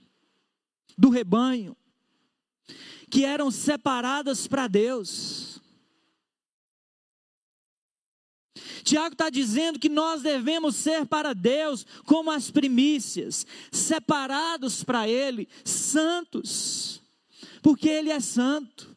do 0.98 1.10
rebanho, 1.10 1.76
que 3.08 3.24
eram 3.24 3.52
separadas 3.52 4.48
para 4.48 4.66
Deus. 4.66 5.59
Tiago 8.90 9.12
está 9.12 9.30
dizendo 9.30 9.78
que 9.78 9.88
nós 9.88 10.20
devemos 10.20 10.74
ser 10.74 11.06
para 11.06 11.32
Deus 11.32 11.86
como 12.06 12.28
as 12.28 12.50
primícias, 12.50 13.46
separados 13.70 14.82
para 14.82 15.08
Ele, 15.08 15.48
santos, 15.64 17.00
porque 17.62 17.88
Ele 17.88 18.10
é 18.10 18.18
santo. 18.18 18.96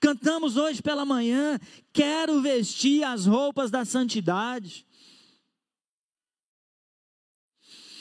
Cantamos 0.00 0.56
hoje 0.56 0.82
pela 0.82 1.04
manhã, 1.04 1.60
quero 1.92 2.42
vestir 2.42 3.04
as 3.04 3.24
roupas 3.24 3.70
da 3.70 3.84
santidade. 3.84 4.84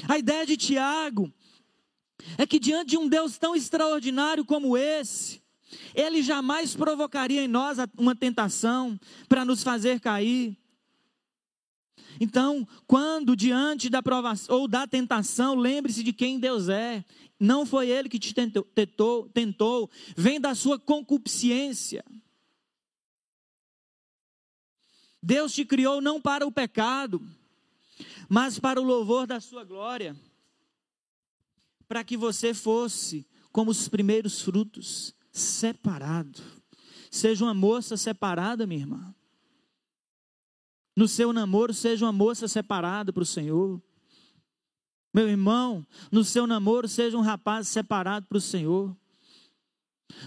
A 0.10 0.18
ideia 0.18 0.47
de 0.47 0.58
Tiago 0.58 1.32
é 2.39 2.47
que 2.47 2.60
diante 2.60 2.89
de 2.89 2.97
um 2.97 3.08
Deus 3.08 3.38
tão 3.38 3.55
extraordinário 3.55 4.43
como 4.43 4.76
esse, 4.76 5.43
ele 5.93 6.22
jamais 6.22 6.76
provocaria 6.76 7.43
em 7.43 7.47
nós 7.47 7.78
uma 7.97 8.15
tentação 8.15 8.99
para 9.28 9.43
nos 9.43 9.63
fazer 9.63 9.99
cair. 9.99 10.57
Então, 12.20 12.68
quando 12.88 13.36
diante 13.36 13.89
da 13.89 14.01
provação 14.01 14.55
ou 14.55 14.68
da 14.68 14.88
tentação, 14.88 15.55
lembre-se 15.55 16.03
de 16.03 16.13
quem 16.13 16.39
Deus 16.39 16.70
é. 16.70 17.03
Não 17.39 17.65
foi 17.65 17.89
ele 17.89 18.09
que 18.09 18.18
te 18.18 18.34
tentou, 18.34 18.63
tentou, 18.63 19.30
tentou, 19.30 19.89
vem 20.15 20.39
da 20.39 20.55
sua 20.55 20.80
concupiscência. 20.80 22.03
Deus 25.22 25.53
te 25.53 25.65
criou 25.65 26.01
não 26.01 26.22
para 26.22 26.47
o 26.47 26.51
pecado, 26.51 27.22
mas 28.30 28.57
para 28.57 28.82
o 28.82 28.84
louvor 28.84 29.28
da 29.28 29.39
sua 29.39 29.63
glória, 29.63 30.15
para 31.88 32.03
que 32.03 32.18
você 32.18 32.53
fosse 32.53 33.28
como 33.51 33.72
os 33.72 33.88
primeiros 33.88 34.41
frutos, 34.41 35.13
separado. 35.38 36.42
Seja 37.10 37.46
uma 37.46 37.54
moça 37.54 37.96
separada, 37.96 38.68
minha 38.68 38.82
irmã. 38.82 39.16
No 40.96 41.08
seu 41.08 41.32
namoro, 41.32 41.74
seja 41.74 42.06
uma 42.06 42.12
moça 42.12 42.48
separada 42.48 43.14
para 43.14 43.24
o 43.24 43.26
Senhor. 43.26 43.82
Meu 45.14 45.30
irmão, 45.30 45.86
no 46.12 46.24
seu 46.24 46.46
namoro, 46.46 46.88
seja 46.88 47.18
um 47.18 47.22
rapaz 47.22 47.68
separado 47.68 48.26
para 48.28 48.38
o 48.38 48.42
Senhor. 48.42 48.96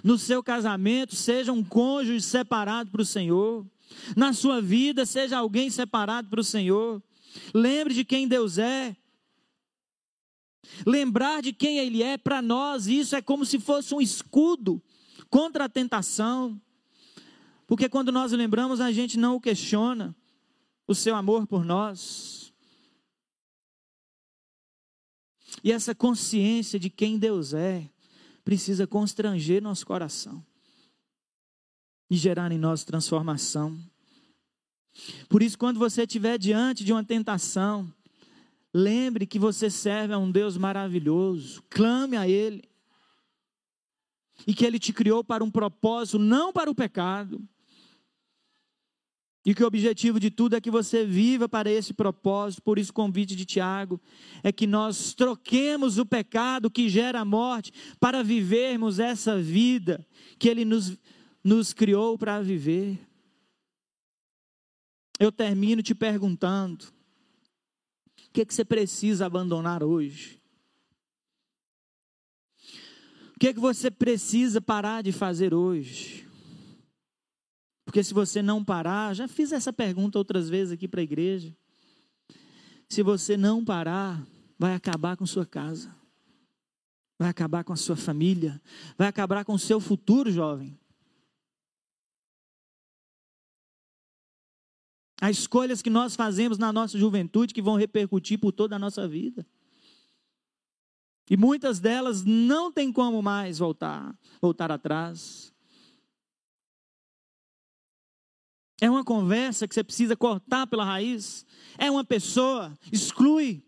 No 0.03 0.19
seu 0.19 0.43
casamento, 0.43 1.17
seja 1.17 1.53
um 1.53 1.65
cônjuge 1.65 2.21
separado 2.21 2.91
para 2.91 3.03
o 3.03 3.05
Senhor. 3.05 3.67
Na 4.17 4.33
sua 4.33 4.61
vida, 4.61 5.05
seja 5.05 5.39
alguém 5.39 5.71
separado 5.71 6.29
para 6.29 6.41
o 6.41 6.45
Senhor. 6.45 7.03
Lembre 7.53 7.95
de 7.95 8.05
quem 8.05 8.29
Deus 8.29 8.59
é. 8.59 8.97
Lembrar 10.87 11.43
de 11.43 11.53
quem 11.53 11.79
Ele 11.79 12.03
é 12.03 12.17
para 12.17 12.41
nós, 12.41 12.87
isso 12.87 13.17
é 13.17 13.23
como 13.23 13.45
se 13.45 13.59
fosse 13.59 13.95
um 13.95 14.01
escudo 14.01 14.83
contra 15.31 15.65
a 15.65 15.69
tentação. 15.69 16.61
Porque 17.67 17.89
quando 17.89 18.11
nós 18.11 18.33
lembramos, 18.33 18.81
a 18.81 18.91
gente 18.91 19.17
não 19.17 19.37
o 19.37 19.41
questiona, 19.41 20.15
o 20.87 20.95
seu 20.95 21.15
amor 21.15 21.47
por 21.47 21.65
nós. 21.65 22.53
E 25.63 25.73
essa 25.73 25.95
consciência 25.95 26.79
de 26.79 26.91
quem 26.91 27.19
Deus 27.19 27.55
é 27.55 27.89
precisa 28.45 28.87
constranger 28.87 29.63
nosso 29.63 29.87
coração 29.87 30.45
e 32.11 32.17
gerar 32.17 32.51
em 32.51 32.59
nós 32.59 32.83
transformação. 32.83 33.79
Por 35.29 35.43
isso, 35.43 35.57
quando 35.57 35.79
você 35.79 36.03
estiver 36.03 36.39
diante 36.39 36.85
de 36.85 36.93
uma 36.93 37.05
tentação, 37.05 37.93
lembre 38.75 39.27
que 39.27 39.39
você 39.39 39.71
serve 39.71 40.13
a 40.13 40.19
um 40.19 40.31
Deus 40.31 40.57
maravilhoso, 40.57 41.63
clame 41.71 42.17
a 42.17 42.27
Ele, 42.27 42.69
e 44.47 44.55
que 44.55 44.65
Ele 44.65 44.79
te 44.79 44.93
criou 44.93 45.23
para 45.23 45.45
um 45.45 45.51
propósito, 45.51 46.19
não 46.19 46.53
para 46.53 46.71
o 46.71 46.75
pecado. 46.75 47.43
E 49.45 49.55
que 49.55 49.65
o 49.65 49.67
objetivo 49.67 50.21
de 50.21 50.31
tudo 50.31 50.55
é 50.55 50.61
que 50.61 50.71
você 50.71 51.05
viva 51.05 51.49
para 51.49 51.71
esse 51.71 51.95
propósito, 51.95 52.63
por 52.63 52.79
isso 52.79 52.91
o 52.91 52.95
convite 52.95 53.35
de 53.35 53.47
Tiago 53.47 53.99
é 54.43 54.53
que 54.53 54.67
nós 54.67 55.15
troquemos 55.15 55.97
o 55.97 56.05
pecado 56.05 56.71
que 56.71 56.91
gera 56.91 57.21
a 57.21 57.25
morte 57.25 57.73
para 57.99 58.23
vivermos 58.23 58.99
essa 58.99 59.41
vida 59.41 60.07
que 60.39 60.49
Ele 60.49 60.65
nos, 60.65 60.99
nos 61.43 61.73
criou 61.73 62.19
para 62.19 62.43
viver. 62.43 62.99
Eu 65.19 65.33
termino 65.33 65.83
te 65.83 65.95
perguntando: 65.95 66.85
o 66.85 68.33
que, 68.33 68.43
é 68.43 68.45
que 68.45 68.55
você 68.55 68.65
precisa 68.65 69.25
abandonar 69.25 69.83
hoje? 69.83 70.41
O 73.30 73.30
que, 73.41 73.49
é 73.49 73.55
que 73.55 73.59
você 73.59 73.91
precisa 73.91 74.61
parar 74.61 75.03
de 75.03 75.13
fazer 75.13 75.55
hoje? 75.55 76.29
Porque 77.87 78.05
se 78.05 78.13
você 78.13 78.43
não 78.43 78.63
parar, 78.63 79.15
já 79.15 79.27
fiz 79.27 79.51
essa 79.51 79.73
pergunta 79.73 80.19
outras 80.19 80.51
vezes 80.51 80.75
aqui 80.75 80.87
para 80.87 81.01
a 81.01 81.03
igreja. 81.03 81.57
Se 82.87 83.03
você 83.03 83.39
não 83.39 83.65
parar, 83.65 84.23
vai 84.59 84.75
acabar 84.75 85.17
com 85.17 85.25
sua 85.25 85.47
casa, 85.47 85.97
vai 87.19 87.31
acabar 87.31 87.65
com 87.65 87.73
a 87.73 87.77
sua 87.77 87.97
família, 87.97 88.61
vai 88.99 89.09
acabar 89.09 89.43
com 89.43 89.55
o 89.55 89.59
seu 89.59 89.81
futuro, 89.81 90.31
jovem. 90.31 90.79
As 95.19 95.39
escolhas 95.39 95.81
que 95.81 95.89
nós 95.89 96.15
fazemos 96.15 96.59
na 96.59 96.71
nossa 96.71 96.99
juventude 96.99 97.55
que 97.55 97.63
vão 97.63 97.77
repercutir 97.77 98.39
por 98.39 98.53
toda 98.53 98.77
a 98.77 98.79
nossa 98.79 99.09
vida. 99.09 99.47
E 101.31 101.37
muitas 101.37 101.79
delas 101.79 102.25
não 102.25 102.73
tem 102.73 102.93
como 102.93 103.23
mais 103.23 103.61
voltar, 103.61 104.19
voltar 104.43 104.73
atrás. 104.73 105.55
É 108.81 108.91
uma 108.91 109.05
conversa 109.05 109.69
que 109.69 109.75
você 109.75 109.85
precisa 109.85 110.17
cortar 110.17 110.67
pela 110.67 110.85
raiz. 110.85 111.47
É 111.79 111.89
uma 111.89 112.05
pessoa, 112.05 112.77
exclui. 112.91 113.63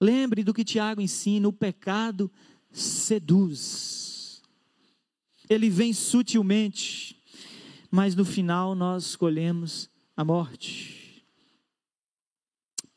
Lembre 0.00 0.42
do 0.42 0.54
que 0.54 0.64
Tiago 0.64 1.02
ensina: 1.02 1.46
o 1.46 1.52
pecado 1.52 2.32
seduz. 2.70 4.42
Ele 5.50 5.68
vem 5.68 5.92
sutilmente, 5.92 7.22
mas 7.90 8.14
no 8.14 8.24
final 8.24 8.74
nós 8.74 9.04
escolhemos 9.04 9.90
a 10.16 10.24
morte. 10.24 11.01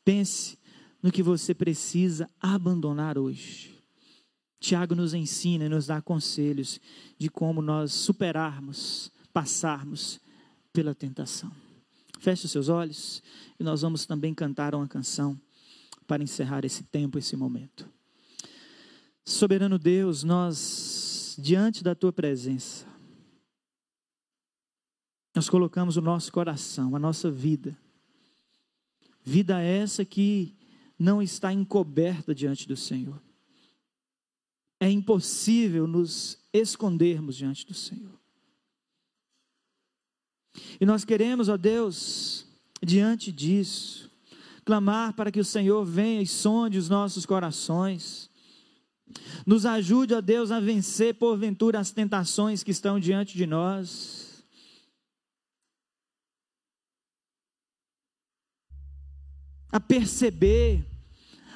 Pense 0.06 0.56
no 1.02 1.10
que 1.10 1.20
você 1.20 1.52
precisa 1.52 2.30
abandonar 2.40 3.18
hoje. 3.18 3.74
Tiago 4.60 4.94
nos 4.94 5.12
ensina 5.14 5.64
e 5.64 5.68
nos 5.68 5.88
dá 5.88 6.00
conselhos 6.00 6.80
de 7.18 7.28
como 7.28 7.60
nós 7.60 7.92
superarmos, 7.92 9.10
passarmos 9.32 10.20
pela 10.72 10.94
tentação. 10.94 11.50
Feche 12.20 12.46
os 12.46 12.52
seus 12.52 12.68
olhos 12.68 13.20
e 13.58 13.64
nós 13.64 13.82
vamos 13.82 14.06
também 14.06 14.32
cantar 14.32 14.76
uma 14.76 14.86
canção 14.86 15.36
para 16.06 16.22
encerrar 16.22 16.64
esse 16.64 16.84
tempo, 16.84 17.18
esse 17.18 17.36
momento. 17.36 17.90
Soberano 19.24 19.76
Deus, 19.76 20.22
nós, 20.22 21.34
diante 21.36 21.82
da 21.82 21.96
tua 21.96 22.12
presença, 22.12 22.86
nós 25.34 25.50
colocamos 25.50 25.96
o 25.96 26.00
nosso 26.00 26.30
coração, 26.30 26.94
a 26.94 26.98
nossa 27.00 27.28
vida. 27.28 27.76
Vida 29.28 29.60
essa 29.60 30.04
que 30.04 30.54
não 30.96 31.20
está 31.20 31.52
encoberta 31.52 32.32
diante 32.32 32.68
do 32.68 32.76
Senhor 32.76 33.20
é 34.78 34.88
impossível 34.88 35.86
nos 35.86 36.38
escondermos 36.52 37.34
diante 37.34 37.66
do 37.66 37.74
Senhor. 37.74 38.16
E 40.80 40.86
nós 40.86 41.04
queremos, 41.04 41.48
ó 41.48 41.56
Deus, 41.56 42.46
diante 42.80 43.32
disso, 43.32 44.10
clamar 44.64 45.14
para 45.14 45.32
que 45.32 45.40
o 45.40 45.44
Senhor 45.44 45.84
venha 45.84 46.22
e 46.22 46.26
sonde 46.26 46.78
os 46.78 46.88
nossos 46.88 47.26
corações. 47.26 48.30
Nos 49.46 49.66
ajude, 49.66 50.14
ó 50.14 50.20
Deus, 50.20 50.50
a 50.50 50.60
vencer 50.60 51.14
porventura 51.14 51.80
as 51.80 51.90
tentações 51.90 52.62
que 52.62 52.70
estão 52.70 53.00
diante 53.00 53.36
de 53.36 53.46
nós. 53.46 54.25
A 59.76 59.80
perceber, 59.80 60.82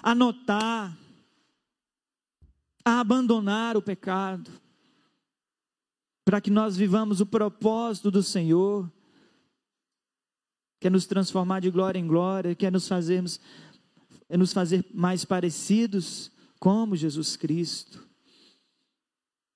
a 0.03 0.15
notar, 0.15 0.95
a 2.85 3.01
abandonar 3.01 3.79
o 3.79 3.83
pecado, 3.83 4.51
para 6.23 6.39
que 6.39 6.51
nós 6.51 6.77
vivamos 6.77 7.23
o 7.23 7.25
propósito 7.25 8.11
do 8.11 8.23
Senhor, 8.23 8.93
quer 10.79 10.91
nos 10.91 11.07
transformar 11.07 11.61
de 11.61 11.71
glória 11.71 11.99
em 11.99 12.07
glória, 12.07 12.55
quer 12.55 12.71
nos 12.71 12.87
fazermos, 12.87 13.41
é 14.29 14.37
nos 14.37 14.53
fazer 14.53 14.85
mais 14.93 15.25
parecidos 15.25 16.31
como 16.59 16.97
Jesus 16.97 17.37
Cristo. 17.37 18.07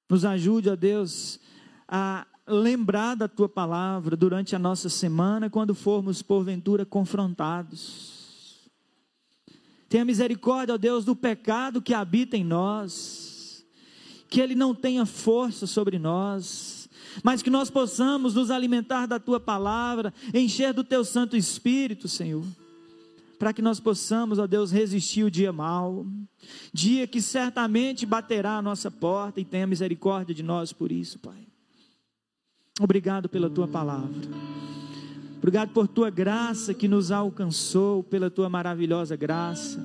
Nos 0.09 0.25
ajude, 0.25 0.71
ó 0.71 0.75
Deus, 0.75 1.39
a 1.87 2.27
lembrar 2.47 3.15
da 3.15 3.29
tua 3.29 3.47
palavra 3.47 4.17
durante 4.17 4.57
a 4.57 4.59
nossa 4.59 4.89
semana, 4.89 5.51
quando 5.51 5.75
formos 5.75 6.23
porventura 6.23 6.87
confrontados. 6.87 8.14
Tenha 9.95 10.05
misericórdia, 10.05 10.75
ó 10.75 10.77
Deus, 10.77 11.05
do 11.05 11.15
pecado 11.15 11.81
que 11.81 11.95
habita 11.95 12.37
em 12.37 12.43
nós, 12.43 13.65
que 14.29 14.41
ele 14.41 14.57
não 14.57 14.75
tenha 14.75 15.07
força 15.07 15.69
sobre 15.69 16.01
nós, 16.01 16.89
mas 17.23 17.43
que 17.43 17.49
nós 17.49 17.71
possamos 17.71 18.35
nos 18.35 18.51
alimentar 18.51 19.07
da 19.07 19.21
tua 19.21 19.39
palavra, 19.39 20.13
encher 20.35 20.75
do 20.75 20.83
teu 20.83 21.05
Santo 21.05 21.37
Espírito, 21.37 22.09
Senhor 22.09 22.45
para 23.39 23.53
que 23.53 23.61
nós 23.61 23.79
possamos, 23.79 24.39
ó 24.39 24.47
Deus, 24.47 24.71
resistir 24.71 25.23
o 25.23 25.31
dia 25.31 25.53
mal, 25.53 26.07
dia 26.73 27.07
que 27.07 27.21
certamente 27.21 28.07
baterá 28.07 28.57
a 28.57 28.63
nossa 28.63 28.91
porta 28.91 29.41
e 29.41 29.45
tenha 29.45 29.67
misericórdia 29.67 30.35
de 30.35 30.43
nós 30.43 30.73
por 30.73 30.91
isso, 30.91 31.19
Pai. 31.19 31.47
Obrigado 32.81 33.29
pela 33.29 33.51
tua 33.51 33.69
palavra. 33.69 34.09
Obrigado 35.45 35.75
por 35.75 35.87
tua 35.87 36.09
graça 36.09 36.73
que 36.73 36.89
nos 36.89 37.13
alcançou, 37.13 38.03
pela 38.03 38.31
tua 38.31 38.49
maravilhosa 38.49 39.15
graça, 39.15 39.79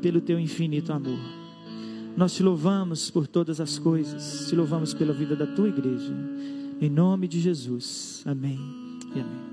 pelo 0.00 0.22
teu 0.22 0.40
infinito 0.40 0.90
amor. 0.90 1.18
Nós 2.16 2.32
te 2.32 2.42
louvamos 2.42 3.10
por 3.10 3.26
todas 3.26 3.60
as 3.60 3.78
coisas, 3.78 4.46
te 4.48 4.56
louvamos 4.56 4.94
pela 4.94 5.12
vida 5.12 5.36
da 5.36 5.46
tua 5.46 5.68
igreja. 5.68 6.14
Em 6.80 6.88
nome 6.88 7.28
de 7.28 7.38
Jesus. 7.38 8.22
Amém 8.24 8.58
e 9.14 9.20
amém. 9.20 9.45